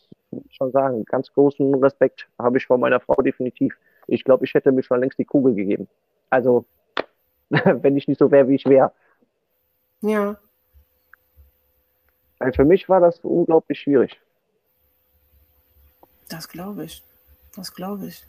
schon 0.51 0.73
sagen, 0.73 1.05
ganz 1.05 1.33
großen 1.33 1.75
Respekt 1.77 2.29
habe 2.39 2.59
ich 2.59 2.67
vor 2.67 2.79
meiner 2.79 3.01
Frau 3.01 3.21
definitiv. 3.23 3.77
Ich 4.07 4.25
glaube, 4.25 4.45
ich 4.45 4.55
hätte 4.55 4.73
mir 4.73 4.83
schon 4.83 5.01
längst 5.01 5.19
die 5.19 5.25
Kugel 5.25 5.55
gegeben. 5.55 5.89
Also, 6.31 6.65
wenn 7.51 7.97
ich 7.97 8.09
nicht 8.09 8.19
so 8.19 8.31
wäre, 8.31 8.49
wie 8.49 8.57
ich 8.57 8.67
wäre. 8.67 8.93
Ja. 10.01 10.37
Also 12.39 12.57
für 12.57 12.65
mich 12.65 12.89
war 12.89 13.01
das 13.01 13.21
unglaublich 13.21 13.81
schwierig. 13.81 14.21
Das 16.29 16.49
glaube 16.49 16.85
ich. 16.85 17.03
Das 17.55 17.75
glaube 17.75 18.07
ich. 18.07 18.25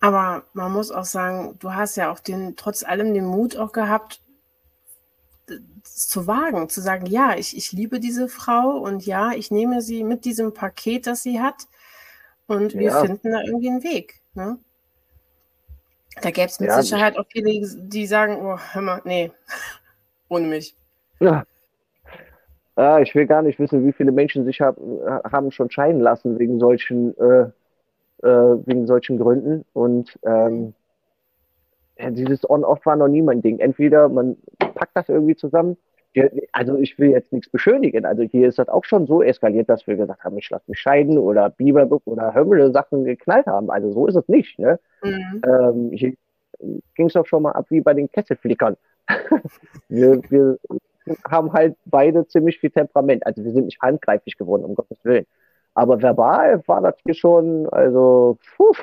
Aber 0.00 0.44
man 0.54 0.72
muss 0.72 0.90
auch 0.90 1.04
sagen, 1.04 1.56
du 1.60 1.74
hast 1.74 1.96
ja 1.96 2.10
auch 2.10 2.20
den, 2.20 2.56
trotz 2.56 2.82
allem 2.82 3.14
den 3.14 3.26
Mut 3.26 3.56
auch 3.56 3.72
gehabt, 3.72 4.20
zu 5.84 6.26
wagen, 6.26 6.68
zu 6.68 6.80
sagen, 6.80 7.06
ja, 7.06 7.36
ich, 7.36 7.56
ich 7.56 7.72
liebe 7.72 8.00
diese 8.00 8.28
Frau 8.28 8.78
und 8.78 9.06
ja, 9.06 9.32
ich 9.32 9.50
nehme 9.50 9.82
sie 9.82 10.04
mit 10.04 10.24
diesem 10.24 10.52
Paket, 10.54 11.06
das 11.06 11.22
sie 11.22 11.40
hat 11.40 11.66
und 12.46 12.74
wir 12.74 12.92
Ja. 12.92 13.00
finden 13.06 13.32
da 13.32 13.42
irgendwie 13.42 13.70
einen 13.70 13.84
Weg. 13.84 14.20
Ne? 14.34 14.58
Da 16.22 16.30
gäbe 16.30 16.46
es 16.48 16.60
mit 16.60 16.68
Ja, 16.70 16.82
Sicherheit 16.82 17.16
auch 17.18 17.26
viele, 17.30 17.60
die 17.88 18.06
sagen, 18.06 18.36
oh, 18.42 18.58
hör 18.72 18.82
mal, 18.82 19.00
nee, 19.04 19.32
ohne 20.28 20.46
mich. 20.48 20.76
Ja. 21.20 21.44
Ah, 22.76 23.00
ich 23.00 23.14
will 23.14 23.26
gar 23.26 23.42
nicht 23.42 23.58
wissen, 23.58 23.86
wie 23.86 23.92
viele 23.92 24.12
Menschen 24.12 24.44
sich 24.44 24.60
hab, 24.60 24.76
haben 25.30 25.50
schon 25.52 25.70
scheiden 25.70 26.00
lassen 26.00 26.38
wegen 26.38 26.58
solchen, 26.58 27.16
äh, 27.18 27.50
äh, 28.22 28.56
wegen 28.66 28.86
solchen 28.86 29.18
Gründen. 29.18 29.64
Und 29.74 30.18
ähm, 30.24 30.74
dieses 32.10 32.48
On-Off 32.48 32.84
war 32.86 32.96
noch 32.96 33.08
nie 33.08 33.22
mein 33.22 33.42
Ding. 33.42 33.58
Entweder 33.58 34.08
man 34.08 34.36
packt 34.58 34.94
das 34.96 35.08
irgendwie 35.08 35.36
zusammen. 35.36 35.76
Also 36.52 36.76
ich 36.76 36.98
will 36.98 37.10
jetzt 37.10 37.32
nichts 37.32 37.48
beschönigen. 37.50 38.04
Also 38.04 38.22
hier 38.22 38.48
ist 38.48 38.58
das 38.58 38.68
auch 38.68 38.84
schon 38.84 39.06
so 39.06 39.22
eskaliert, 39.22 39.68
dass 39.68 39.86
wir 39.86 39.96
gesagt 39.96 40.24
haben, 40.24 40.38
ich 40.38 40.50
lasse 40.50 40.64
mich 40.66 40.80
scheiden 40.80 41.18
oder 41.18 41.50
Biberbuch 41.50 42.02
oder 42.04 42.34
Hömmele 42.34 42.72
Sachen 42.72 43.04
geknallt 43.04 43.46
haben. 43.46 43.70
Also 43.70 43.92
so 43.92 44.06
ist 44.06 44.16
es 44.16 44.28
nicht. 44.28 44.58
Ne? 44.58 44.80
Mhm. 45.02 45.42
Ähm, 45.46 45.90
hier 45.92 46.14
ging 46.94 47.06
es 47.06 47.12
doch 47.12 47.26
schon 47.26 47.42
mal 47.42 47.52
ab 47.52 47.66
wie 47.68 47.80
bei 47.80 47.94
den 47.94 48.10
Kesselflickern. 48.10 48.76
wir, 49.88 50.20
wir 50.30 50.58
haben 51.28 51.52
halt 51.52 51.76
beide 51.84 52.26
ziemlich 52.26 52.58
viel 52.58 52.70
Temperament. 52.70 53.24
Also 53.26 53.44
wir 53.44 53.52
sind 53.52 53.66
nicht 53.66 53.80
handgreiflich 53.80 54.36
geworden, 54.36 54.64
um 54.64 54.74
Gottes 54.74 54.98
Willen. 55.04 55.26
Aber 55.74 56.02
verbal 56.02 56.62
war 56.66 56.80
das 56.80 56.96
hier 57.04 57.14
schon, 57.14 57.68
also, 57.70 58.38
puh. 58.56 58.74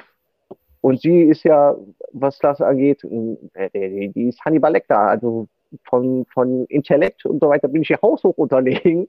Und 0.81 1.01
sie 1.01 1.23
ist 1.23 1.43
ja, 1.43 1.75
was 2.21 2.39
das 2.39 2.61
angeht, 2.61 3.03
äh, 3.03 3.69
die, 3.73 4.09
die 4.09 4.29
ist 4.29 4.43
Hannibal 4.45 4.71
Lecter. 4.73 4.97
Also 4.99 5.47
von, 5.83 6.25
von 6.33 6.65
Intellekt 6.65 7.25
und 7.25 7.41
so 7.41 7.49
weiter 7.49 7.67
bin 7.67 7.81
ich 7.81 7.87
hier 7.87 7.99
haushoch 8.01 8.37
unterlegen. 8.37 9.07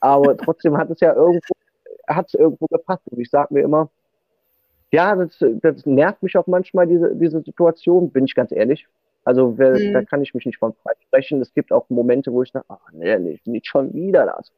Aber 0.00 0.36
trotzdem 0.36 0.76
hat 0.76 0.90
es 0.90 1.00
ja 1.00 1.14
irgendwo, 1.14 1.54
hat 2.08 2.26
es 2.28 2.34
irgendwo 2.34 2.66
gepasst. 2.66 3.02
Und 3.10 3.18
ich 3.20 3.30
sage 3.30 3.54
mir 3.54 3.62
immer, 3.62 3.90
ja, 4.92 5.14
das, 5.16 5.42
das 5.62 5.86
nervt 5.86 6.22
mich 6.22 6.36
auch 6.36 6.46
manchmal, 6.46 6.86
diese, 6.86 7.16
diese 7.16 7.40
Situation, 7.42 8.10
bin 8.10 8.26
ich 8.26 8.34
ganz 8.34 8.52
ehrlich. 8.52 8.86
Also 9.24 9.56
wer, 9.58 9.72
Mhm. 9.72 9.92
da 9.94 10.02
kann 10.02 10.22
ich 10.22 10.34
mich 10.34 10.46
nicht 10.46 10.58
von 10.58 10.74
freisprechen. 10.74 11.40
Es 11.40 11.52
gibt 11.54 11.72
auch 11.72 11.88
Momente, 11.88 12.32
wo 12.32 12.42
ich 12.42 12.52
sage, 12.52 12.66
ach 12.68 12.92
nee, 12.92 13.18
nicht, 13.18 13.46
nicht 13.46 13.66
schon 13.66 13.92
wieder 13.94 14.26
das. 14.26 14.52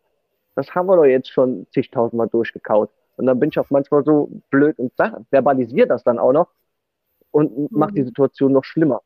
Das 0.57 0.75
haben 0.75 0.87
wir 0.89 0.97
doch 0.97 1.05
jetzt 1.05 1.31
schon 1.31 1.67
zigtausendmal 1.73 2.29
durchgekaut. 2.29 2.91
Und 3.17 3.27
dann 3.27 3.39
bin 3.39 3.51
ich 3.51 3.59
auch 3.59 3.71
manchmal 3.71 4.05
so 4.05 4.29
blöd 4.51 4.79
und 4.79 4.93
sag, 4.97 5.21
verbalisiere 5.31 5.87
das 5.87 6.03
dann 6.05 6.19
auch 6.19 6.33
noch 6.33 6.49
und 7.37 7.70
mache 7.72 7.93
die 7.95 8.03
Mhm. 8.03 8.07
Situation 8.07 8.53
noch 8.53 8.64
schlimmer. 8.64 9.03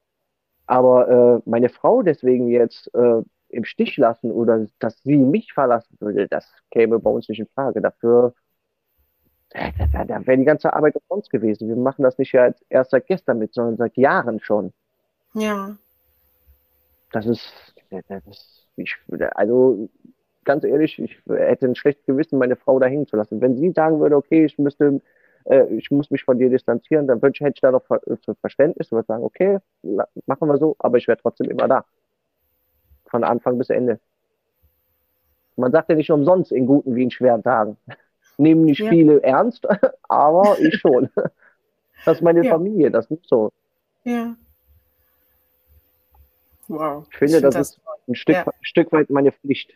Aber 0.66 1.08
äh, 1.46 1.50
meine 1.50 1.68
Frau 1.68 2.02
deswegen 2.02 2.48
jetzt 2.48 2.94
äh, 2.94 3.22
im 3.48 3.64
Stich 3.64 3.96
lassen 3.96 4.30
oder 4.30 4.66
dass 4.78 5.02
sie 5.02 5.16
mich 5.16 5.52
verlassen 5.52 5.96
würde, 6.00 6.28
das 6.28 6.46
käme 6.70 6.98
bei 7.00 7.10
uns 7.10 7.28
nicht 7.28 7.40
in 7.40 7.48
Frage. 7.48 7.80
Dafür 7.80 8.34
da, 9.50 9.70
da, 9.92 10.04
da 10.04 10.26
wäre 10.26 10.38
die 10.38 10.44
ganze 10.44 10.72
Arbeit 10.72 10.94
umsonst 10.96 11.30
gewesen. 11.30 11.68
Wir 11.68 11.76
machen 11.76 12.04
das 12.04 12.18
nicht 12.18 12.32
ja 12.32 12.52
erst 12.68 12.92
seit 12.92 13.08
gestern 13.08 13.38
mit, 13.38 13.52
sondern 13.52 13.76
seit 13.76 13.96
Jahren 13.96 14.38
schon. 14.40 14.72
Ja. 15.34 15.76
Das 17.12 17.26
ist, 17.26 17.52
das 18.08 18.26
ist 18.28 18.68
ich, 18.76 18.96
also 19.34 19.88
ganz 20.44 20.64
ehrlich, 20.64 20.98
ich 21.00 21.20
hätte 21.28 21.66
ein 21.66 21.74
schlechtes 21.74 22.06
Gewissen, 22.06 22.38
meine 22.38 22.56
Frau 22.56 22.78
da 22.78 22.86
hängen 22.86 23.08
zu 23.08 23.16
lassen. 23.16 23.40
Wenn 23.40 23.56
sie 23.56 23.72
sagen 23.72 24.00
würde, 24.00 24.16
okay, 24.16 24.44
ich 24.44 24.58
müsste, 24.58 25.00
äh, 25.44 25.64
ich 25.74 25.90
muss 25.90 26.10
mich 26.10 26.24
von 26.24 26.38
dir 26.38 26.50
distanzieren, 26.50 27.06
dann 27.06 27.20
ich, 27.32 27.40
hätte 27.40 27.54
ich 27.56 27.60
da 27.60 27.70
noch 27.70 27.84
Ver 27.84 28.00
für 28.24 28.34
Verständnis 28.36 28.90
und 28.92 28.96
würde 28.96 29.06
sagen, 29.06 29.24
okay, 29.24 29.58
machen 30.26 30.48
wir 30.48 30.58
so, 30.58 30.76
aber 30.78 30.98
ich 30.98 31.08
wäre 31.08 31.18
trotzdem 31.18 31.50
immer 31.50 31.68
da. 31.68 31.84
Von 33.06 33.24
Anfang 33.24 33.58
bis 33.58 33.70
Ende. 33.70 33.98
Man 35.56 35.72
sagt 35.72 35.88
ja 35.90 35.94
nicht 35.96 36.10
umsonst 36.10 36.52
in 36.52 36.66
guten 36.66 36.94
wie 36.94 37.02
in 37.02 37.10
schweren 37.10 37.42
Tagen. 37.42 37.76
Nehmen 38.38 38.64
nicht 38.64 38.80
Ja. 38.80 38.88
viele 38.88 39.22
ernst, 39.22 39.66
aber 40.08 40.58
ich 40.60 40.76
schon. 40.76 41.08
Das 42.06 42.16
ist 42.16 42.22
meine 42.22 42.42
Ja. 42.42 42.52
Familie, 42.52 42.90
das 42.90 43.10
ist 43.10 43.28
so. 43.28 43.52
Ja. 44.04 44.34
Wow. 46.68 47.06
Ich 47.10 47.18
finde, 47.18 47.40
find 47.40 47.54
das 47.54 47.56
ist 47.56 47.80
ein 48.08 48.14
Stück, 48.14 48.36
ja. 48.36 48.46
Stück 48.62 48.90
weit 48.92 49.10
meine 49.10 49.32
Pflicht. 49.32 49.74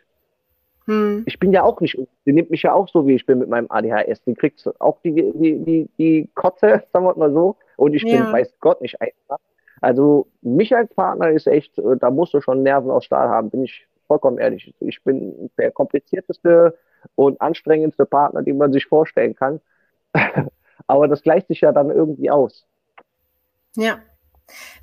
Hm. 0.87 1.23
Ich 1.27 1.39
bin 1.39 1.53
ja 1.53 1.63
auch 1.63 1.81
nicht, 1.81 1.99
die 2.27 2.33
nimmt 2.33 2.51
mich 2.51 2.63
ja 2.63 2.73
auch 2.75 2.89
so, 2.89 3.07
wie 3.07 3.15
ich 3.15 3.25
bin 3.25 3.39
mit 3.39 3.49
meinem 3.49 3.67
ADHS. 3.71 4.23
Die 4.25 4.35
kriegt 4.35 4.69
auch 4.81 5.01
die, 5.03 5.15
die, 5.15 5.59
die, 5.65 5.89
die 5.99 6.29
Kotze, 6.35 6.83
sagen 6.93 7.07
wir 7.07 7.17
mal 7.17 7.33
so. 7.33 7.57
Und 7.77 7.95
ich 7.95 8.03
Ja. 8.03 8.23
bin, 8.23 8.33
weiß 8.33 8.55
Gott, 8.61 8.81
nicht 8.81 9.01
einfach. 9.01 9.39
Also 9.81 10.27
mich 10.43 10.75
als 10.75 10.93
Partner 10.95 11.31
ist 11.31 11.47
echt, 11.47 11.79
äh, 11.79 11.97
da 11.99 12.11
musst 12.11 12.35
du 12.35 12.41
schon 12.41 12.63
Nerven 12.63 12.91
aus 12.91 13.05
Stahl 13.05 13.29
haben, 13.29 13.51
bin 13.51 13.65
ich 13.65 13.87
vollkommen 14.07 14.39
ehrlich. 14.39 14.75
Ich 14.81 15.03
bin 15.03 15.51
der 15.59 15.71
komplizierteste 15.71 16.79
und 17.17 17.41
anstrengendste 17.41 18.07
Partner, 18.07 18.43
den 18.43 18.59
man 18.59 18.73
sich 18.73 18.87
vorstellen 18.87 19.35
kann. 19.35 19.61
Aber 20.87 21.09
das 21.09 21.23
gleicht 21.23 21.49
sich 21.49 21.61
ja 21.63 21.73
dann 21.73 21.91
irgendwie 21.91 22.31
aus. 22.31 22.67
Ja. 23.77 23.99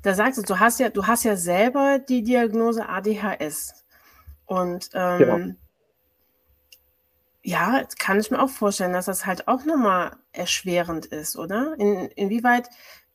Da 0.02 0.14
sagst 0.14 0.38
du, 0.38 0.42
du 0.42 0.58
hast 0.58 0.80
ja, 0.80 0.88
du 0.88 1.06
hast 1.06 1.24
ja 1.24 1.36
selber 1.36 2.00
die 2.00 2.22
Diagnose 2.22 2.88
ADHS. 2.88 3.84
Und 4.46 4.90
ähm, 4.92 5.18
Genau. 5.18 5.38
Ja, 7.42 7.78
jetzt 7.78 7.98
kann 7.98 8.20
ich 8.20 8.30
mir 8.30 8.40
auch 8.40 8.48
vorstellen, 8.48 8.92
dass 8.92 9.06
das 9.06 9.26
halt 9.26 9.48
auch 9.48 9.64
nochmal 9.64 10.12
erschwerend 10.32 11.06
ist, 11.06 11.36
oder? 11.36 11.74
In, 11.78 12.08
inwieweit 12.14 12.68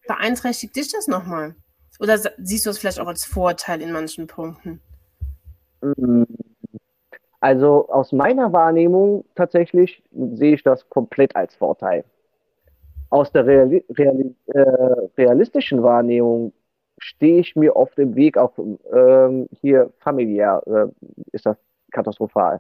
beeinträchtigt 0.07 0.75
dich 0.75 0.91
das 0.91 1.07
nochmal? 1.07 1.55
Oder 1.99 2.17
siehst 2.37 2.65
du 2.65 2.69
es 2.69 2.77
vielleicht 2.77 2.99
auch 2.99 3.07
als 3.07 3.25
Vorteil 3.25 3.81
in 3.81 3.91
manchen 3.91 4.27
Punkten? 4.27 4.81
Mm. 5.81 6.23
Also 7.39 7.87
aus 7.89 8.11
meiner 8.11 8.51
Wahrnehmung 8.51 9.23
tatsächlich 9.35 10.03
sehe 10.11 10.55
ich 10.55 10.63
das 10.63 10.89
komplett 10.89 11.35
als 11.35 11.55
Vorteil. 11.55 12.03
Aus 13.09 13.31
der 13.31 13.45
Reali 13.45 13.85
Reali 13.89 14.35
äh, 14.47 14.59
realistischen 15.17 15.83
Wahrnehmung 15.83 16.51
stehe 16.97 17.39
ich 17.39 17.55
mir 17.55 17.75
auf 17.75 17.93
dem 17.93 18.15
Weg, 18.15 18.37
auch 18.37 18.57
ähm, 18.91 19.47
hier 19.61 19.93
familiär 19.99 20.63
äh, 20.65 20.87
ist 21.31 21.45
das 21.45 21.57
katastrophal. 21.91 22.59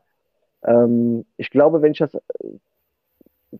Ähm, 0.63 1.25
ich 1.37 1.49
glaube, 1.51 1.81
wenn 1.81 1.91
ich 1.93 1.99
das, 1.99 2.17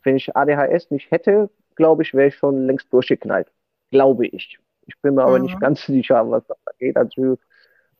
wenn 0.04 0.16
ich 0.16 0.36
ADHS 0.36 0.92
nicht 0.92 1.12
hätte, 1.12 1.50
glaube 1.76 2.04
ich, 2.04 2.14
wäre 2.14 2.28
ich 2.28 2.36
schon 2.36 2.66
längst 2.66 2.92
durchgeknallt. 2.92 3.52
Glaube 3.92 4.28
ich. 4.28 4.60
Ich 4.86 5.00
bin 5.02 5.16
mir 5.16 5.24
aber 5.24 5.40
Mhm. 5.40 5.40
nicht 5.40 5.60
ganz 5.60 5.86
sicher, 5.86 6.30
was 6.30 6.46
das 6.48 6.58
angeht. 6.66 6.98
Also 6.98 7.38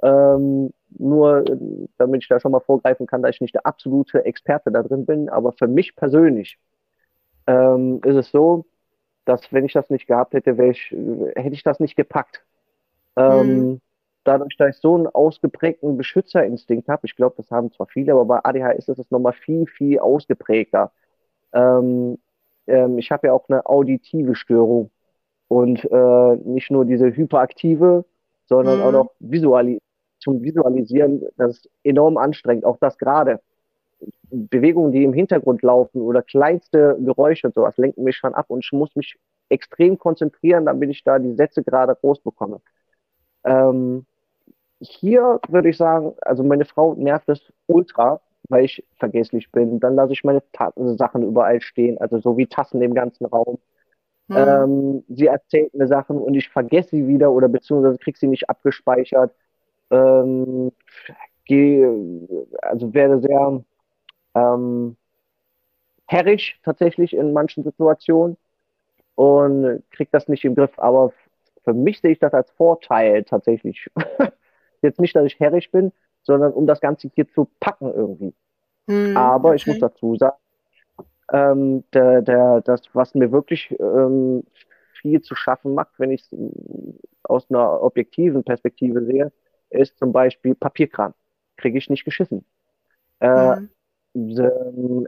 ähm, 0.04 0.72
nur, 0.98 1.48
äh, 1.50 1.88
damit 1.98 2.24
ich 2.24 2.30
da 2.30 2.40
schon 2.40 2.52
mal 2.52 2.62
vorgreifen 2.62 3.08
kann, 3.08 3.24
dass 3.24 3.36
ich 3.36 3.42
nicht 3.42 3.56
der 3.56 3.66
absolute 3.66 4.26
Experte 4.26 4.72
da 4.72 4.84
drin 4.84 5.06
bin, 5.06 5.30
aber 5.30 5.54
für 5.54 5.68
mich 5.68 5.96
persönlich 5.96 6.60
ähm, 7.48 8.02
ist 8.06 8.16
es 8.16 8.32
so, 8.32 8.66
dass 9.26 9.54
wenn 9.54 9.66
ich 9.66 9.74
das 9.74 9.90
nicht 9.90 10.08
gehabt 10.08 10.34
hätte, 10.34 10.52
ich, 10.66 10.92
hätte 11.36 11.54
ich 11.56 11.64
das 11.64 11.80
nicht 11.80 11.96
gepackt. 11.96 12.44
Ähm, 13.18 13.82
Dadurch, 14.28 14.58
dass 14.58 14.76
ich 14.76 14.82
so 14.82 14.96
einen 14.96 15.08
ausgeprägten 15.08 15.98
Beschützerinstinkt 15.98 16.90
habe, 16.90 17.08
ich 17.08 17.16
glaube, 17.16 17.36
das 17.38 17.52
haben 17.52 17.72
zwar 17.72 17.88
viele, 17.88 18.14
aber 18.14 18.26
bei 18.26 18.40
ADHS 18.44 18.90
ist 18.90 19.00
es 19.00 19.12
nochmal 19.12 19.34
viel, 19.34 19.68
viel 19.68 20.00
ausgeprägter. 20.00 20.92
Ähm, 21.54 22.20
ähm, 22.68 22.98
ich 23.00 23.12
habe 23.12 23.28
ja 23.28 23.34
auch 23.34 23.50
eine 23.50 23.66
auditive 23.66 24.36
Störung 24.36 24.92
und 25.50 25.86
äh, 25.92 26.36
nicht 26.46 26.72
nur 26.72 26.86
diese 26.86 27.08
hyperaktive, 27.16 28.06
sondern 28.48 28.78
Mhm. 28.78 28.82
auch 28.82 28.92
noch 28.92 29.12
visuali 29.20 29.80
zum 30.20 30.44
Visualisieren, 30.44 31.24
das 31.38 31.58
ist 31.58 31.70
enorm 31.84 32.18
anstrengend. 32.18 32.66
Auch 32.66 32.78
das 32.80 32.98
gerade. 32.98 33.42
Bewegungen, 34.32 34.92
die 34.92 35.04
im 35.04 35.14
Hintergrund 35.14 35.62
laufen 35.64 36.02
oder 36.02 36.22
kleinste 36.22 36.98
Geräusche 37.02 37.48
und 37.48 37.56
sowas 37.56 37.78
lenken 37.78 38.04
mich 38.04 38.18
schon 38.18 38.36
ab 38.36 38.48
und 38.50 38.64
ich 38.66 38.72
muss 38.74 38.96
mich 38.96 39.18
extrem 39.50 39.98
konzentrieren, 39.98 40.66
damit 40.66 40.90
ich 40.92 41.04
da 41.04 41.20
die 41.20 41.36
Sätze 41.36 41.64
gerade 41.64 41.96
groß 41.96 42.22
bekomme. 42.22 42.62
Ähm, 43.46 44.06
hier 44.80 45.40
würde 45.48 45.70
ich 45.70 45.78
sagen, 45.78 46.14
also 46.22 46.44
meine 46.44 46.66
Frau 46.66 46.94
nervt 46.96 47.30
es 47.30 47.42
ultra, 47.68 48.22
weil 48.50 48.66
ich 48.66 48.86
vergesslich 48.98 49.52
bin. 49.52 49.80
Dann 49.80 49.96
lasse 49.96 50.14
ich 50.14 50.24
meine 50.24 50.44
Ta 50.52 50.72
Sachen 50.76 51.24
überall 51.24 51.62
stehen, 51.62 51.98
also 52.00 52.20
so 52.20 52.38
wie 52.38 52.48
Tassen 52.48 52.82
im 52.82 52.94
ganzen 52.94 53.26
Raum. 53.26 53.60
Hm. 54.30 54.38
Ähm, 54.38 55.04
sie 55.08 55.28
erzählt 55.28 55.74
mir 55.74 55.88
Sachen 55.88 56.18
und 56.18 56.34
ich 56.36 56.50
vergesse 56.50 56.90
sie 56.90 57.08
wieder 57.08 57.32
oder 57.32 57.48
beziehungsweise 57.48 57.98
kriege 57.98 58.18
sie 58.20 58.28
nicht 58.28 58.50
abgespeichert. 58.50 59.34
Ähm, 59.90 60.72
gehe, 61.46 62.28
also 62.62 62.94
werde 62.94 63.22
sehr 63.22 63.64
ähm, 64.36 64.98
herrisch 66.08 66.60
tatsächlich 66.64 67.16
in 67.16 67.34
manchen 67.34 67.64
Situationen 67.64 68.38
und 69.16 69.84
kriege 69.92 70.10
das 70.12 70.28
nicht 70.28 70.46
im 70.46 70.56
Griff. 70.56 70.78
Aber 70.78 71.14
für 71.64 71.74
mich 71.74 72.02
sehe 72.02 72.12
ich 72.12 72.20
das 72.20 72.34
als 72.34 72.52
Vorteil 72.52 73.24
tatsächlich. 73.24 73.90
Jetzt 74.82 75.00
nicht, 75.00 75.16
dass 75.16 75.26
ich 75.26 75.40
herrisch 75.40 75.72
bin, 75.72 75.92
sondern 76.24 76.54
um 76.54 76.68
das 76.68 76.82
Ganze 76.82 77.10
hier 77.16 77.28
zu 77.30 77.50
packen 77.60 77.94
irgendwie. 77.94 78.36
Hm, 78.90 79.18
Aber 79.18 79.56
ich 79.56 79.64
okay. 79.64 79.72
muss 79.72 79.80
dazu 79.80 80.16
sagen, 80.18 80.38
ähm, 81.32 81.84
der, 81.94 82.22
der, 82.22 82.62
das, 82.62 82.82
was 82.94 83.14
mir 83.16 83.32
wirklich 83.32 83.76
ähm, 83.80 84.44
viel 85.02 85.22
zu 85.22 85.36
schaffen 85.36 85.74
macht, 85.74 85.92
wenn 86.00 86.12
ich 86.12 86.22
es 86.22 86.36
aus 87.24 87.50
einer 87.50 87.82
objektiven 87.84 88.44
Perspektive 88.44 89.04
sehe, 89.06 89.32
ist 89.70 89.98
zum 89.98 90.12
Beispiel 90.14 90.56
Papierkram. 90.56 91.14
kriege 91.58 91.78
ich 91.78 91.90
nicht 91.90 92.06
geschissen. 92.06 92.46
Äh, 93.20 93.56
Mhm. 93.56 93.70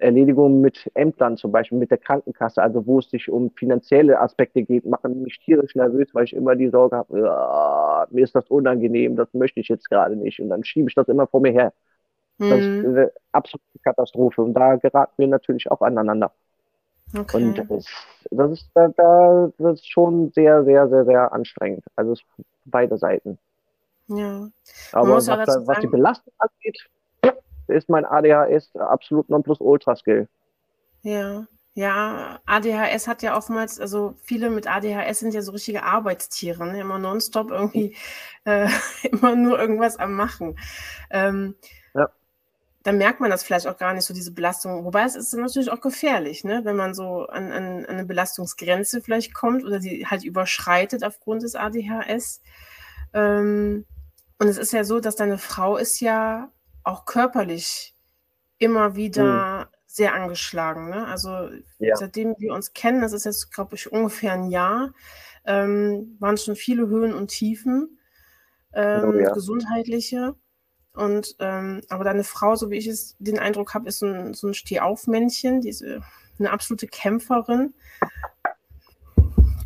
Erledigungen 0.01 0.61
mit 0.61 0.89
Ämtern, 0.95 1.37
zum 1.37 1.51
Beispiel 1.51 1.77
mit 1.77 1.91
der 1.91 1.97
Krankenkasse, 1.97 2.61
also 2.61 2.85
wo 2.85 2.99
es 2.99 3.09
sich 3.09 3.29
um 3.29 3.51
finanzielle 3.51 4.19
Aspekte 4.19 4.63
geht, 4.63 4.85
machen 4.85 5.23
mich 5.23 5.39
tierisch 5.39 5.75
nervös, 5.75 6.09
weil 6.13 6.25
ich 6.25 6.33
immer 6.33 6.55
die 6.55 6.69
Sorge 6.69 6.97
habe, 6.97 7.29
"Ah, 7.31 8.07
mir 8.11 8.23
ist 8.23 8.35
das 8.35 8.47
unangenehm, 8.49 9.15
das 9.15 9.33
möchte 9.33 9.59
ich 9.59 9.67
jetzt 9.69 9.89
gerade 9.89 10.15
nicht. 10.15 10.39
Und 10.39 10.49
dann 10.49 10.63
schiebe 10.63 10.89
ich 10.89 10.95
das 10.95 11.07
immer 11.07 11.27
vor 11.27 11.41
mir 11.41 11.51
her. 11.51 11.73
Das 12.39 12.59
ist 12.61 12.83
Mhm. 12.83 12.89
eine 12.97 13.11
absolute 13.33 13.79
Katastrophe. 13.83 14.41
Und 14.41 14.53
da 14.55 14.75
geraten 14.77 15.13
wir 15.17 15.27
natürlich 15.27 15.69
auch 15.71 15.81
aneinander. 15.81 16.33
Okay. 17.17 17.43
Und 17.43 17.53
das 17.57 17.69
ist, 17.69 17.89
das 18.31 18.51
ist, 18.51 18.69
da, 18.75 18.87
da, 18.89 19.51
das 19.57 19.73
ist 19.79 19.87
schon 19.91 20.31
sehr, 20.31 20.63
sehr, 20.63 20.87
sehr, 20.89 21.05
sehr 21.05 21.31
anstrengend. 21.33 21.83
Also 21.95 22.15
beide 22.65 22.97
Seiten. 22.97 23.39
ja. 24.07 24.49
Aber 24.91 25.15
was, 25.27 25.27
was 25.27 25.79
die 25.79 25.87
Belastung 25.87 26.33
angeht, 26.37 26.89
ist 27.69 27.89
mein 27.89 28.05
ADHS 28.05 28.75
absolut 28.75 29.29
Nonplusultra-Skill. 29.29 30.27
Ja, 31.01 31.47
ja, 31.79 32.41
ADHS 32.45 33.07
hat 33.07 33.21
ja 33.21 33.37
oftmals, 33.37 33.79
also 33.79 34.15
viele 34.21 34.49
mit 34.49 34.67
ADHS 34.67 35.19
sind 35.19 35.33
ja 35.33 35.41
so 35.41 35.53
richtige 35.53 35.83
Arbeitstiere, 35.83 36.67
ne? 36.67 36.81
immer 36.81 36.99
nonstop 36.99 37.51
irgendwie, 37.51 37.95
äh, 38.43 38.67
immer 39.11 39.35
nur 39.35 39.57
irgendwas 39.57 39.95
am 39.97 40.13
Machen. 40.13 40.59
Ähm, 41.09 41.55
Ja. 41.93 42.09
Dann 42.83 42.97
merkt 42.97 43.21
man 43.21 43.29
das 43.29 43.43
vielleicht 43.43 43.67
auch 43.67 43.77
gar 43.77 43.93
nicht, 43.93 44.05
so 44.05 44.13
diese 44.13 44.33
Belastung. 44.33 44.83
Wobei 44.85 45.03
es 45.03 45.15
ist 45.15 45.33
natürlich 45.33 45.71
auch 45.71 45.81
gefährlich, 45.81 46.43
ne? 46.43 46.61
wenn 46.65 46.75
man 46.75 46.93
so 46.93 47.27
an, 47.27 47.51
an, 47.51 47.85
an 47.85 47.95
eine 47.95 48.05
Belastungsgrenze 48.05 49.01
vielleicht 49.01 49.33
kommt 49.33 49.63
oder 49.63 49.79
sie 49.79 50.05
halt 50.07 50.25
überschreitet 50.25 51.03
aufgrund 51.03 51.43
des 51.43 51.55
ADHS. 51.55 52.41
Ähm, 53.13 53.85
und 54.39 54.47
es 54.47 54.57
ist 54.57 54.73
ja 54.73 54.83
so, 54.83 54.99
dass 54.99 55.15
deine 55.15 55.37
Frau 55.37 55.77
ist 55.77 56.01
ja 56.01 56.51
auch 56.89 57.05
körperlich 57.05 57.95
immer 58.57 58.95
wieder 58.95 59.69
sehr 59.85 60.13
angeschlagen. 60.13 60.89
Ne? 60.89 61.07
Also 61.07 61.49
Ja. 61.79 61.95
seitdem 61.95 62.35
wir 62.37 62.53
uns 62.53 62.73
kennen, 62.73 63.01
das 63.01 63.13
ist 63.13 63.25
jetzt, 63.25 63.51
glaube 63.51 63.75
ich, 63.75 63.91
ungefähr 63.91 64.33
ein 64.33 64.49
Jahr, 64.49 64.93
ähm, 65.45 66.15
waren 66.19 66.37
schon 66.37 66.55
viele 66.55 66.87
Höhen 66.87 67.13
und 67.13 67.29
Tiefen, 67.29 67.99
ähm, 68.73 69.09
Oh 69.09 69.13
ja. 69.13 69.33
gesundheitliche. 69.33 70.35
Und 70.93 71.35
ähm, 71.39 71.81
aber 71.89 72.03
deine 72.03 72.23
Frau, 72.23 72.55
so 72.55 72.69
wie 72.69 72.77
ich 72.77 72.87
es 72.87 73.15
den 73.19 73.39
Eindruck 73.39 73.73
habe, 73.73 73.87
ist 73.87 73.99
so 73.99 74.07
ein, 74.07 74.33
so 74.33 74.47
ein 74.47 74.53
Stehaufmännchen, 74.53 75.61
die 75.61 75.69
ist 75.69 75.81
äh, 75.81 75.99
eine 76.37 76.51
absolute 76.51 76.87
Kämpferin. 76.87 77.73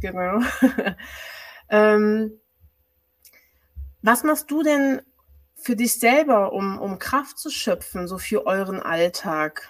Genau. 0.02 0.40
ähm, 1.70 2.40
was 4.02 4.24
machst 4.24 4.52
du 4.52 4.64
denn 4.64 5.02
für 5.64 5.76
dich 5.78 5.98
selber, 5.98 6.52
um, 6.52 6.78
um 6.78 7.00
Kraft 7.00 7.38
zu 7.38 7.50
schöpfen, 7.50 8.08
so 8.08 8.18
für 8.18 8.46
euren 8.46 8.82
Alltag? 8.82 9.70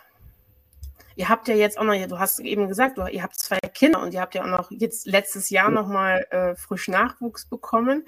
Ihr 1.15 1.29
habt 1.29 1.47
ja 1.47 1.53
jetzt 1.53 1.77
auch 1.77 1.83
noch, 1.83 1.93
du 1.93 2.17
hast 2.17 2.39
eben 2.39 2.67
gesagt, 2.67 2.97
ihr 2.97 3.21
habt 3.21 3.35
zwei 3.35 3.59
Kinder 3.59 4.01
und 4.01 4.15
ihr 4.15 4.21
habt 4.21 4.33
ja 4.33 4.41
auch 4.43 4.47
noch 4.47 4.71
jetzt 4.71 5.05
letztes 5.05 5.51
Jahr 5.51 5.69
nochmal 5.69 6.25
äh, 6.31 6.55
frisch 6.55 6.87
Nachwuchs 6.87 7.45
bekommen. 7.45 8.05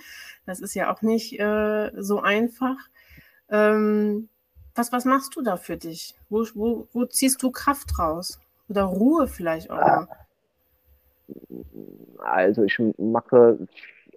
Das 0.47 0.59
ist 0.59 0.73
ja 0.73 0.91
auch 0.91 1.03
nicht 1.03 1.39
äh, 1.39 1.91
so 1.95 2.21
einfach. 2.21 2.77
Ähm, 3.49 4.29
was, 4.73 4.91
was 4.91 5.05
machst 5.05 5.36
du 5.36 5.43
da 5.43 5.55
für 5.55 5.77
dich? 5.77 6.15
Wo, 6.29 6.43
wo, 6.55 6.88
wo 6.91 7.05
ziehst 7.05 7.43
du 7.43 7.51
Kraft 7.51 7.99
raus? 7.99 8.39
Oder 8.67 8.83
Ruhe 8.83 9.27
vielleicht 9.27 9.69
auch? 9.69 10.07
Also 12.17 12.63
ich 12.63 12.81
mache, 12.97 13.59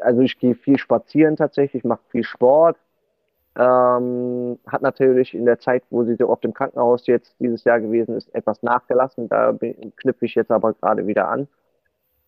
also 0.01 0.23
ich 0.23 0.39
gehe 0.39 0.55
viel 0.55 0.79
spazieren 0.79 1.37
tatsächlich, 1.37 1.85
mache 1.85 2.01
viel 2.09 2.25
Sport. 2.25 2.79
Ähm, 3.59 4.57
hat 4.69 4.83
natürlich 4.83 5.35
in 5.35 5.45
der 5.45 5.59
Zeit, 5.59 5.83
wo 5.91 6.05
sie 6.05 6.15
so 6.15 6.29
oft 6.29 6.45
im 6.45 6.55
Krankenhaus 6.55 7.09
jetzt 7.09 7.35
dieses 7.41 7.65
Jahr 7.65 7.81
gewesen 7.81 8.15
ist, 8.15 8.33
etwas 8.33 8.63
nachgelassen. 8.63 9.29
Da 9.29 9.53
knüpfe 9.97 10.27
ich 10.27 10.37
jetzt 10.37 10.53
aber 10.53 10.75
gerade 10.75 11.09
wieder 11.09 11.29
an. 11.29 11.49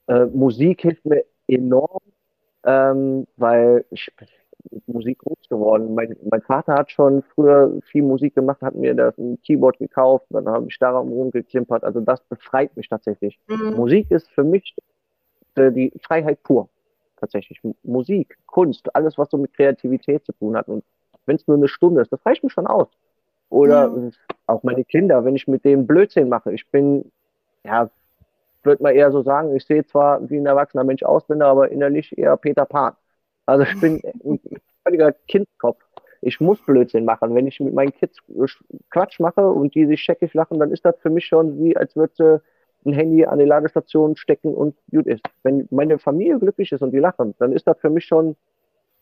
Äh, 0.08 0.26
Musik 0.26 0.80
hilft 0.82 1.06
mir 1.06 1.24
enorm, 1.46 2.00
ähm, 2.64 3.28
weil 3.36 3.84
ich 3.90 4.10
Musik 4.86 5.20
groß 5.20 5.48
geworden. 5.48 5.94
Mein, 5.94 6.16
mein 6.28 6.42
Vater 6.42 6.74
hat 6.74 6.90
schon 6.90 7.22
früher 7.22 7.80
viel 7.90 8.02
Musik 8.02 8.34
gemacht, 8.34 8.60
hat 8.60 8.74
mir 8.74 8.94
das 8.94 9.16
ein 9.16 9.40
Keyboard 9.42 9.78
gekauft, 9.78 10.26
dann 10.30 10.48
habe 10.48 10.66
ich 10.68 10.78
daran 10.80 11.08
rumgeklimpert. 11.08 11.84
Also 11.84 12.00
das 12.00 12.20
befreit 12.22 12.76
mich 12.76 12.88
tatsächlich. 12.88 13.38
Mhm. 13.48 13.74
Musik 13.76 14.10
ist 14.10 14.28
für 14.30 14.44
mich 14.44 14.74
äh, 15.54 15.70
die 15.70 15.92
Freiheit 16.02 16.42
pur. 16.42 16.68
Tatsächlich. 17.16 17.60
Musik, 17.84 18.36
Kunst, 18.46 18.94
alles, 18.96 19.16
was 19.16 19.30
so 19.30 19.38
mit 19.38 19.54
Kreativität 19.54 20.24
zu 20.24 20.32
tun 20.32 20.56
hat. 20.56 20.68
Und 20.68 20.82
wenn 21.26 21.36
es 21.36 21.46
nur 21.46 21.56
eine 21.56 21.68
Stunde 21.68 22.00
ist, 22.02 22.12
das 22.12 22.24
reicht 22.26 22.42
mir 22.44 22.50
schon 22.50 22.66
aus. 22.66 22.88
Oder 23.50 23.88
Ja. 23.88 24.08
äh, 24.08 24.10
auch 24.46 24.62
meine 24.62 24.84
Kinder, 24.84 25.24
wenn 25.24 25.36
ich 25.36 25.48
mit 25.48 25.64
denen 25.64 25.86
Blödsinn 25.86 26.28
mache. 26.28 26.52
Ich 26.52 26.68
bin, 26.70 27.10
ja, 27.64 27.90
würde 28.62 28.82
man 28.82 28.94
eher 28.94 29.10
so 29.12 29.22
sagen, 29.22 29.54
ich 29.56 29.64
sehe 29.66 29.84
zwar 29.86 30.28
wie 30.30 30.38
ein 30.38 30.46
erwachsener 30.46 30.84
Mensch 30.84 31.02
aus, 31.02 31.26
bin 31.26 31.42
aber 31.42 31.70
innerlich 31.70 32.16
eher 32.18 32.36
Peter 32.36 32.66
Pan. 32.66 32.94
Also 33.46 33.64
ich 33.64 33.78
bin 33.80 34.00
ein 34.24 34.40
völliger 34.84 35.12
Kindskopf. 35.28 35.82
Ich 36.22 36.40
muss 36.40 36.60
Blödsinn 36.62 37.04
machen. 37.06 37.34
Wenn 37.34 37.46
ich 37.46 37.60
mit 37.60 37.74
meinen 37.74 37.92
Kids 37.92 38.18
Quatsch 38.90 39.20
mache 39.20 39.46
und 39.48 39.74
die 39.74 39.86
sich 39.86 40.02
scheckig 40.02 40.34
lachen, 40.34 40.58
dann 40.58 40.70
ist 40.72 40.84
das 40.84 40.96
für 41.00 41.10
mich 41.10 41.26
schon 41.26 41.58
wie, 41.58 41.76
als 41.76 41.96
würde 41.96 42.12
sie 42.16 42.42
ein 42.88 42.92
Handy 42.94 43.24
an 43.26 43.38
die 43.38 43.44
Ladestation 43.46 44.16
stecken 44.16 44.54
und 44.54 44.76
gut 44.90 45.06
ist. 45.06 45.22
Wenn 45.42 45.66
meine 45.70 45.98
Familie 45.98 46.38
glücklich 46.38 46.72
ist 46.72 46.82
und 46.82 46.92
die 46.92 46.98
lachen, 46.98 47.34
dann 47.38 47.52
ist 47.52 47.66
das 47.66 47.78
für 47.80 47.90
mich 47.90 48.04
schon, 48.06 48.36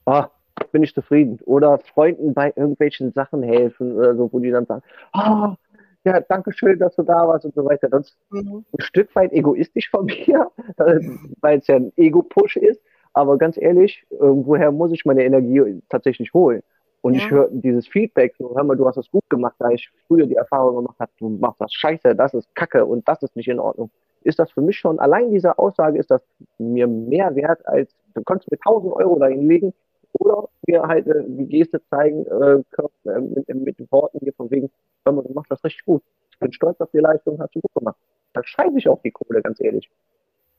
ah, 0.07 0.29
bin 0.73 0.83
ich 0.83 0.95
zufrieden. 0.95 1.39
Oder 1.45 1.79
Freunden 1.79 2.35
bei 2.35 2.53
irgendwelchen 2.57 3.13
Sachen 3.13 3.43
helfen 3.43 3.93
oder 3.97 4.15
so, 4.17 4.33
wo 4.33 4.39
die 4.41 4.51
dann 4.51 4.67
sagen, 4.67 4.83
ah, 5.13 5.57
ja, 6.05 6.21
danke 6.21 6.53
schön, 6.53 6.79
dass 6.79 6.95
du 6.97 7.03
da 7.03 7.27
warst 7.27 7.45
und 7.45 7.55
so 7.55 7.65
weiter. 7.65 7.89
Das 7.89 8.09
ist 8.09 8.17
Mhm. 8.31 8.65
ein 8.73 8.81
Stück 8.83 9.15
weit 9.17 9.33
egoistisch 9.33 9.91
von 9.91 10.07
mir, 10.29 10.51
äh, 10.79 11.01
weil 11.41 11.59
es 11.59 11.67
ja 11.67 11.77
ein 11.77 11.93
Ego-Push 11.97 12.57
ist. 12.57 12.81
Aber 13.15 13.37
ganz 13.39 13.57
ehrlich, 13.57 14.05
äh, 14.11 14.17
woher 14.21 14.71
muss 14.71 14.93
ich 14.93 15.05
meine 15.05 15.25
Energie 15.25 15.81
tatsächlich 15.89 16.33
holen? 16.35 16.63
Und 17.01 17.15
Ja. 17.15 17.19
ich 17.21 17.31
höre 17.31 17.49
dieses 17.51 17.87
Feedback, 17.89 18.35
so, 18.39 18.55
hör 18.57 18.65
mal, 18.65 18.77
du 18.77 18.87
hast 18.87 18.97
das 18.97 19.11
gut 19.11 19.29
gemacht, 19.31 19.55
da 19.59 19.71
ich 19.71 19.91
früher 20.07 20.27
die 20.27 20.35
Erfahrung 20.35 20.77
gemacht 20.77 20.97
habe, 20.99 21.11
du 21.19 21.29
machst 21.29 21.61
das 21.61 21.73
scheiße, 21.73 22.15
das 22.15 22.35
ist 22.35 22.55
kacke 22.55 22.85
und 22.85 23.07
das 23.09 23.23
ist 23.23 23.35
nicht 23.37 23.49
in 23.49 23.61
Ordnung. 23.61 23.91
Ist 24.23 24.39
das 24.39 24.51
für 24.51 24.61
mich 24.61 24.77
schon, 24.77 24.99
allein 24.99 25.31
diese 25.31 25.59
Aussage 25.59 25.99
ist 25.99 26.11
das 26.11 26.23
mir 26.59 26.87
mehr 26.87 27.35
wert, 27.37 27.65
als 27.67 27.95
du 28.15 28.23
kannst 28.25 28.51
mir 28.51 28.59
1000 28.59 28.93
Euro 28.95 29.19
dahin 29.19 29.47
legen 29.49 29.73
oder 30.13 30.49
mir 30.67 30.83
halt 30.83 31.07
äh, 31.07 31.25
die 31.27 31.47
Geste 31.47 31.83
zeigen, 31.89 32.27
äh, 32.27 32.63
Körper, 32.71 32.91
äh, 33.17 33.21
mit, 33.21 33.49
mit 33.49 33.79
den 33.79 33.91
Worten 33.91 34.19
hier 34.21 34.33
von 34.33 34.51
wegen, 34.51 34.71
hör 35.05 35.13
mal, 35.13 35.23
du 35.23 35.33
machst 35.33 35.51
das 35.51 35.63
richtig 35.65 35.85
gut. 35.85 36.03
Ich 36.31 36.39
bin 36.39 36.53
stolz 36.53 36.81
auf 36.81 36.91
die 36.93 36.99
Leistung, 36.99 37.39
hast 37.41 37.55
du 37.55 37.61
gut 37.61 37.75
gemacht. 37.75 37.97
Da 38.33 38.43
scheiße 38.45 38.79
ich 38.79 38.89
auf 38.89 39.03
die 39.03 39.11
Kohle, 39.11 39.43
ganz 39.43 39.61
ehrlich. 39.61 39.91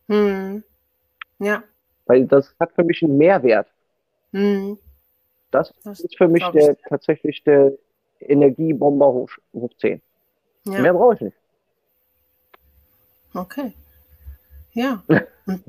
Mhm. 0.07 0.63
Ja. 1.39 1.63
Weil 2.05 2.25
das 2.25 2.53
hat 2.59 2.71
für 2.73 2.83
mich 2.83 3.03
einen 3.03 3.17
Mehrwert. 3.17 3.67
Mhm. 4.31 4.77
Das 5.51 5.73
Das 5.83 5.99
ist 6.01 6.17
für 6.17 6.27
mich 6.27 6.45
der, 6.49 6.77
tatsächlich 6.77 7.43
der 7.43 7.73
Energiebomber 8.19 9.07
hoch, 9.07 9.29
hoch 9.53 9.71
10. 9.79 10.01
Ja. 10.65 10.81
Mehr 10.81 10.93
brauche 10.93 11.15
ich 11.15 11.21
nicht. 11.21 11.37
Okay. 13.33 13.73
Ja. 14.73 15.03
Hm. 15.45 15.63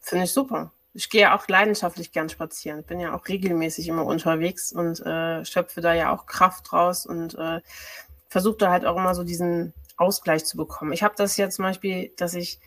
Finde 0.00 0.24
ich 0.24 0.32
super. 0.32 0.70
Ich 0.94 1.10
gehe 1.10 1.22
ja 1.22 1.36
auch 1.36 1.48
leidenschaftlich 1.48 2.12
gern 2.12 2.28
spazieren. 2.28 2.80
Ich 2.80 2.86
bin 2.86 3.00
ja 3.00 3.14
auch 3.14 3.26
regelmäßig 3.28 3.88
immer 3.88 4.04
unterwegs 4.06 4.72
und 4.72 5.00
äh, 5.00 5.44
schöpfe 5.44 5.80
da 5.80 5.92
ja 5.92 6.12
auch 6.14 6.26
Kraft 6.26 6.72
raus 6.72 7.04
und 7.06 7.34
äh, 7.36 7.60
versuche 8.28 8.58
da 8.58 8.70
halt 8.70 8.84
auch 8.86 8.96
immer 8.96 9.14
so 9.14 9.24
diesen 9.24 9.74
Ausgleich 9.96 10.44
zu 10.44 10.56
bekommen. 10.56 10.92
Ich 10.92 11.02
habe 11.02 11.14
das 11.16 11.36
ja 11.36 11.50
zum 11.50 11.64
Beispiel, 11.64 12.12
dass 12.16 12.34
ich 12.34 12.60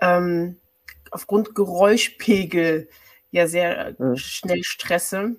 ähm, 0.00 0.58
aufgrund 1.10 1.54
Geräuschpegel 1.54 2.88
ja 3.30 3.46
sehr 3.48 3.88
äh, 3.88 3.94
Mhm. 3.98 4.16
schnell 4.16 4.62
stresse. 4.64 5.36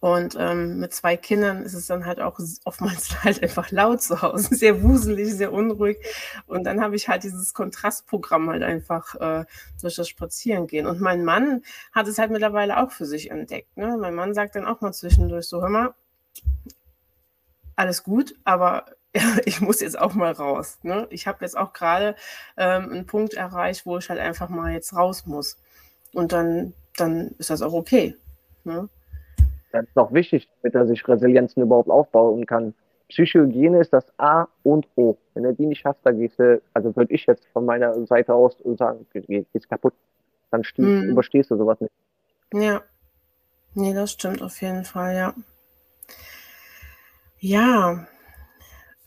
Und 0.00 0.36
ähm, 0.38 0.80
mit 0.80 0.92
zwei 0.92 1.16
Kindern 1.16 1.62
ist 1.62 1.74
es 1.74 1.86
dann 1.86 2.06
halt 2.06 2.20
auch 2.20 2.38
oftmals 2.64 3.22
halt 3.24 3.42
einfach 3.42 3.70
laut 3.70 4.02
zu 4.02 4.22
Hause, 4.22 4.54
sehr 4.54 4.82
wuselig, 4.82 5.34
sehr 5.34 5.52
unruhig. 5.52 5.98
Und 6.46 6.64
dann 6.64 6.80
habe 6.80 6.96
ich 6.96 7.08
halt 7.08 7.24
dieses 7.24 7.54
Kontrastprogramm 7.54 8.50
halt 8.50 8.62
einfach 8.62 9.14
äh, 9.16 9.44
durch 9.80 9.96
das 9.96 10.08
Spazierengehen. 10.08 10.86
Und 10.86 11.00
mein 11.00 11.24
Mann 11.24 11.62
hat 11.92 12.08
es 12.08 12.18
halt 12.18 12.30
mittlerweile 12.30 12.78
auch 12.82 12.90
für 12.90 13.06
sich 13.06 13.30
entdeckt. 13.30 13.76
Ne? 13.76 13.96
Mein 13.98 14.14
Mann 14.14 14.34
sagt 14.34 14.56
dann 14.56 14.66
auch 14.66 14.80
mal 14.80 14.92
zwischendurch 14.92 15.46
so, 15.46 15.62
hör 15.62 15.68
mal, 15.68 15.94
alles 17.76 18.02
gut, 18.02 18.34
aber 18.44 18.86
ich 19.44 19.60
muss 19.60 19.80
jetzt 19.80 19.98
auch 19.98 20.14
mal 20.14 20.32
raus. 20.32 20.78
Ne? 20.82 21.06
Ich 21.10 21.26
habe 21.26 21.44
jetzt 21.44 21.56
auch 21.56 21.72
gerade 21.72 22.16
ähm, 22.56 22.90
einen 22.90 23.06
Punkt 23.06 23.34
erreicht, 23.34 23.86
wo 23.86 23.98
ich 23.98 24.08
halt 24.08 24.20
einfach 24.20 24.48
mal 24.48 24.72
jetzt 24.72 24.94
raus 24.94 25.26
muss. 25.26 25.58
Und 26.12 26.32
dann, 26.32 26.74
dann 26.96 27.34
ist 27.38 27.50
das 27.50 27.62
auch 27.62 27.72
okay. 27.72 28.16
Ne? 28.64 28.88
Das 29.74 29.88
ist 29.88 29.96
auch 29.96 30.12
wichtig, 30.12 30.48
damit 30.62 30.74
er 30.76 30.86
sich 30.86 31.06
Resilienzen 31.08 31.62
überhaupt 31.62 31.90
aufbauen 31.90 32.46
kann. 32.46 32.74
Psychohygiene 33.08 33.80
ist 33.80 33.92
das 33.92 34.06
A 34.18 34.46
und 34.62 34.86
O. 34.94 35.16
Wenn 35.34 35.42
du 35.42 35.52
die 35.52 35.66
nicht 35.66 35.84
hast, 35.84 35.98
dann 36.04 36.18
gehst 36.18 36.38
du, 36.38 36.62
also 36.72 36.94
würde 36.94 37.12
ich 37.12 37.26
jetzt 37.26 37.44
von 37.52 37.64
meiner 37.64 38.06
Seite 38.06 38.34
aus 38.34 38.56
sagen, 38.78 39.04
geh- 39.12 39.44
gehst 39.52 39.68
kaputt. 39.68 39.94
Dann 40.52 40.62
Mhm. 40.76 41.10
überstehst 41.10 41.50
du 41.50 41.56
sowas 41.56 41.80
nicht. 41.80 41.92
Ja. 42.52 42.82
Nee, 43.74 43.92
das 43.92 44.12
stimmt 44.12 44.42
auf 44.42 44.62
jeden 44.62 44.84
Fall, 44.84 45.16
ja. 45.16 45.34
Ja, 47.40 48.06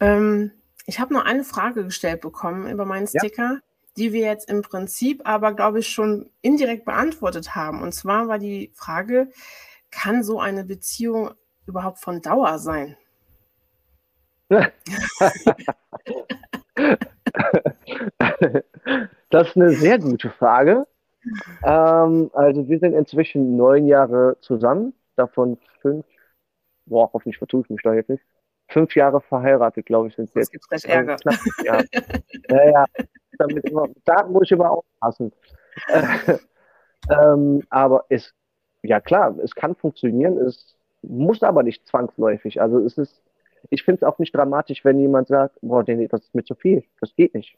ähm, 0.01 0.51
ich 0.85 0.99
habe 0.99 1.13
noch 1.13 1.23
eine 1.25 1.45
Frage 1.45 1.85
gestellt 1.85 2.19
bekommen 2.21 2.69
über 2.69 2.83
meinen 2.85 3.07
Ja. 3.11 3.21
Sticker, 3.21 3.59
die 3.95 4.11
wir 4.11 4.21
jetzt 4.25 4.49
im 4.49 4.61
Prinzip 4.61 5.21
aber, 5.23 5.53
glaube 5.53 5.79
ich, 5.79 5.87
schon 5.87 6.29
indirekt 6.41 6.83
beantwortet 6.85 7.55
haben. 7.55 7.81
Und 7.81 7.93
zwar 7.93 8.27
war 8.27 8.37
die 8.37 8.69
Frage, 8.75 9.29
kann 9.91 10.23
so 10.23 10.39
eine 10.39 10.63
Beziehung 10.65 11.31
überhaupt 11.65 11.99
von 11.99 12.21
Dauer 12.21 12.59
sein? 12.59 12.97
Das 19.29 19.49
ist 19.49 19.57
eine 19.57 19.71
sehr 19.71 19.99
gute 19.99 20.29
Frage. 20.29 20.87
Ähm, 21.63 22.29
also 22.33 22.67
wir 22.67 22.79
sind 22.79 22.93
inzwischen 22.93 23.57
neun 23.57 23.85
Jahre 23.87 24.37
zusammen, 24.41 24.93
davon 25.15 25.57
fünf, 25.81 26.05
boah, 26.85 27.09
hoffentlich 27.11 27.37
vertue 27.37 27.61
ich 27.63 27.69
mich 27.69 27.81
da 27.83 27.93
jetzt 27.93 28.09
nicht. 28.09 28.23
Fünf 28.69 28.95
Jahre 28.95 29.21
verheiratet, 29.21 29.85
glaube 29.85 30.07
ich, 30.09 30.15
sind 30.15 30.33
wir 30.35 30.41
Jetzt 30.41 30.53
jetzt. 30.53 30.69
gibt 30.69 30.85
Äh, 30.85 30.93
Ärger. 30.93 31.15
knapp, 31.17 31.39
ja. 31.63 31.83
Naja, 32.49 32.85
damit 33.37 33.65
immer, 33.69 33.87
da 34.05 34.27
muss 34.27 34.43
ich 34.43 34.51
immer 34.51 34.71
aufpassen. 34.71 35.31
Äh, 35.87 36.03
ähm, 37.09 37.63
aber 37.69 38.05
es, 38.09 38.33
ja 38.83 38.99
klar, 39.01 39.37
es 39.39 39.55
kann 39.55 39.75
funktionieren, 39.75 40.37
es 40.37 40.75
muss 41.01 41.43
aber 41.43 41.63
nicht 41.63 41.87
zwangsläufig. 41.87 42.61
Also 42.61 42.79
es 42.79 42.97
ist, 42.97 43.21
ich 43.69 43.83
finde 43.83 43.99
es 43.99 44.03
auch 44.03 44.19
nicht 44.19 44.35
dramatisch, 44.35 44.85
wenn 44.85 44.99
jemand 44.99 45.27
sagt, 45.27 45.57
boah, 45.61 45.83
nee, 45.87 46.07
das 46.07 46.23
ist 46.23 46.35
mir 46.35 46.43
zu 46.43 46.55
viel, 46.55 46.83
das 47.01 47.15
geht 47.15 47.33
nicht. 47.33 47.57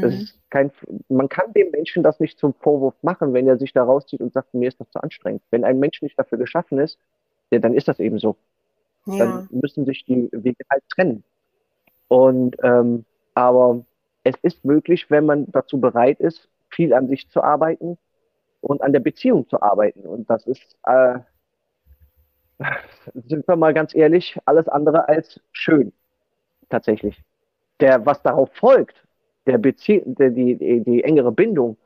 Das 0.00 0.14
Hm. 0.14 0.20
ist 0.22 0.38
kein, 0.50 0.72
man 1.08 1.28
kann 1.28 1.52
dem 1.54 1.70
Menschen 1.72 2.02
das 2.02 2.20
nicht 2.20 2.38
zum 2.38 2.54
Vorwurf 2.54 2.94
machen, 3.02 3.32
wenn 3.34 3.48
er 3.48 3.58
sich 3.58 3.72
da 3.72 3.84
rauszieht 3.84 4.20
und 4.20 4.32
sagt, 4.32 4.54
mir 4.54 4.68
ist 4.68 4.80
das 4.80 4.90
zu 4.90 5.00
anstrengend. 5.00 5.42
Wenn 5.50 5.64
ein 5.64 5.78
Mensch 5.80 6.02
nicht 6.02 6.18
dafür 6.18 6.38
geschaffen 6.38 6.78
ist, 6.78 6.98
ja, 7.50 7.58
dann 7.60 7.74
ist 7.74 7.88
das 7.88 8.00
eben 8.00 8.18
so. 8.18 8.36
Ja, 9.06 9.14
Dann 9.18 9.48
müssen 9.50 9.84
sich 9.86 10.04
die 10.04 10.28
Wege 10.32 10.64
halt 10.70 10.84
trennen. 10.90 11.24
Und 12.08 12.56
ähm, 12.62 13.04
aber 13.34 13.84
es 14.24 14.36
ist 14.42 14.64
möglich, 14.64 15.10
wenn 15.10 15.26
man 15.26 15.50
dazu 15.52 15.80
bereit 15.80 16.20
ist, 16.20 16.48
viel 16.70 16.92
an 16.94 17.08
sich 17.08 17.28
zu 17.30 17.42
arbeiten 17.42 17.98
und 18.60 18.82
an 18.82 18.92
der 18.92 19.00
Beziehung 19.00 19.48
zu 19.48 19.62
arbeiten. 19.62 20.00
Und 20.06 20.28
das 20.30 20.46
ist, 20.46 20.76
äh, 20.84 21.20
sind 23.14 23.46
wir 23.48 23.56
mal 23.56 23.74
ganz 23.74 23.94
ehrlich, 23.94 24.36
alles 24.44 24.68
andere 24.68 25.08
als 25.08 25.40
schön, 25.52 25.92
tatsächlich. 26.70 27.22
Der, 27.80 28.06
was 28.06 28.22
darauf 28.22 28.50
folgt, 28.54 28.96
der 29.46 29.58
Bezie 29.58 30.02
der, 30.06 30.30
die, 30.30 30.56
die, 30.56 30.82
die 30.84 31.04
engere 31.04 31.32
Bindung 31.32 31.78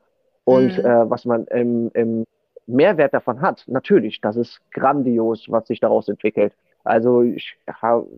und 0.44 0.78
Mhm. 0.78 0.84
äh, 0.84 1.10
was 1.10 1.26
man 1.26 1.46
im, 1.48 1.90
im 1.94 2.26
Mehrwert 2.66 3.14
davon 3.14 3.40
hat, 3.42 3.64
natürlich, 3.68 4.20
das 4.20 4.36
ist 4.36 4.60
grandios, 4.72 5.46
was 5.50 5.68
sich 5.68 5.80
daraus 5.80 6.08
entwickelt. 6.08 6.54
Also 6.84 7.22
ich 7.22 7.56
habe 7.68 8.08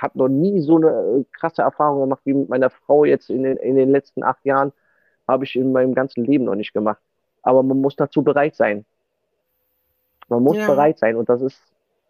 hab 0.00 0.16
noch 0.16 0.28
nie 0.28 0.60
so 0.60 0.76
eine 0.78 1.26
krasse 1.32 1.62
Erfahrung 1.62 2.02
gemacht 2.02 2.22
wie 2.24 2.34
mit 2.34 2.48
meiner 2.48 2.70
Frau 2.70 3.04
jetzt 3.04 3.30
in 3.30 3.44
den, 3.44 3.58
in 3.58 3.76
den 3.76 3.90
letzten 3.90 4.24
acht 4.24 4.44
Jahren, 4.46 4.72
habe 5.28 5.44
ich 5.44 5.56
in 5.56 5.72
meinem 5.72 5.94
ganzen 5.94 6.24
Leben 6.24 6.44
noch 6.46 6.56
nicht 6.56 6.72
gemacht. 6.74 7.00
Aber 7.42 7.62
man 7.62 7.80
muss 7.80 7.96
dazu 7.96 8.22
bereit 8.22 8.56
sein. 8.56 8.86
Man 10.28 10.42
muss 10.42 10.60
Ja. 10.60 10.62
bereit 10.62 10.98
sein 10.98 11.16
und 11.16 11.28
das 11.28 11.42
ist 11.42 11.60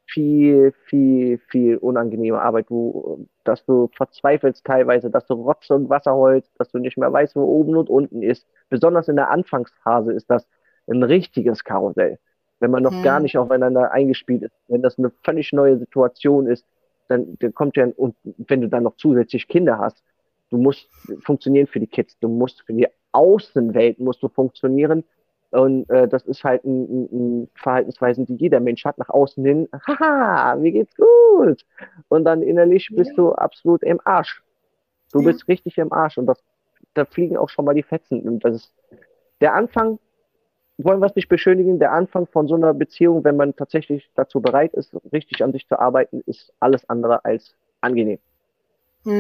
viel, 0.07 0.73
viel, 0.87 1.39
viel 1.49 1.77
unangenehme 1.79 2.41
Arbeit, 2.41 2.67
wo, 2.71 3.27
dass 3.45 3.65
du 3.65 3.89
verzweifelst 3.97 4.65
teilweise, 4.65 5.11
dass 5.11 5.27
du 5.27 5.35
Rotz 5.35 5.71
und 5.71 5.89
Wasser 5.89 6.15
holst, 6.15 6.51
dass 6.59 6.71
du 6.71 6.79
nicht 6.79 6.99
mehr 6.99 7.13
weißt, 7.13 7.35
wo 7.37 7.43
oben 7.45 7.77
und 7.77 7.89
unten 7.89 8.23
ist. 8.23 8.47
Besonders 8.69 9.09
in 9.09 9.17
der 9.17 9.31
Anfangsphase 9.31 10.13
ist 10.13 10.29
das 10.31 10.47
ein 10.89 11.03
richtiges 11.03 11.65
Karussell. 11.65 12.19
Wenn 12.61 12.71
man 12.71 12.83
noch 12.83 13.01
Hm. 13.01 13.01
gar 13.01 13.21
nicht 13.21 13.39
aufeinander 13.39 13.93
eingespielt 13.93 14.43
ist, 14.43 14.53
wenn 14.69 14.83
das 14.83 14.99
eine 14.99 15.11
völlig 15.25 15.53
neue 15.53 15.79
Situation 15.79 16.47
ist, 16.47 16.67
dann, 17.09 17.37
dann 17.41 17.55
kommt 17.55 17.77
ja, 17.77 17.87
und 17.97 18.17
wenn 18.25 18.61
du 18.61 18.69
dann 18.69 18.85
noch 18.85 18.97
zusätzlich 18.97 19.49
Kinder 19.49 19.79
hast, 19.79 20.03
du 20.51 20.59
musst 20.59 20.91
funktionieren 21.25 21.67
für 21.67 21.81
die 21.81 21.87
Kids, 21.87 22.19
du 22.21 22.29
musst 22.29 22.63
für 22.63 22.75
die 22.75 22.89
Außenwelt 23.13 23.99
musst 23.99 24.23
du 24.23 24.29
funktionieren. 24.29 25.05
Und 25.53 25.89
äh, 25.91 26.09
das 26.09 26.25
ist 26.25 26.45
halt 26.45 26.65
ein, 26.65 26.85
ein, 26.85 27.09
ein 27.45 27.51
Verhaltensweisen, 27.57 28.27
die 28.27 28.37
jeder 28.37 28.61
Mensch 28.61 28.85
hat, 28.87 28.99
nach 28.99 29.11
außen 29.11 29.45
hin, 29.45 29.69
haha, 29.87 30.57
mir 30.57 30.73
geht's 30.73 30.95
gut. 30.97 31.65
Und 32.09 32.25
dann 32.25 32.43
innerlich 32.43 32.91
bist 32.95 33.11
Ja. 33.11 33.17
du 33.17 33.33
absolut 33.33 33.83
im 33.83 34.01
Arsch. 34.05 34.43
Du 35.13 35.21
Ja. 35.21 35.27
bist 35.27 35.49
richtig 35.49 35.79
im 35.79 35.93
Arsch 35.93 36.19
und 36.19 36.27
das, 36.27 36.43
da 36.95 37.05
fliegen 37.05 37.37
auch 37.37 37.51
schon 37.51 37.67
mal 37.67 37.75
die 37.75 37.83
Fetzen. 37.83 38.23
Und 38.29 38.45
das 38.45 38.57
ist 38.57 38.75
der 39.41 39.55
Anfang, 39.55 39.99
wollen 40.79 41.01
wir 41.01 41.07
es 41.07 41.17
nicht 41.17 41.29
beschönigen, 41.29 41.79
der 41.79 41.93
Anfang 41.93 42.27
von 42.27 42.49
so 42.49 42.55
einer 42.57 42.75
Beziehung, 42.75 43.25
wenn 43.25 43.37
man 43.37 43.55
tatsächlich 43.57 44.11
dazu 44.15 44.41
bereit 44.41 44.75
ist, 44.75 44.95
richtig 45.13 45.45
an 45.45 45.53
sich 45.53 45.69
zu 45.69 45.79
arbeiten, 45.79 46.23
ist 46.27 46.53
alles 46.61 46.89
andere 46.89 47.25
als 47.25 47.55
angenehm. 47.83 48.19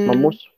Man 0.05 0.17
Hm. 0.17 0.23
muss 0.23 0.49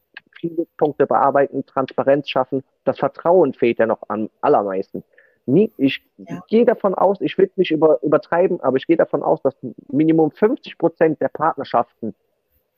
viele 0.40 0.66
Punkte 0.76 1.06
bearbeiten, 1.06 1.64
Transparenz 1.66 2.28
schaffen. 2.28 2.62
Das 2.84 2.98
Vertrauen 2.98 3.54
fehlt 3.54 3.78
ja 3.78 3.86
noch 3.86 4.02
am 4.08 4.30
allermeisten. 4.40 5.04
Nie, 5.46 5.70
ich 5.76 6.02
Ja. 6.16 6.42
gehe 6.48 6.64
davon 6.64 6.94
aus, 6.94 7.20
ich 7.20 7.36
will 7.36 7.46
es 7.46 7.56
nicht 7.56 7.70
über, 7.70 8.02
übertreiben, 8.02 8.60
aber 8.60 8.76
ich 8.76 8.86
gehe 8.86 8.96
davon 8.96 9.22
aus, 9.22 9.42
dass 9.42 9.54
Minimum 9.90 10.30
50 10.30 10.78
Prozent 10.78 11.20
der 11.20 11.28
Partnerschaften 11.28 12.14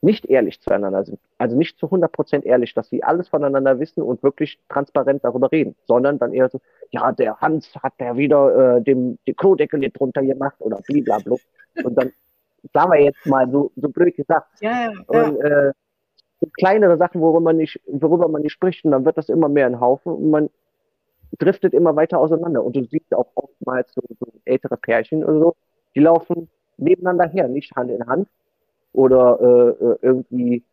nicht 0.02 0.26
ehrlich 0.26 0.60
zueinander 0.60 1.04
sind. 1.04 1.18
Also 1.38 1.56
nicht 1.56 1.78
zu 1.78 1.86
100 1.86 2.12
Prozent 2.12 2.44
ehrlich, 2.44 2.74
dass 2.74 2.88
sie 2.88 3.02
alles 3.02 3.28
voneinander 3.28 3.78
wissen 3.80 4.02
und 4.02 4.22
wirklich 4.22 4.58
transparent 4.68 5.24
darüber 5.24 5.50
reden, 5.50 5.74
sondern 5.86 6.18
dann 6.18 6.32
eher 6.32 6.48
so, 6.48 6.60
ja, 6.90 7.12
der 7.12 7.40
Hans 7.40 7.74
hat 7.82 7.94
ja 8.00 8.16
wieder 8.16 8.76
äh, 8.76 8.82
dem, 8.82 9.18
den 9.26 9.36
Klodeckel 9.36 9.80
nicht 9.80 9.98
drunter 9.98 10.22
gemacht 10.22 10.56
oder 10.60 10.78
blablabla. 10.86 11.36
Und 11.82 11.94
dann, 11.96 12.12
sagen 12.72 12.92
wir 12.92 13.00
jetzt 13.00 13.24
mal 13.26 13.50
so, 13.50 13.72
so 13.76 13.88
blöd 13.88 14.16
gesagt, 14.16 14.48
Ja, 14.60 14.90
ja, 14.90 14.92
und 15.06 15.40
äh, 15.40 15.72
kleinere 16.58 16.96
Sachen, 16.98 17.20
worüber 17.20 17.40
man 17.40 17.56
nicht, 17.56 17.80
worüber 17.86 18.28
man 18.28 18.42
nicht 18.42 18.52
spricht, 18.52 18.84
und 18.84 18.90
dann 18.90 19.04
wird 19.04 19.16
das 19.16 19.28
immer 19.28 19.48
mehr 19.48 19.66
ein 19.66 19.80
Haufen 19.80 20.12
und 20.12 20.30
man 20.30 20.50
driftet 21.38 21.74
immer 21.74 21.96
weiter 21.96 22.18
auseinander. 22.20 22.64
Und 22.64 22.76
du 22.76 22.84
siehst 22.84 23.14
auch 23.14 23.30
oftmals 23.34 23.92
so, 23.94 24.02
so 24.20 24.26
ältere 24.44 24.76
Pärchen 24.76 25.24
oder 25.24 25.38
so, 25.40 25.56
die 25.94 26.00
laufen 26.00 26.50
nebeneinander 26.78 27.28
her, 27.28 27.48
nicht 27.48 27.74
Hand 27.76 27.90
in 27.90 28.06
Hand 28.06 28.28
oder 28.92 29.38
äh, 29.40 29.84
äh, 29.84 29.98
irgendwie, 30.02 30.64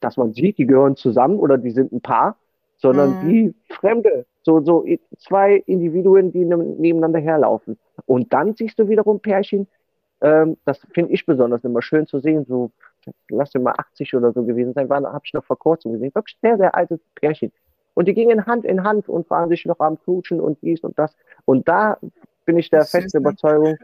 dass 0.00 0.16
man 0.16 0.32
sieht, 0.32 0.58
die 0.58 0.66
gehören 0.66 0.96
zusammen 0.96 1.38
oder 1.38 1.58
die 1.58 1.70
sind 1.70 1.92
ein 1.92 2.00
Paar, 2.00 2.38
sondern 2.78 3.12
Mhm. 3.12 3.18
wie 3.20 3.54
Fremde, 3.70 4.26
so, 4.42 4.60
so 4.62 4.84
zwei 5.18 5.56
Individuen, 5.66 6.32
die 6.32 6.44
ne- 6.44 6.56
nebeneinander 6.56 7.20
herlaufen. 7.20 7.78
Und 8.06 8.32
dann 8.32 8.54
siehst 8.54 8.78
du 8.78 8.88
wiederum 8.88 9.20
Pärchen, 9.20 9.68
ähm, 10.20 10.56
das 10.64 10.80
finde 10.92 11.12
ich 11.12 11.26
besonders 11.26 11.64
immer 11.64 11.82
schön 11.82 12.06
zu 12.06 12.20
sehen, 12.20 12.44
so, 12.46 12.72
lass 13.30 13.50
dir 13.50 13.60
mal 13.60 13.74
80 13.78 14.14
oder 14.14 14.32
so 14.32 14.44
gewesen 14.44 14.74
sein, 14.74 14.88
habe 14.90 15.22
ich 15.24 15.32
noch 15.34 15.44
vor 15.44 15.58
kurzem 15.58 15.92
gesehen, 15.92 16.14
wirklich 16.14 16.38
sehr, 16.42 16.56
sehr 16.58 16.74
altes 16.74 17.00
Pärchen. 17.14 17.52
Und 17.94 18.06
die 18.06 18.14
gingen 18.14 18.46
Hand 18.46 18.64
in 18.64 18.82
Hand 18.82 19.08
und 19.08 19.30
waren 19.30 19.48
sich 19.48 19.64
noch 19.66 19.80
am 19.80 20.00
Knutschen 20.02 20.40
und 20.40 20.60
dies 20.62 20.80
und 20.80 20.98
das. 20.98 21.14
Und 21.44 21.68
da 21.68 21.98
bin 22.44 22.58
ich 22.58 22.70
der 22.70 22.84
festen? 22.84 23.18
Überzeugung, 23.18 23.78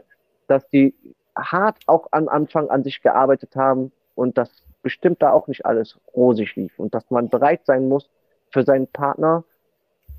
dass 0.47 0.67
die 0.69 0.93
hart 1.35 1.77
auch 1.87 2.07
am 2.11 2.27
Anfang 2.27 2.69
an 2.69 2.83
sich 2.83 3.01
gearbeitet 3.01 3.55
haben 3.55 3.91
und 4.15 4.37
dass 4.37 4.49
bestimmt 4.81 5.21
da 5.21 5.31
auch 5.31 5.47
nicht 5.47 5.65
alles 5.65 5.97
rosig 6.15 6.55
lief 6.55 6.77
und 6.77 6.93
dass 6.93 7.09
man 7.09 7.29
bereit 7.29 7.65
sein 7.65 7.87
muss, 7.87 8.09
für 8.49 8.63
seinen 8.63 8.87
Partner 8.87 9.43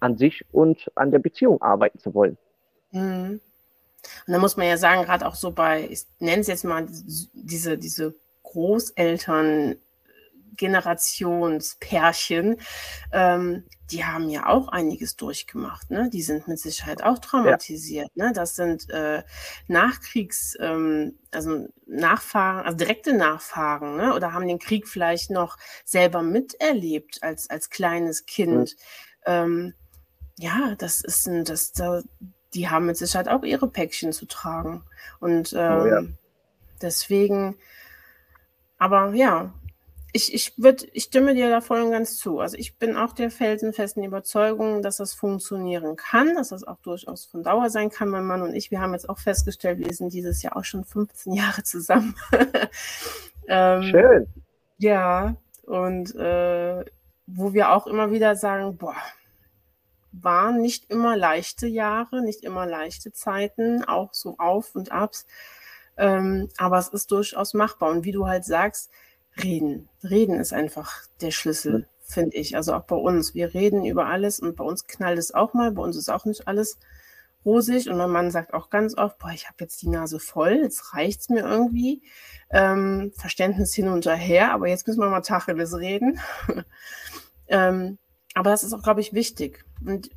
an 0.01 0.17
sich 0.17 0.45
und 0.53 0.91
an 0.95 1.11
der 1.11 1.19
Beziehung 1.19 1.61
arbeiten 1.61 1.99
zu 1.99 2.15
wollen. 2.15 2.39
Mhm. 2.93 3.41
Und 4.27 4.33
da 4.33 4.39
muss 4.39 4.57
man 4.57 4.67
ja 4.67 4.77
sagen, 4.77 5.05
gerade 5.05 5.27
auch 5.27 5.35
so 5.35 5.53
bei, 5.53 5.87
ich 5.89 6.05
nenne 6.19 6.41
es 6.41 6.49
jetzt 6.49 6.65
mal 6.65 6.87
diese, 7.35 7.79
diese 7.79 8.15
Großeltern, 8.43 9.77
Generationspärchen, 10.57 12.57
ähm, 13.13 13.65
die 13.91 14.05
haben 14.05 14.29
ja 14.31 14.47
auch 14.47 14.69
einiges 14.69 15.17
durchgemacht. 15.17 15.91
Ne? 15.91 16.09
Die 16.11 16.23
sind 16.23 16.49
mit 16.49 16.59
Sicherheit 16.59 17.03
auch 17.03 17.19
traumatisiert. 17.19 18.15
Ne? 18.17 18.33
Das 18.35 18.57
sind 18.57 18.89
äh, 18.91 19.23
Nachkriegs, 19.69 20.57
ähm, 20.61 21.19
also 21.31 21.69
Nachfahren, 21.87 22.65
also 22.65 22.77
direkte 22.77 23.13
Nachfahren, 23.13 23.97
ne? 23.97 24.15
oder 24.15 24.33
haben 24.33 24.49
den 24.49 24.59
Krieg 24.59 24.89
vielleicht 24.89 25.31
noch 25.31 25.59
selber 25.85 26.23
miterlebt 26.23 27.23
als, 27.23 27.51
als 27.51 27.69
kleines 27.69 28.25
Kind. 28.25 28.77
Ähm, 29.27 29.75
ja, 30.39 30.75
das 30.79 31.03
ist 31.03 31.27
ein, 31.29 31.45
das, 31.45 31.73
da, 31.73 32.03
die 32.55 32.69
haben 32.69 32.87
mit 32.87 32.97
Sicherheit 32.97 33.29
auch 33.29 33.43
ihre 33.43 33.69
Päckchen 33.69 34.13
zu 34.13 34.27
tragen. 34.27 34.85
Und 35.21 35.53
ähm, 35.53 35.81
Oh 35.81 35.87
ja. 35.87 36.03
deswegen, 36.81 37.57
aber 38.79 39.13
ja, 39.15 39.53
ich, 40.13 40.35
ich, 40.35 40.53
würd, 40.59 40.87
ich 40.93 41.05
stimme 41.05 41.35
dir 41.35 41.49
da 41.49 41.61
voll 41.63 41.81
und 41.81 41.91
ganz 41.91 42.17
zu. 42.17 42.41
Also 42.41 42.57
ich 42.59 42.77
bin 42.77 42.97
auch 42.97 43.15
der 43.15 43.31
felsenfesten 43.31 44.05
Überzeugung, 44.05 44.83
dass 44.83 44.99
das 44.99 45.15
funktionieren 45.15 45.97
kann, 45.97 46.35
dass 46.35 46.51
das 46.51 46.65
auch 46.65 46.79
durchaus 46.83 47.25
von 47.25 47.43
Dauer 47.43 47.71
sein 47.71 47.89
kann. 47.91 48.11
Mein 48.11 48.27
Mann 48.27 48.43
und 48.43 48.55
ich, 48.55 48.71
wir 48.71 48.81
haben 48.81 48.93
jetzt 48.93 49.09
auch 49.09 49.19
festgestellt, 49.19 49.79
wir 49.79 49.93
sind 49.95 50.13
dieses 50.13 50.43
Jahr 50.43 50.57
auch 50.57 50.65
schon 50.65 50.85
15 50.85 51.33
Jahre 51.35 51.63
zusammen. 51.63 52.15
ähm, 53.49 53.83
Schön. 53.85 54.27
ja, 54.79 55.37
und 55.63 56.15
äh, 56.17 56.85
wo 57.27 57.55
wir 57.55 57.73
auch 57.73 57.87
immer 57.87 58.11
wieder 58.11 58.37
sagen, 58.37 58.77
boah, 58.77 58.97
waren 60.13 60.61
nicht 60.61 60.91
immer 60.91 61.17
leichte 61.17 61.67
Jahre, 61.67 62.23
nicht 62.23 62.45
immer 62.45 62.67
leichte 62.67 63.13
Zeiten, 63.13 63.83
auch 63.85 64.13
so 64.13 64.37
Auf 64.37 64.75
und 64.75 64.93
Abs. 64.93 65.27
Ähm, 65.97 66.51
aber 66.59 66.79
es 66.79 66.89
ist 66.89 67.11
durchaus 67.11 67.55
machbar. 67.55 67.91
Und 67.91 68.05
wie 68.05 68.13
du 68.13 68.27
halt 68.27 68.45
sagst, 68.45 68.91
reden. 69.43 69.89
Reden 70.03 70.41
ist 70.41 70.53
einfach 70.53 71.03
der 71.21 71.31
Schlüssel, 71.31 71.87
finde 72.03 72.37
ich. 72.37 72.57
Also 72.57 72.75
auch 72.75 72.85
bei 72.85 72.97
uns. 72.97 73.35
Wir 73.35 73.55
reden 73.55 73.85
über 73.85 74.07
alles 74.07 74.41
und 74.41 74.57
bei 74.57 74.65
uns 74.65 74.87
knallt 74.87 75.19
es 75.19 75.35
auch 75.35 75.55
mal. 75.55 75.73
Bei 75.73 75.83
uns 75.83 75.97
ist 75.97 76.11
auch 76.11 76.25
nicht 76.25 76.49
alles 76.49 76.79
rosig 77.45 77.89
und 77.89 77.97
mein 77.97 78.11
Mann 78.11 78.31
sagt 78.31 78.55
auch 78.55 78.71
ganz 78.71 78.97
oft, 78.97 79.19
boah, 79.19 79.31
ich 79.31 79.47
habe 79.47 79.57
jetzt 79.61 79.83
die 79.83 79.89
Nase 79.89 80.21
voll, 80.21 80.61
jetzt 80.63 80.95
reicht's 80.95 81.29
mir 81.29 81.41
irgendwie. 81.41 82.03
Ähm, 82.51 83.13
Verständnis 83.17 83.75
hin 83.75 83.89
und 83.89 84.07
her, 84.07 84.53
aber 84.53 84.69
jetzt 84.69 84.87
müssen 84.87 85.01
wir 85.01 85.09
mal 85.09 85.23
Tacheles 85.23 85.77
reden. 85.77 86.21
ähm, 87.49 87.99
aber 88.35 88.51
das 88.51 88.63
ist 88.63 88.73
auch, 88.73 88.83
glaube 88.83 89.01
ich, 89.01 89.13
wichtig. 89.13 89.65
Und 89.85 90.11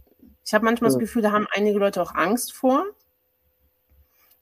ich 0.45 0.53
habe 0.53 0.65
manchmal 0.65 0.91
ja. 0.91 0.93
das 0.93 0.99
Gefühl, 0.99 1.21
da 1.21 1.31
haben 1.31 1.47
einige 1.51 1.79
Leute 1.79 2.01
auch 2.01 2.13
Angst 2.13 2.53
vor. 2.53 2.85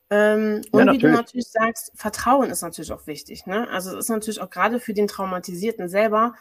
Ähm, 0.09 0.61
und 0.71 0.85
ja, 0.85 0.93
wie 0.93 0.97
du 0.97 1.09
natürlich 1.09 1.47
sagst, 1.47 1.91
Vertrauen 1.95 2.49
ist 2.49 2.61
natürlich 2.61 2.91
auch 2.91 3.07
wichtig. 3.07 3.45
Ne? 3.45 3.67
Also 3.69 3.91
es 3.91 4.05
ist 4.05 4.09
natürlich 4.09 4.41
auch 4.41 4.49
gerade 4.49 4.79
für 4.79 4.93
den 4.93 5.07
Traumatisierten 5.07 5.89
selber, 5.89 6.33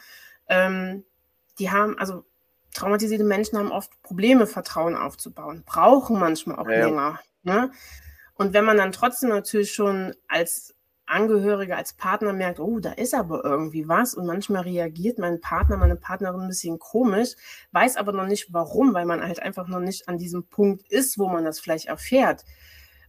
ähm, 0.48 1.04
die 1.58 1.70
haben, 1.70 1.98
also 1.98 2.24
traumatisierte 2.74 3.24
Menschen 3.24 3.58
haben 3.58 3.72
oft 3.72 4.02
Probleme, 4.02 4.46
Vertrauen 4.46 4.96
aufzubauen, 4.96 5.62
brauchen 5.64 6.18
manchmal 6.18 6.56
auch 6.58 6.68
ja. 6.68 6.86
länger. 6.86 7.20
Ne? 7.42 7.70
Und 8.34 8.52
wenn 8.52 8.64
man 8.64 8.76
dann 8.76 8.92
trotzdem 8.92 9.28
natürlich 9.28 9.72
schon 9.72 10.14
als 10.28 10.74
Angehörige, 11.06 11.76
als 11.76 11.92
Partner 11.92 12.32
merkt, 12.32 12.58
oh, 12.60 12.78
da 12.80 12.92
ist 12.92 13.14
aber 13.14 13.44
irgendwie 13.44 13.88
was 13.88 14.14
und 14.14 14.26
manchmal 14.26 14.62
reagiert 14.62 15.18
mein 15.18 15.40
Partner, 15.40 15.76
meine 15.76 15.96
Partnerin 15.96 16.42
ein 16.42 16.48
bisschen 16.48 16.78
komisch, 16.78 17.34
weiß 17.72 17.96
aber 17.96 18.12
noch 18.12 18.26
nicht 18.26 18.52
warum, 18.52 18.94
weil 18.94 19.04
man 19.04 19.22
halt 19.22 19.40
einfach 19.40 19.68
noch 19.68 19.80
nicht 19.80 20.08
an 20.08 20.16
diesem 20.16 20.44
Punkt 20.44 20.90
ist, 20.90 21.18
wo 21.18 21.28
man 21.28 21.44
das 21.44 21.60
vielleicht 21.60 21.86
erfährt. 21.86 22.44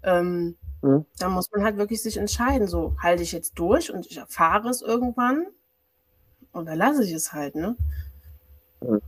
Ähm, 0.04 0.56
mhm. 0.82 1.06
Da 1.20 1.30
muss 1.30 1.52
man 1.52 1.64
halt 1.64 1.78
wirklich 1.78 2.02
sich 2.02 2.18
entscheiden, 2.18 2.68
so 2.68 2.96
halte 3.02 3.24
ich 3.24 3.32
jetzt 3.32 3.58
durch 3.58 3.94
und 3.94 4.06
ich 4.06 4.18
erfahre 4.18 4.70
es 4.70 4.82
irgendwann 4.82 5.48
oder 6.54 6.76
lasse 6.76 7.04
ich 7.04 7.14
es 7.14 7.34
halt, 7.34 7.56
ne? 7.56 7.76
Mhm. 8.82 9.02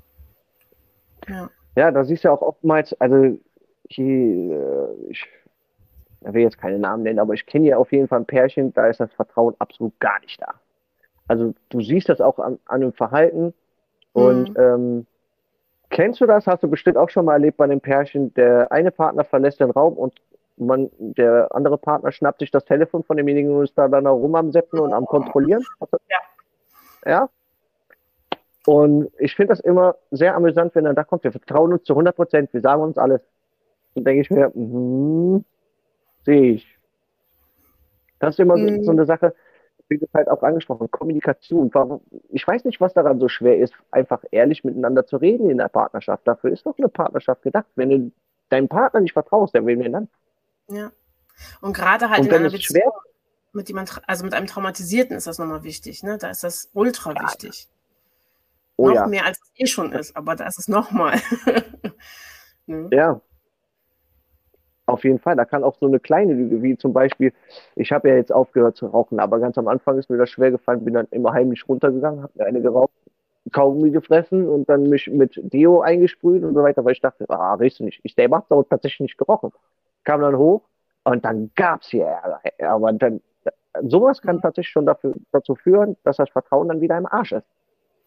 Ja. 1.27 1.49
ja, 1.75 1.91
da 1.91 2.03
siehst 2.03 2.23
du 2.23 2.31
auch 2.31 2.41
oftmals, 2.41 2.93
also 3.01 3.37
ich, 3.87 3.99
äh, 3.99 4.87
ich 5.09 5.25
will 6.21 6.43
jetzt 6.43 6.57
keine 6.57 6.79
Namen 6.79 7.03
nennen, 7.03 7.19
aber 7.19 7.33
ich 7.33 7.45
kenne 7.45 7.67
ja 7.67 7.77
auf 7.77 7.91
jeden 7.91 8.07
Fall 8.07 8.19
ein 8.19 8.25
Pärchen, 8.25 8.73
da 8.73 8.87
ist 8.87 8.99
das 8.99 9.11
Vertrauen 9.13 9.55
absolut 9.59 9.99
gar 9.99 10.19
nicht 10.21 10.41
da. 10.41 10.53
Also 11.27 11.53
du 11.69 11.81
siehst 11.81 12.09
das 12.09 12.21
auch 12.21 12.37
an, 12.39 12.59
an 12.65 12.81
dem 12.81 12.93
Verhalten 12.93 13.53
und 14.13 14.49
mhm. 14.49 14.55
ähm, 14.57 15.05
kennst 15.89 16.21
du 16.21 16.25
das? 16.25 16.45
Hast 16.47 16.63
du 16.63 16.67
bestimmt 16.67 16.97
auch 16.97 17.09
schon 17.09 17.25
mal 17.25 17.33
erlebt 17.33 17.57
bei 17.57 17.65
einem 17.65 17.81
Pärchen, 17.81 18.33
der 18.35 18.71
eine 18.71 18.91
Partner 18.91 19.23
verlässt 19.23 19.59
den 19.59 19.71
Raum 19.71 19.93
und 19.93 20.13
man, 20.57 20.89
der 20.99 21.53
andere 21.53 21.77
Partner 21.77 22.11
schnappt 22.11 22.39
sich 22.39 22.51
das 22.51 22.65
Telefon 22.65 23.03
von 23.03 23.17
demjenigen 23.17 23.55
und 23.55 23.63
ist 23.63 23.77
da 23.77 23.87
dann 23.87 24.07
auch 24.07 24.15
rum 24.15 24.35
am 24.35 24.51
Setzen 24.51 24.79
und 24.79 24.93
am 24.93 25.05
Kontrollieren? 25.05 25.63
Ja. 26.09 26.17
Ja? 27.05 27.29
Und 28.65 29.11
ich 29.19 29.35
finde 29.35 29.51
das 29.51 29.59
immer 29.59 29.95
sehr 30.11 30.35
amüsant, 30.35 30.73
wenn 30.75 30.85
er 30.85 30.93
da 30.93 31.03
kommt. 31.03 31.23
Wir 31.23 31.31
vertrauen 31.31 31.73
uns 31.73 31.83
zu 31.83 31.93
100 31.93 32.15
Prozent, 32.15 32.53
wir 32.53 32.61
sagen 32.61 32.81
uns 32.81 32.97
alles. 32.97 33.21
Dann 33.93 34.03
denke 34.03 34.21
ich 34.21 34.31
mir, 34.31 34.49
mm, 34.53 35.45
sehe 36.23 36.53
ich. 36.53 36.77
Das 38.19 38.35
ist 38.35 38.39
immer 38.39 38.57
mhm. 38.57 38.83
so, 38.83 38.91
eine 38.91 39.05
Sache, 39.05 39.35
wie 39.87 39.99
du 39.99 40.07
halt 40.13 40.29
auch 40.29 40.41
angesprochen, 40.41 40.89
Kommunikation. 40.89 41.71
Ich 42.29 42.47
weiß 42.47 42.65
nicht, 42.65 42.81
was 42.81 42.93
daran 42.93 43.19
so 43.19 43.27
schwer 43.27 43.59
ist, 43.59 43.73
einfach 43.91 44.23
ehrlich 44.31 44.63
miteinander 44.63 45.05
zu 45.05 45.17
reden 45.17 45.49
in 45.49 45.59
der 45.59 45.69
Partnerschaft. 45.69 46.27
Dafür 46.27 46.51
ist 46.51 46.65
doch 46.65 46.77
eine 46.77 46.89
Partnerschaft 46.89 47.43
gedacht. 47.43 47.67
Wenn 47.75 47.89
du 47.89 48.11
deinem 48.49 48.67
Partner 48.67 49.01
nicht 49.01 49.13
vertraust, 49.13 49.53
dann 49.53 49.67
wen 49.67 49.79
wir 49.79 49.91
dann? 49.91 50.07
Ja. 50.69 50.91
Und 51.61 51.73
gerade 51.73 52.09
halt 52.09 52.21
Und 52.21 52.27
in 52.27 52.33
einer 52.33 52.49
Beziehung 52.49 52.61
schwer, 52.61 52.91
mit 53.53 53.69
jemand, 53.69 54.01
also 54.07 54.23
mit 54.23 54.33
einem 54.33 54.47
Traumatisierten 54.47 55.15
ist 55.15 55.27
das 55.27 55.39
nochmal 55.39 55.63
wichtig. 55.63 56.03
Ne? 56.03 56.17
Da 56.17 56.29
ist 56.29 56.43
das 56.43 56.69
ultra 56.73 57.11
wichtig. 57.11 57.67
Oh, 58.77 58.89
noch 58.89 58.95
ja. 58.95 59.07
mehr 59.07 59.25
als 59.25 59.39
es 59.41 59.51
eh 59.55 59.65
schon 59.65 59.93
ist, 59.93 60.15
aber 60.17 60.35
da 60.35 60.45
ist 60.47 60.59
es 60.59 60.67
nochmal. 60.67 61.19
ne? 62.65 62.89
Ja. 62.91 63.21
Auf 64.85 65.03
jeden 65.03 65.19
Fall. 65.19 65.35
Da 65.35 65.45
kann 65.45 65.63
auch 65.63 65.77
so 65.79 65.87
eine 65.87 65.99
kleine 65.99 66.33
Lüge, 66.33 66.61
wie 66.61 66.77
zum 66.77 66.93
Beispiel, 66.93 67.33
ich 67.75 67.91
habe 67.91 68.09
ja 68.09 68.15
jetzt 68.15 68.31
aufgehört 68.31 68.75
zu 68.75 68.87
rauchen, 68.87 69.19
aber 69.19 69.39
ganz 69.39 69.57
am 69.57 69.67
Anfang 69.67 69.97
ist 69.97 70.09
mir 70.09 70.17
das 70.17 70.29
schwer 70.29 70.51
gefallen, 70.51 70.85
bin 70.85 70.93
dann 70.93 71.07
immer 71.11 71.33
heimlich 71.33 71.67
runtergegangen, 71.67 72.21
habe 72.21 72.33
mir 72.35 72.45
eine 72.45 72.61
geraucht, 72.61 72.91
Kaugummi 73.51 73.91
gefressen 73.91 74.47
und 74.47 74.69
dann 74.69 74.89
mich 74.89 75.07
mit 75.07 75.39
Deo 75.41 75.81
eingesprüht 75.81 76.43
und 76.43 76.53
so 76.53 76.63
weiter, 76.63 76.83
weil 76.83 76.93
ich 76.93 77.01
dachte, 77.01 77.25
ah, 77.29 77.53
riechst 77.55 77.79
du 77.79 77.83
nicht. 77.83 77.99
Ich 78.03 78.15
selber 78.15 78.37
habe 78.37 78.61
es 78.61 78.67
tatsächlich 78.67 79.01
nicht 79.01 79.17
gerochen. 79.17 79.51
Kam 80.05 80.21
dann 80.21 80.37
hoch 80.37 80.61
und 81.03 81.25
dann 81.25 81.51
gab 81.55 81.81
es 81.81 81.89
hier 81.89 82.05
Ärger. 82.05 82.41
Aber 82.71 82.93
dann, 82.93 83.21
sowas 83.81 84.21
kann 84.21 84.41
tatsächlich 84.41 84.71
schon 84.71 84.85
dafür, 84.85 85.13
dazu 85.31 85.55
führen, 85.55 85.97
dass 86.03 86.17
das 86.17 86.29
Vertrauen 86.29 86.69
dann 86.69 86.81
wieder 86.81 86.97
im 86.97 87.05
Arsch 87.05 87.33
ist. 87.33 87.47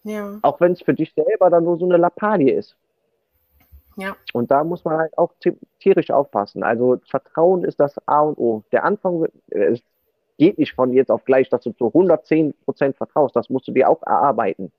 Ja. 0.05 0.39
Auch 0.43 0.61
wenn 0.61 0.73
es 0.73 0.83
für 0.83 0.95
dich 0.95 1.13
selber 1.13 1.51
dann 1.51 1.65
nur 1.65 1.77
so 1.77 1.85
eine 1.85 1.97
Lappalie 1.97 2.53
ist. 2.53 2.77
Ja. 3.97 4.17
Und 4.33 4.51
da 4.51 4.63
muss 4.63 4.85
man 4.85 4.97
halt 4.97 5.19
auch 5.19 5.33
tierisch 5.81 6.11
aufpassen. 6.11 6.63
Also 6.63 6.99
Vertrauen 7.11 7.65
ist 7.65 7.81
das 7.81 7.97
A 8.07 8.21
und 8.21 8.39
O. 8.39 8.63
Der 8.71 8.85
Anfang, 8.85 9.27
es 9.49 9.81
geht 10.39 10.57
nicht 10.57 10.75
von 10.75 10.93
jetzt 10.93 11.11
auf 11.11 11.25
gleich, 11.25 11.49
dass 11.49 11.63
du 11.63 11.73
zu 11.73 11.89
110 11.89 12.55
Prozent 12.65 12.97
vertraust. 12.97 13.35
Das 13.35 13.51
musst 13.51 13.67
du 13.67 13.73
dir 13.73 13.89
auch 13.89 14.03
erarbeiten. 14.03 14.71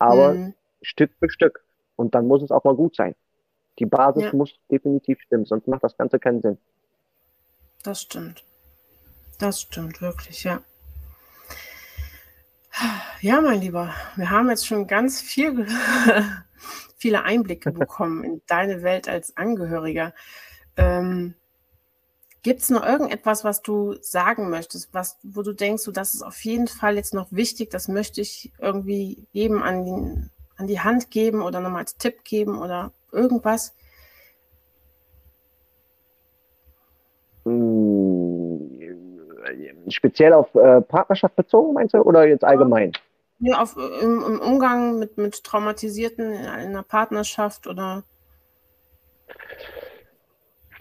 Aber 0.00 0.34
mhm. 0.34 0.54
Stück 0.82 1.12
für 1.20 1.30
Stück. 1.30 1.64
Und 1.94 2.14
dann 2.14 2.26
muss 2.26 2.42
es 2.42 2.50
auch 2.50 2.64
mal 2.64 2.74
gut 2.74 2.96
sein. 2.96 3.14
Die 3.78 3.86
Basis 3.86 4.24
ja. 4.24 4.32
muss 4.32 4.54
definitiv 4.70 5.20
stimmen, 5.20 5.44
sonst 5.44 5.68
macht 5.68 5.84
das 5.84 5.96
Ganze 5.96 6.18
keinen 6.18 6.40
Sinn. 6.40 6.58
Das 7.82 8.02
stimmt. 8.02 8.44
Das 9.38 9.60
stimmt 9.60 10.00
wirklich, 10.00 10.44
ja. 10.44 10.62
Ja, 13.20 13.40
mein 13.40 13.60
Lieber, 13.60 13.94
wir 14.16 14.30
haben 14.30 14.50
jetzt 14.50 14.66
schon 14.66 14.86
ganz 14.86 15.20
viel, 15.20 15.66
viele 16.96 17.22
Einblicke 17.22 17.72
bekommen 17.72 18.24
in 18.24 18.42
deine 18.46 18.82
Welt 18.82 19.08
als 19.08 19.36
Angehöriger. 19.36 20.14
Ähm, 20.76 21.34
Gibt 22.42 22.62
es 22.62 22.70
noch 22.70 22.84
irgendetwas, 22.86 23.42
was 23.42 23.60
du 23.60 23.96
sagen 24.00 24.50
möchtest, 24.50 24.94
was, 24.94 25.18
wo 25.24 25.42
du 25.42 25.52
denkst, 25.52 25.82
so, 25.82 25.90
das 25.90 26.14
ist 26.14 26.22
auf 26.22 26.44
jeden 26.44 26.68
Fall 26.68 26.94
jetzt 26.94 27.12
noch 27.12 27.26
wichtig, 27.32 27.70
das 27.70 27.88
möchte 27.88 28.20
ich 28.20 28.52
irgendwie 28.60 29.26
jedem 29.32 29.62
an 29.62 29.84
die, 29.84 30.30
an 30.56 30.66
die 30.68 30.80
Hand 30.80 31.10
geben 31.10 31.42
oder 31.42 31.60
nochmal 31.60 31.80
als 31.80 31.96
Tipp 31.96 32.22
geben 32.22 32.58
oder 32.58 32.92
irgendwas? 33.16 33.74
speziell 39.88 40.32
auf 40.32 40.54
äh, 40.54 40.80
Partnerschaft 40.82 41.36
bezogen, 41.36 41.74
meinst 41.74 41.94
du, 41.94 41.98
oder 41.98 42.26
jetzt 42.26 42.44
allgemein? 42.44 42.92
Ja, 43.38 43.60
auf, 43.60 43.76
im, 43.76 44.24
im 44.24 44.40
Umgang 44.40 44.98
mit, 44.98 45.18
mit 45.18 45.44
Traumatisierten 45.44 46.32
in 46.32 46.46
einer 46.46 46.82
Partnerschaft 46.82 47.66
oder. 47.66 48.02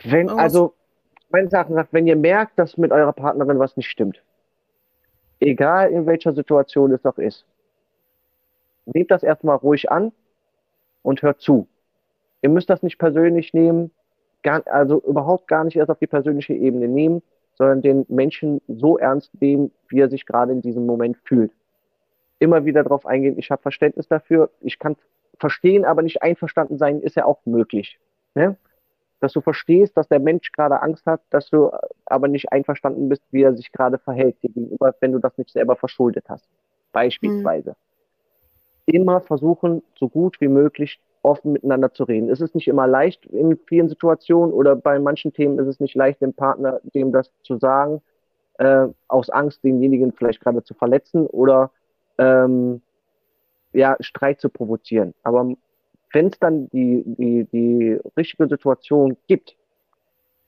Wenn, 0.04 0.30
also, 0.30 0.74
meine 1.30 1.50
Sache 1.50 1.74
sagt, 1.74 1.92
wenn 1.92 2.08
ihr 2.08 2.16
merkt, 2.16 2.58
dass 2.58 2.78
mit 2.78 2.92
eurer 2.92 3.14
Partnerin 3.14 3.60
was 3.60 3.76
nicht 3.76 3.90
stimmt, 3.90 4.22
egal 5.40 5.92
in 5.92 6.06
welcher 6.06 6.34
Situation 6.34 6.92
es 6.94 7.06
auch 7.06 7.18
ist, 7.18 7.46
nehmt 8.86 9.12
das 9.12 9.24
erstmal 9.24 9.58
ruhig 9.58 9.92
an 9.92 10.12
und 11.02 11.22
hört 11.22 11.42
zu. 11.42 11.68
Ihr 12.46 12.50
müsst 12.50 12.70
das 12.70 12.84
nicht 12.84 13.00
persönlich 13.00 13.56
nehmen, 13.56 13.89
gar, 14.43 14.62
also 14.68 15.02
überhaupt 15.02 15.48
gar 15.48 15.64
nicht 15.64 15.78
erst 15.78 15.89
auf 15.89 15.98
die 15.98 16.06
persönliche 16.06 16.54
Ebene 16.54 16.88
nehmen, 16.88 17.24
sondern 17.56 17.82
den 17.82 18.06
Menschen 18.08 18.62
so 18.68 19.00
ernst 19.00 19.32
nehmen, 19.41 19.72
wie 19.88 20.00
er 20.00 20.10
sich 20.10 20.28
gerade 20.28 20.52
in 20.52 20.62
diesem 20.62 20.86
Moment 20.86 21.18
fühlt. 21.24 21.52
Immer 22.38 22.64
wieder 22.64 22.84
darauf 22.84 23.08
eingehen, 23.08 23.39
ich 23.39 23.50
habe 23.50 23.64
Verständnis 23.64 24.08
dafür, 24.08 24.52
ich 24.62 24.78
kann 24.78 24.96
verstehen, 25.39 25.86
aber 25.86 26.04
nicht 26.04 26.22
einverstanden 26.22 26.78
sein, 26.78 27.02
ist 27.02 27.16
ja 27.16 27.26
auch 27.26 27.39
möglich. 27.46 28.00
Ne? 28.36 28.56
Dass 29.22 29.34
du 29.34 29.41
verstehst, 29.41 29.98
dass 29.98 30.08
der 30.08 30.20
Mensch 30.20 30.52
gerade 30.52 30.84
Angst 30.84 31.08
hat, 31.08 31.22
dass 31.32 31.50
du 31.50 31.72
aber 32.06 32.28
nicht 32.28 32.52
einverstanden 32.52 33.10
bist, 33.10 33.24
wie 33.32 33.41
er 33.41 33.56
sich 33.56 33.72
gerade 33.72 33.98
verhält 33.98 34.36
dir 34.43 34.52
gegenüber, 34.52 34.93
wenn 35.00 35.14
du 35.14 35.18
das 35.18 35.36
nicht 35.39 35.50
selber 35.50 35.76
verschuldet 35.76 36.26
hast. 36.30 36.48
Beispielsweise. 36.91 37.72
Mhm. 37.72 38.93
Immer 38.93 39.22
versuchen, 39.22 39.82
so 39.96 40.10
gut 40.10 40.39
wie 40.41 40.48
möglich 40.48 41.00
offen 41.26 41.54
miteinander 41.54 41.92
zu 41.92 42.04
reden. 42.04 42.30
Es 42.30 42.40
ist 42.40 42.56
nicht 42.56 42.68
immer 42.68 42.88
leicht 42.88 43.26
in 43.26 43.58
vielen 43.66 43.90
Situationen 43.90 44.54
oder 44.54 44.76
bei 44.76 45.00
manchen 45.00 45.34
Themen 45.34 45.60
ist 45.60 45.68
es 45.68 45.80
nicht 45.80 45.96
leicht, 45.96 46.22
dem 46.22 46.34
Partner 46.34 46.80
dem 46.84 47.12
das 47.12 47.32
zu 47.44 47.58
sagen, 47.58 48.02
äh, 48.60 48.88
aus 49.08 49.30
Angst, 49.30 49.64
denjenigen 49.64 50.14
vielleicht 50.14 50.42
gerade 50.42 50.64
zu 50.64 50.74
verletzen 50.74 51.26
oder 51.26 51.72
ähm, 52.18 52.82
ja, 53.74 53.98
Streit 54.00 54.40
zu 54.40 54.50
provozieren. 54.50 55.14
Aber 55.24 55.54
wenn 56.14 56.28
es 56.28 56.40
dann 56.40 56.70
die, 56.70 57.04
die, 57.06 57.46
die 57.52 58.00
richtige 58.16 58.48
Situation 58.48 59.18
gibt, 59.28 59.56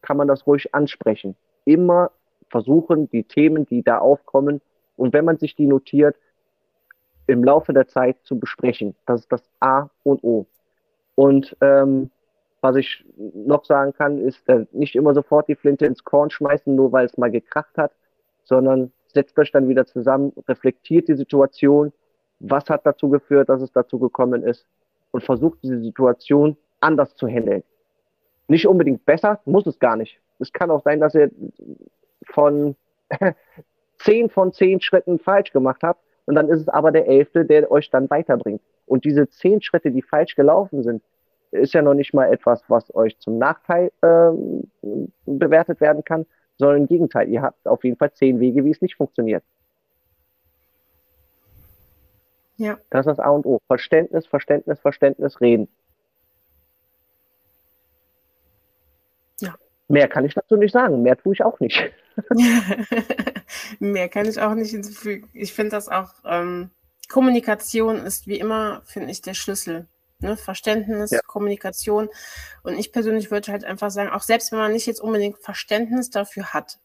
kann 0.01 0.15
man 0.15 0.27
das 0.27 0.47
ruhig 0.47 0.73
ansprechen. 0.73 1.35
Immer 1.65 2.11
versuchen, 2.49 3.09
die 3.09 3.23
Themen, 3.23 3.65
die 3.65 3.83
da 3.83 3.97
aufkommen, 3.97 4.61
und 4.95 5.13
wenn 5.13 5.25
man 5.25 5.37
sich 5.37 5.55
die 5.55 5.67
notiert, 5.67 6.15
im 7.27 7.43
Laufe 7.43 7.73
der 7.73 7.87
Zeit 7.87 8.17
zu 8.23 8.39
besprechen. 8.39 8.95
Das 9.05 9.21
ist 9.21 9.31
das 9.31 9.43
A 9.59 9.89
und 10.03 10.23
O. 10.23 10.47
Und 11.17 11.57
ähm, 11.61 12.11
was 12.61 12.75
ich 12.75 13.03
noch 13.17 13.65
sagen 13.65 13.91
kann, 13.93 14.19
ist 14.19 14.47
äh, 14.47 14.67
nicht 14.71 14.95
immer 14.95 15.15
sofort 15.15 15.47
die 15.47 15.55
Flinte 15.55 15.87
ins 15.87 16.03
Korn 16.03 16.29
schmeißen, 16.29 16.75
nur 16.75 16.91
weil 16.91 17.07
es 17.07 17.17
mal 17.17 17.31
gekracht 17.31 17.75
hat, 17.75 17.91
sondern 18.43 18.91
setzt 19.07 19.37
euch 19.39 19.51
dann 19.51 19.67
wieder 19.67 19.87
zusammen, 19.87 20.31
reflektiert 20.47 21.07
die 21.07 21.15
Situation, 21.15 21.91
was 22.39 22.69
hat 22.69 22.85
dazu 22.85 23.09
geführt, 23.09 23.49
dass 23.49 23.63
es 23.63 23.71
dazu 23.71 23.97
gekommen 23.97 24.43
ist 24.43 24.67
und 25.09 25.23
versucht 25.23 25.57
diese 25.63 25.81
Situation 25.81 26.55
anders 26.81 27.15
zu 27.15 27.27
handeln. 27.27 27.63
Nicht 28.47 28.67
unbedingt 28.67 29.03
besser, 29.03 29.41
muss 29.45 29.65
es 29.65 29.79
gar 29.79 29.95
nicht. 29.95 30.19
Es 30.37 30.53
kann 30.53 30.69
auch 30.69 30.83
sein, 30.83 30.99
dass 30.99 31.15
ihr 31.15 31.31
von 32.25 32.75
zehn 33.97 34.29
von 34.29 34.53
zehn 34.53 34.81
Schritten 34.81 35.17
falsch 35.17 35.51
gemacht 35.51 35.81
habt 35.81 35.99
und 36.27 36.35
dann 36.35 36.49
ist 36.49 36.61
es 36.61 36.69
aber 36.69 36.91
der 36.91 37.07
elfte, 37.07 37.45
der 37.45 37.71
euch 37.71 37.89
dann 37.89 38.09
weiterbringt. 38.09 38.61
Und 38.85 39.05
diese 39.05 39.27
zehn 39.29 39.61
Schritte, 39.61 39.91
die 39.91 40.01
falsch 40.01 40.35
gelaufen 40.35 40.83
sind, 40.83 41.01
ist 41.51 41.73
ja 41.73 41.81
noch 41.81 41.93
nicht 41.93 42.13
mal 42.13 42.31
etwas, 42.31 42.61
was 42.67 42.93
euch 42.93 43.17
zum 43.19 43.37
Nachteil 43.37 43.91
ähm, 44.03 44.69
bewertet 45.25 45.79
werden 45.79 46.03
kann, 46.03 46.25
sondern 46.57 46.81
im 46.81 46.87
Gegenteil, 46.87 47.29
ihr 47.29 47.41
habt 47.41 47.65
auf 47.65 47.83
jeden 47.83 47.97
Fall 47.97 48.11
zehn 48.11 48.39
Wege, 48.39 48.65
wie 48.65 48.71
es 48.71 48.81
nicht 48.81 48.95
funktioniert. 48.95 49.43
Ja. 52.57 52.77
Das 52.89 53.05
ist 53.05 53.17
das 53.17 53.19
A 53.19 53.29
und 53.29 53.45
O. 53.45 53.61
Verständnis, 53.67 54.27
Verständnis, 54.27 54.79
Verständnis, 54.79 55.39
reden. 55.39 55.69
Ja. 59.39 59.55
Mehr 59.89 60.07
kann 60.07 60.25
ich 60.25 60.33
dazu 60.33 60.57
nicht 60.57 60.73
sagen. 60.73 61.01
Mehr 61.01 61.17
tue 61.17 61.33
ich 61.33 61.43
auch 61.43 61.59
nicht. 61.59 61.91
Mehr 63.79 64.09
kann 64.09 64.27
ich 64.27 64.39
auch 64.39 64.53
nicht 64.53 64.71
hinzufügen. 64.71 65.29
Ich 65.33 65.53
finde 65.53 65.71
das 65.71 65.87
auch, 65.87 66.13
ähm, 66.25 66.71
Kommunikation 67.07 67.97
ist 67.97 68.27
wie 68.27 68.39
immer, 68.39 68.81
finde 68.85 69.11
ich, 69.11 69.21
der 69.21 69.33
Schlüssel. 69.33 69.87
Ne? 70.19 70.35
Verständnis, 70.35 71.11
Ja. 71.11 71.21
Kommunikation. 71.25 72.09
Und 72.63 72.77
ich 72.77 72.91
persönlich 72.91 73.31
würde 73.31 73.51
halt 73.51 73.63
einfach 73.63 73.91
sagen, 73.91 74.09
auch 74.09 74.23
selbst 74.23 74.51
wenn 74.51 74.59
man 74.59 74.73
nicht 74.73 74.87
jetzt 74.87 74.99
unbedingt 74.99 75.39
Verständnis 75.39 76.09
dafür 76.09 76.53
hat, 76.53 76.79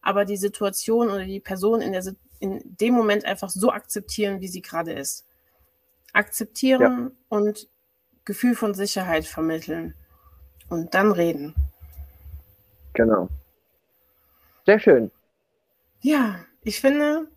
aber 0.00 0.24
die 0.24 0.36
Situation 0.36 1.10
oder 1.10 1.24
die 1.24 1.40
Person 1.40 1.80
in, 1.80 1.92
der, 1.92 2.02
in 2.40 2.60
dem 2.64 2.94
Moment 2.94 3.24
einfach 3.24 3.50
so 3.50 3.70
akzeptieren, 3.70 4.40
wie 4.40 4.48
sie 4.48 4.62
gerade 4.62 4.92
ist. 4.92 5.26
Akzeptieren 6.12 7.12
und 7.28 7.68
Gefühl 8.24 8.56
von 8.56 8.74
Sicherheit 8.74 9.26
vermitteln. 9.26 9.94
Und 10.68 10.94
dann 10.94 11.12
reden. 11.12 11.54
Genau. 12.98 13.28
Sehr 14.66 14.80
schön. 14.80 15.12
Ja, 16.00 16.40
ich 16.64 16.80
finde 16.80 17.28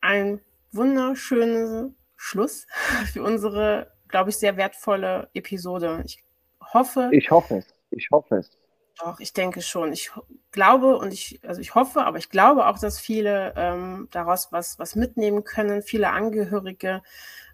ein 0.00 0.40
wunderschöner 0.72 1.90
Schluss 2.16 2.66
für 3.12 3.22
unsere, 3.22 3.92
glaube 4.08 4.30
ich, 4.30 4.38
sehr 4.38 4.56
wertvolle 4.56 5.28
Episode. 5.34 6.02
Ich 6.06 6.24
hoffe, 6.72 7.10
Ich 7.12 7.30
hoffe 7.30 7.58
es. 7.58 7.66
Ich 7.90 8.08
hoffe 8.10 8.36
es. 8.36 8.50
doch, 8.98 9.20
ich 9.20 9.34
denke 9.34 9.60
schon. 9.60 9.92
Ich 9.92 10.10
glaube 10.52 10.96
und 10.96 11.12
ich, 11.12 11.38
also 11.46 11.60
ich 11.60 11.74
hoffe, 11.74 12.06
aber 12.06 12.16
ich 12.16 12.30
glaube 12.30 12.66
auch, 12.66 12.78
dass 12.78 12.98
viele 12.98 13.52
ähm, 13.56 14.08
daraus 14.10 14.52
was, 14.52 14.78
was 14.78 14.94
mitnehmen 14.94 15.44
können, 15.44 15.82
viele 15.82 16.08
Angehörige, 16.08 17.02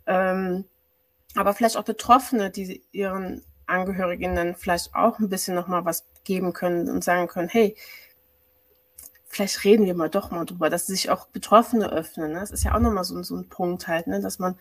ähm, 0.07 0.67
aber 1.35 1.53
vielleicht 1.55 1.77
auch 1.77 1.85
Betroffene, 1.85 2.51
die 2.51 2.85
ihren 2.93 3.45
Angehörigen 3.67 4.55
vielleicht 4.55 4.95
auch 4.95 5.19
ein 5.19 5.29
bisschen 5.29 5.57
nochmal 5.57 5.85
was 5.85 6.10
geben 6.25 6.53
können 6.53 6.89
und 6.91 7.05
sagen 7.05 7.29
können, 7.29 7.49
hey, 7.49 7.77
vielleicht 9.29 9.65
reden 9.65 9.87
wir 9.87 9.95
mal 9.95 10.11
doch 10.11 10.31
mal 10.31 10.45
drüber, 10.45 10.71
dass 10.71 10.87
sich 10.87 11.11
auch 11.11 11.27
Betroffene 11.29 11.91
öffnen. 11.93 12.33
Ne? 12.33 12.41
Das 12.41 12.51
ist 12.51 12.65
ja 12.65 12.75
auch 12.75 12.81
nochmal 12.81 13.05
so, 13.05 13.23
so 13.23 13.37
ein 13.37 13.49
Punkt 13.49 13.87
halt, 13.89 14.07
ne? 14.07 14.21
dass 14.21 14.39
man 14.39 14.57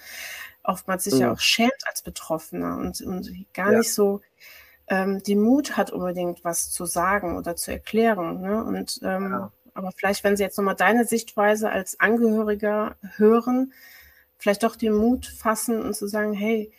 oftmals 0.63 1.05
sich 1.05 1.19
ja 1.19 1.27
Mhm. 1.27 1.33
auch 1.33 1.39
schämt 1.39 1.83
als 1.87 2.01
Betroffener 2.01 2.77
und, 2.77 3.01
und 3.01 3.31
gar 3.53 3.71
Ja. 3.71 3.77
nicht 3.77 3.93
so 3.93 4.21
ähm, 4.87 5.23
den 5.23 5.41
Mut 5.41 5.77
hat, 5.77 5.91
unbedingt 5.91 6.43
was 6.43 6.71
zu 6.71 6.85
sagen 6.85 7.37
oder 7.37 7.55
zu 7.55 7.71
erklären. 7.71 8.41
Ne? 8.41 8.63
Und 8.63 8.99
ähm, 9.03 9.31
Ja. 9.31 9.51
aber 9.73 9.91
vielleicht, 9.93 10.23
wenn 10.23 10.37
Sie 10.37 10.43
jetzt 10.43 10.57
nochmal 10.57 10.75
deine 10.75 11.05
Sichtweise 11.05 11.69
als 11.71 11.99
Angehöriger 11.99 12.97
hören, 13.17 13.73
vielleicht 14.37 14.63
doch 14.63 14.75
den 14.75 14.93
Mut 14.95 15.25
fassen 15.27 15.81
und 15.81 15.95
zu 15.95 16.07
sagen, 16.07 16.33
hey, 16.33 16.71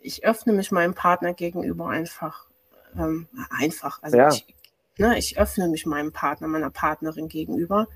ich 0.00 0.24
öffne 0.24 0.52
mich 0.54 0.72
meinem 0.72 0.94
Partner 0.94 1.34
gegenüber 1.34 1.88
einfach. 1.88 2.48
Ähm, 2.96 3.28
einfach. 3.50 4.02
Also 4.02 4.16
Ja. 4.16 4.28
ich, 4.28 4.46
ne, 4.98 5.18
ich 5.18 5.38
öffne 5.38 5.68
mich 5.68 5.86
meinem 5.86 6.12
Partner, 6.12 6.48
meiner 6.48 6.70
Partnerin 6.70 7.28
gegenüber. 7.28 7.86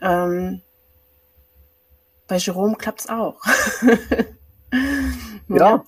Ähm, 0.00 0.62
bei 2.28 2.36
Jerome 2.36 2.76
klappt 2.76 3.00
es 3.00 3.08
auch. 3.08 3.40
Ja. 5.48 5.84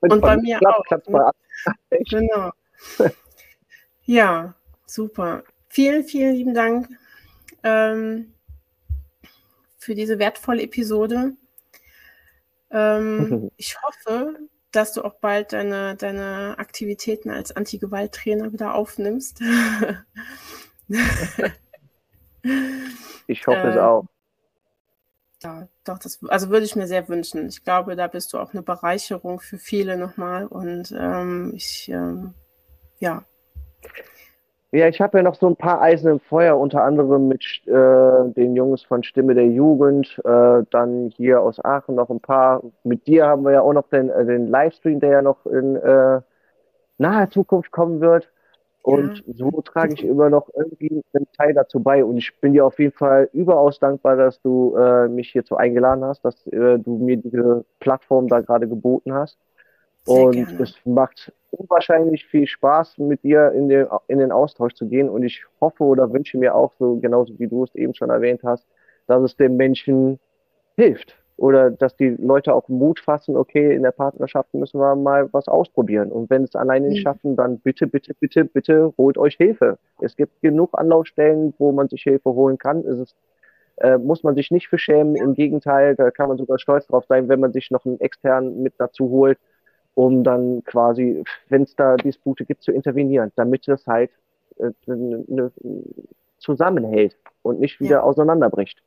Wenn 0.00 0.10
Und 0.12 0.20
bei 0.20 0.34
es 0.34 0.42
mir 0.42 0.58
klappt, 0.58 0.76
auch. 0.76 0.84
klappt 0.86 1.06
bei 1.12 1.20
allen. 1.20 1.32
Echt. 1.90 2.10
Genau. 2.10 2.50
Ja, 4.04 4.54
super. 4.86 5.44
Vielen, 5.68 6.04
vielen 6.04 6.34
lieben 6.34 6.52
Dank 6.54 6.88
ähm, 7.62 8.34
für 9.78 9.94
diese 9.94 10.18
wertvolle 10.18 10.62
Episode. 10.62 11.34
Ähm, 12.70 13.50
ich 13.56 13.76
hoffe, 13.82 14.38
dass 14.76 14.92
du 14.92 15.02
auch 15.04 15.14
bald 15.14 15.52
deine, 15.52 15.96
deine 15.96 16.56
Aktivitäten 16.58 17.30
als 17.30 17.54
Anti-Gewalt-Trainer 17.54 18.52
wieder 18.52 18.74
aufnimmst. 18.74 19.40
Ich 23.26 23.46
hoffe 23.46 23.68
es 23.68 23.76
Äh, 23.76 23.80
auch. 23.80 24.06
Ja, 25.42 25.68
doch, 25.84 25.98
das 25.98 26.20
also 26.28 26.48
würde 26.50 26.64
ich 26.64 26.74
mir 26.76 26.86
sehr 26.86 27.08
wünschen. 27.08 27.48
Ich 27.48 27.64
glaube, 27.64 27.96
da 27.96 28.06
bist 28.06 28.32
du 28.32 28.38
auch 28.38 28.52
eine 28.52 28.62
Bereicherung 28.62 29.40
für 29.40 29.58
viele 29.58 29.96
nochmal. 29.98 30.46
Und 30.46 30.92
ähm, 30.96 31.52
ich, 31.54 31.88
ähm, 31.90 32.34
ja, 32.98 33.24
Ja, 34.74 34.88
ich 34.88 35.00
habe 35.00 35.18
ja 35.18 35.22
noch 35.22 35.36
so 35.36 35.46
ein 35.46 35.54
paar 35.54 35.80
Eisen 35.80 36.10
im 36.10 36.18
Feuer, 36.18 36.58
unter 36.58 36.82
anderem 36.82 37.28
mit 37.28 37.44
äh, 37.66 38.32
den 38.32 38.56
Jungs 38.56 38.82
von 38.82 39.04
Stimme 39.04 39.34
der 39.36 39.46
Jugend, 39.46 40.20
äh, 40.24 40.64
dann 40.70 41.10
hier 41.16 41.42
aus 41.42 41.64
Aachen 41.64 41.94
noch 41.94 42.10
ein 42.10 42.18
paar. 42.18 42.60
Mit 42.82 43.06
dir 43.06 43.24
haben 43.26 43.44
wir 43.44 43.52
ja 43.52 43.60
auch 43.60 43.72
noch 43.72 43.88
den, 43.88 44.10
äh, 44.10 44.24
den 44.24 44.48
Livestream, 44.48 44.98
der 44.98 45.10
ja 45.10 45.22
noch 45.22 45.46
in 45.46 45.76
äh, 45.76 46.20
naher 46.98 47.30
Zukunft 47.30 47.70
kommen 47.70 48.00
wird. 48.00 48.28
Und 48.82 49.22
so 49.32 49.62
trage 49.62 49.94
ich 49.94 50.04
immer 50.04 50.28
noch 50.28 50.48
irgendwie 50.52 51.04
einen 51.12 51.28
Teil 51.38 51.54
dazu 51.54 51.78
bei. 51.80 52.04
Und 52.04 52.16
ich 52.16 52.36
bin 52.40 52.52
dir 52.52 52.66
auf 52.66 52.80
jeden 52.80 52.96
Fall 52.96 53.30
überaus 53.32 53.78
dankbar, 53.78 54.16
dass 54.16 54.42
du 54.42 54.74
äh, 54.76 55.06
mich 55.06 55.30
hierzu 55.30 55.56
eingeladen 55.56 56.04
hast, 56.04 56.24
dass 56.24 56.48
äh, 56.48 56.80
du 56.80 56.98
mir 56.98 57.16
diese 57.16 57.64
Plattform 57.78 58.26
da 58.26 58.40
gerade 58.40 58.66
geboten 58.66 59.14
hast. 59.14 59.38
Sehr 60.04 60.26
Und 60.26 60.38
gerne. 60.46 60.58
es 60.58 60.76
macht 60.84 61.32
unwahrscheinlich 61.50 62.26
viel 62.26 62.46
Spaß, 62.46 62.98
mit 62.98 63.22
dir 63.22 63.52
in 63.52 63.68
den, 63.68 63.86
in 64.08 64.18
den 64.18 64.32
Austausch 64.32 64.74
zu 64.74 64.86
gehen. 64.88 65.08
Und 65.08 65.22
ich 65.22 65.44
hoffe 65.60 65.84
oder 65.84 66.12
wünsche 66.12 66.38
mir 66.38 66.54
auch 66.54 66.72
so, 66.78 66.96
genauso 66.96 67.38
wie 67.38 67.48
du 67.48 67.64
es 67.64 67.74
eben 67.74 67.94
schon 67.94 68.10
erwähnt 68.10 68.42
hast, 68.44 68.66
dass 69.06 69.22
es 69.22 69.36
den 69.36 69.56
Menschen 69.56 70.20
hilft. 70.76 71.16
Oder 71.36 71.70
dass 71.70 71.96
die 71.96 72.10
Leute 72.10 72.54
auch 72.54 72.68
Mut 72.68 73.00
fassen, 73.00 73.36
okay, 73.36 73.74
in 73.74 73.82
der 73.82 73.92
Partnerschaft 73.92 74.54
müssen 74.54 74.78
wir 74.80 74.94
mal 74.96 75.32
was 75.32 75.48
ausprobieren. 75.48 76.12
Und 76.12 76.30
wenn 76.30 76.44
es 76.44 76.54
alleine 76.54 76.88
nicht 76.88 77.00
Mhm. 77.00 77.02
schaffen, 77.02 77.36
dann 77.36 77.60
bitte, 77.60 77.86
bitte, 77.88 78.14
bitte, 78.14 78.44
bitte 78.44 78.92
holt 78.98 79.18
euch 79.18 79.36
Hilfe. 79.36 79.78
Es 79.98 80.16
gibt 80.16 80.40
genug 80.42 80.70
Anlaufstellen, 80.78 81.54
wo 81.58 81.72
man 81.72 81.88
sich 81.88 82.02
Hilfe 82.04 82.30
holen 82.34 82.58
kann. 82.58 82.84
Es 82.86 82.98
ist 82.98 83.16
äh, 83.78 83.98
muss 83.98 84.22
man 84.22 84.34
sich 84.36 84.50
nicht 84.50 84.68
für 84.68 84.78
schämen. 84.78 85.16
Im 85.16 85.34
Gegenteil, 85.34 85.96
da 85.96 86.10
kann 86.10 86.28
man 86.28 86.38
sogar 86.38 86.58
stolz 86.58 86.86
drauf 86.86 87.04
sein, 87.08 87.28
wenn 87.28 87.40
man 87.40 87.52
sich 87.52 87.70
noch 87.70 87.84
einen 87.86 88.00
externen 88.00 88.62
mit 88.62 88.74
dazu 88.78 89.10
holt, 89.10 89.38
um 89.94 90.24
dann 90.24 90.62
quasi, 90.64 91.24
wenn 91.48 91.62
es 91.62 91.74
da 91.76 91.96
Dispute 91.96 92.44
gibt, 92.44 92.62
zu 92.62 92.72
intervenieren, 92.72 93.32
damit 93.36 93.68
das 93.68 93.86
halt 93.86 94.10
äh, 94.58 94.70
ne, 94.86 95.24
ne, 95.28 95.52
zusammenhält 96.38 97.16
und 97.42 97.60
nicht 97.60 97.80
wieder 97.80 97.96
Ja. 97.96 98.02
auseinanderbricht. 98.02 98.82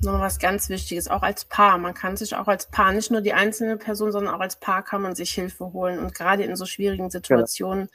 Noch 0.00 0.20
was 0.20 0.38
ganz 0.38 0.68
Wichtiges, 0.68 1.08
auch 1.08 1.22
als 1.22 1.46
Paar. 1.46 1.78
Man 1.78 1.94
kann 1.94 2.18
sich 2.18 2.34
auch 2.36 2.48
als 2.48 2.66
Paar, 2.66 2.92
nicht 2.92 3.10
nur 3.10 3.22
die 3.22 3.32
einzelne 3.32 3.78
Person, 3.78 4.12
sondern 4.12 4.34
auch 4.34 4.40
als 4.40 4.56
Paar 4.56 4.82
kann 4.82 5.00
man 5.00 5.14
sich 5.14 5.32
Hilfe 5.32 5.72
holen. 5.72 5.98
Und 6.00 6.14
gerade 6.14 6.44
in 6.44 6.54
so 6.54 6.66
schwierigen 6.66 7.08
Situationen 7.08 7.88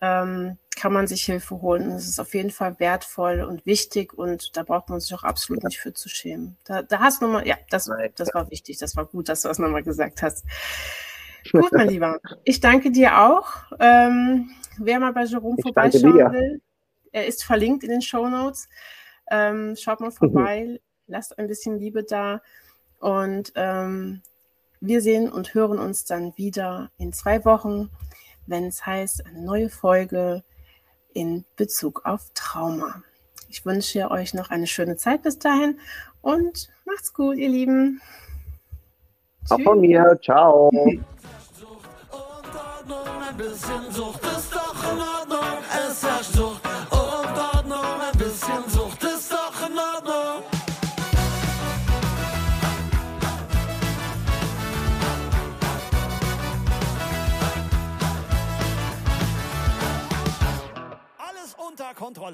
ähm, 0.00 0.56
kann 0.74 0.92
man 0.94 1.06
sich 1.06 1.22
Hilfe 1.24 1.60
holen. 1.60 1.90
Das 1.90 2.08
ist 2.08 2.18
auf 2.18 2.32
jeden 2.34 2.50
Fall 2.50 2.80
wertvoll 2.80 3.42
und 3.42 3.66
wichtig 3.66 4.14
und 4.14 4.56
da 4.56 4.62
braucht 4.62 4.88
man 4.88 5.00
sich 5.00 5.12
auch 5.14 5.22
absolut 5.22 5.64
nicht 5.64 5.78
für 5.78 5.92
zu 5.92 6.08
schämen. 6.08 6.56
Da, 6.64 6.80
da 6.82 7.00
hast 7.00 7.20
du 7.20 7.26
nochmal, 7.26 7.46
ja, 7.46 7.56
das, 7.68 7.88
Nein. 7.88 8.10
das 8.16 8.32
war 8.32 8.50
wichtig, 8.50 8.78
das 8.78 8.96
war 8.96 9.04
gut, 9.04 9.28
dass 9.28 9.42
du 9.42 9.48
das 9.48 9.58
nochmal 9.58 9.82
gesagt 9.82 10.22
hast. 10.22 10.46
Gut, 11.52 11.72
mein 11.72 11.88
Lieber. 11.88 12.20
Ich 12.44 12.60
danke 12.60 12.90
dir 12.90 13.20
auch. 13.20 13.48
Ähm, 13.78 14.50
wer 14.78 15.00
mal 15.00 15.12
bei 15.12 15.24
Jerome 15.24 15.56
Ich 15.58 15.62
vorbeischauen 15.62 16.32
will, 16.32 16.60
er 17.12 17.26
ist 17.26 17.44
verlinkt 17.44 17.84
in 17.84 17.90
den 17.90 18.02
Show 18.02 18.28
Notes. 18.28 18.68
Ähm, 19.30 19.74
schaut 19.76 20.00
mal 20.00 20.10
vorbei, 20.10 20.80
lasst 21.06 21.38
ein 21.38 21.46
bisschen 21.46 21.78
Liebe 21.78 22.04
da 22.04 22.42
und 22.98 23.52
ähm, 23.54 24.22
wir 24.80 25.00
sehen 25.00 25.30
und 25.30 25.54
hören 25.54 25.78
uns 25.78 26.04
dann 26.04 26.36
wieder 26.36 26.90
in 26.98 27.12
zwei 27.12 27.44
Wochen, 27.44 27.90
wenn 28.46 28.64
es 28.64 28.84
heißt, 28.84 29.26
eine 29.26 29.40
neue 29.40 29.70
Folge 29.70 30.42
in 31.14 31.44
Bezug 31.56 32.04
auf 32.04 32.30
Trauma. 32.34 33.02
Ich 33.48 33.64
wünsche 33.64 34.10
euch 34.10 34.34
noch 34.34 34.50
eine 34.50 34.66
schöne 34.66 34.96
Zeit 34.96 35.22
bis 35.22 35.38
dahin 35.38 35.78
und 36.20 36.68
macht's 36.84 37.14
gut, 37.14 37.36
ihr 37.36 37.48
Lieben. 37.48 38.00
Auch 39.48 39.60
von 39.60 39.80
mir. 39.80 40.18
Ciao. 40.22 40.70
ein 43.34 43.38
bisschen 43.38 43.92
Sucht 43.92 44.20
ist 44.24 44.54
doch 44.54 44.92
in 44.92 45.00
Ordnung. 45.00 45.58
Es 45.88 46.02
herrscht 46.02 46.32
Sucht 46.32 46.60
und 46.90 47.38
Ordnung. 47.54 48.00
Ein 48.00 48.18
bisschen 48.18 48.68
Sucht 48.68 49.02
ist 49.02 49.32
doch 49.32 49.68
in 49.68 49.78
Ordnung. 49.78 50.42
Alles 61.18 61.54
unter 61.56 61.94
Kontrolle. 61.94 62.32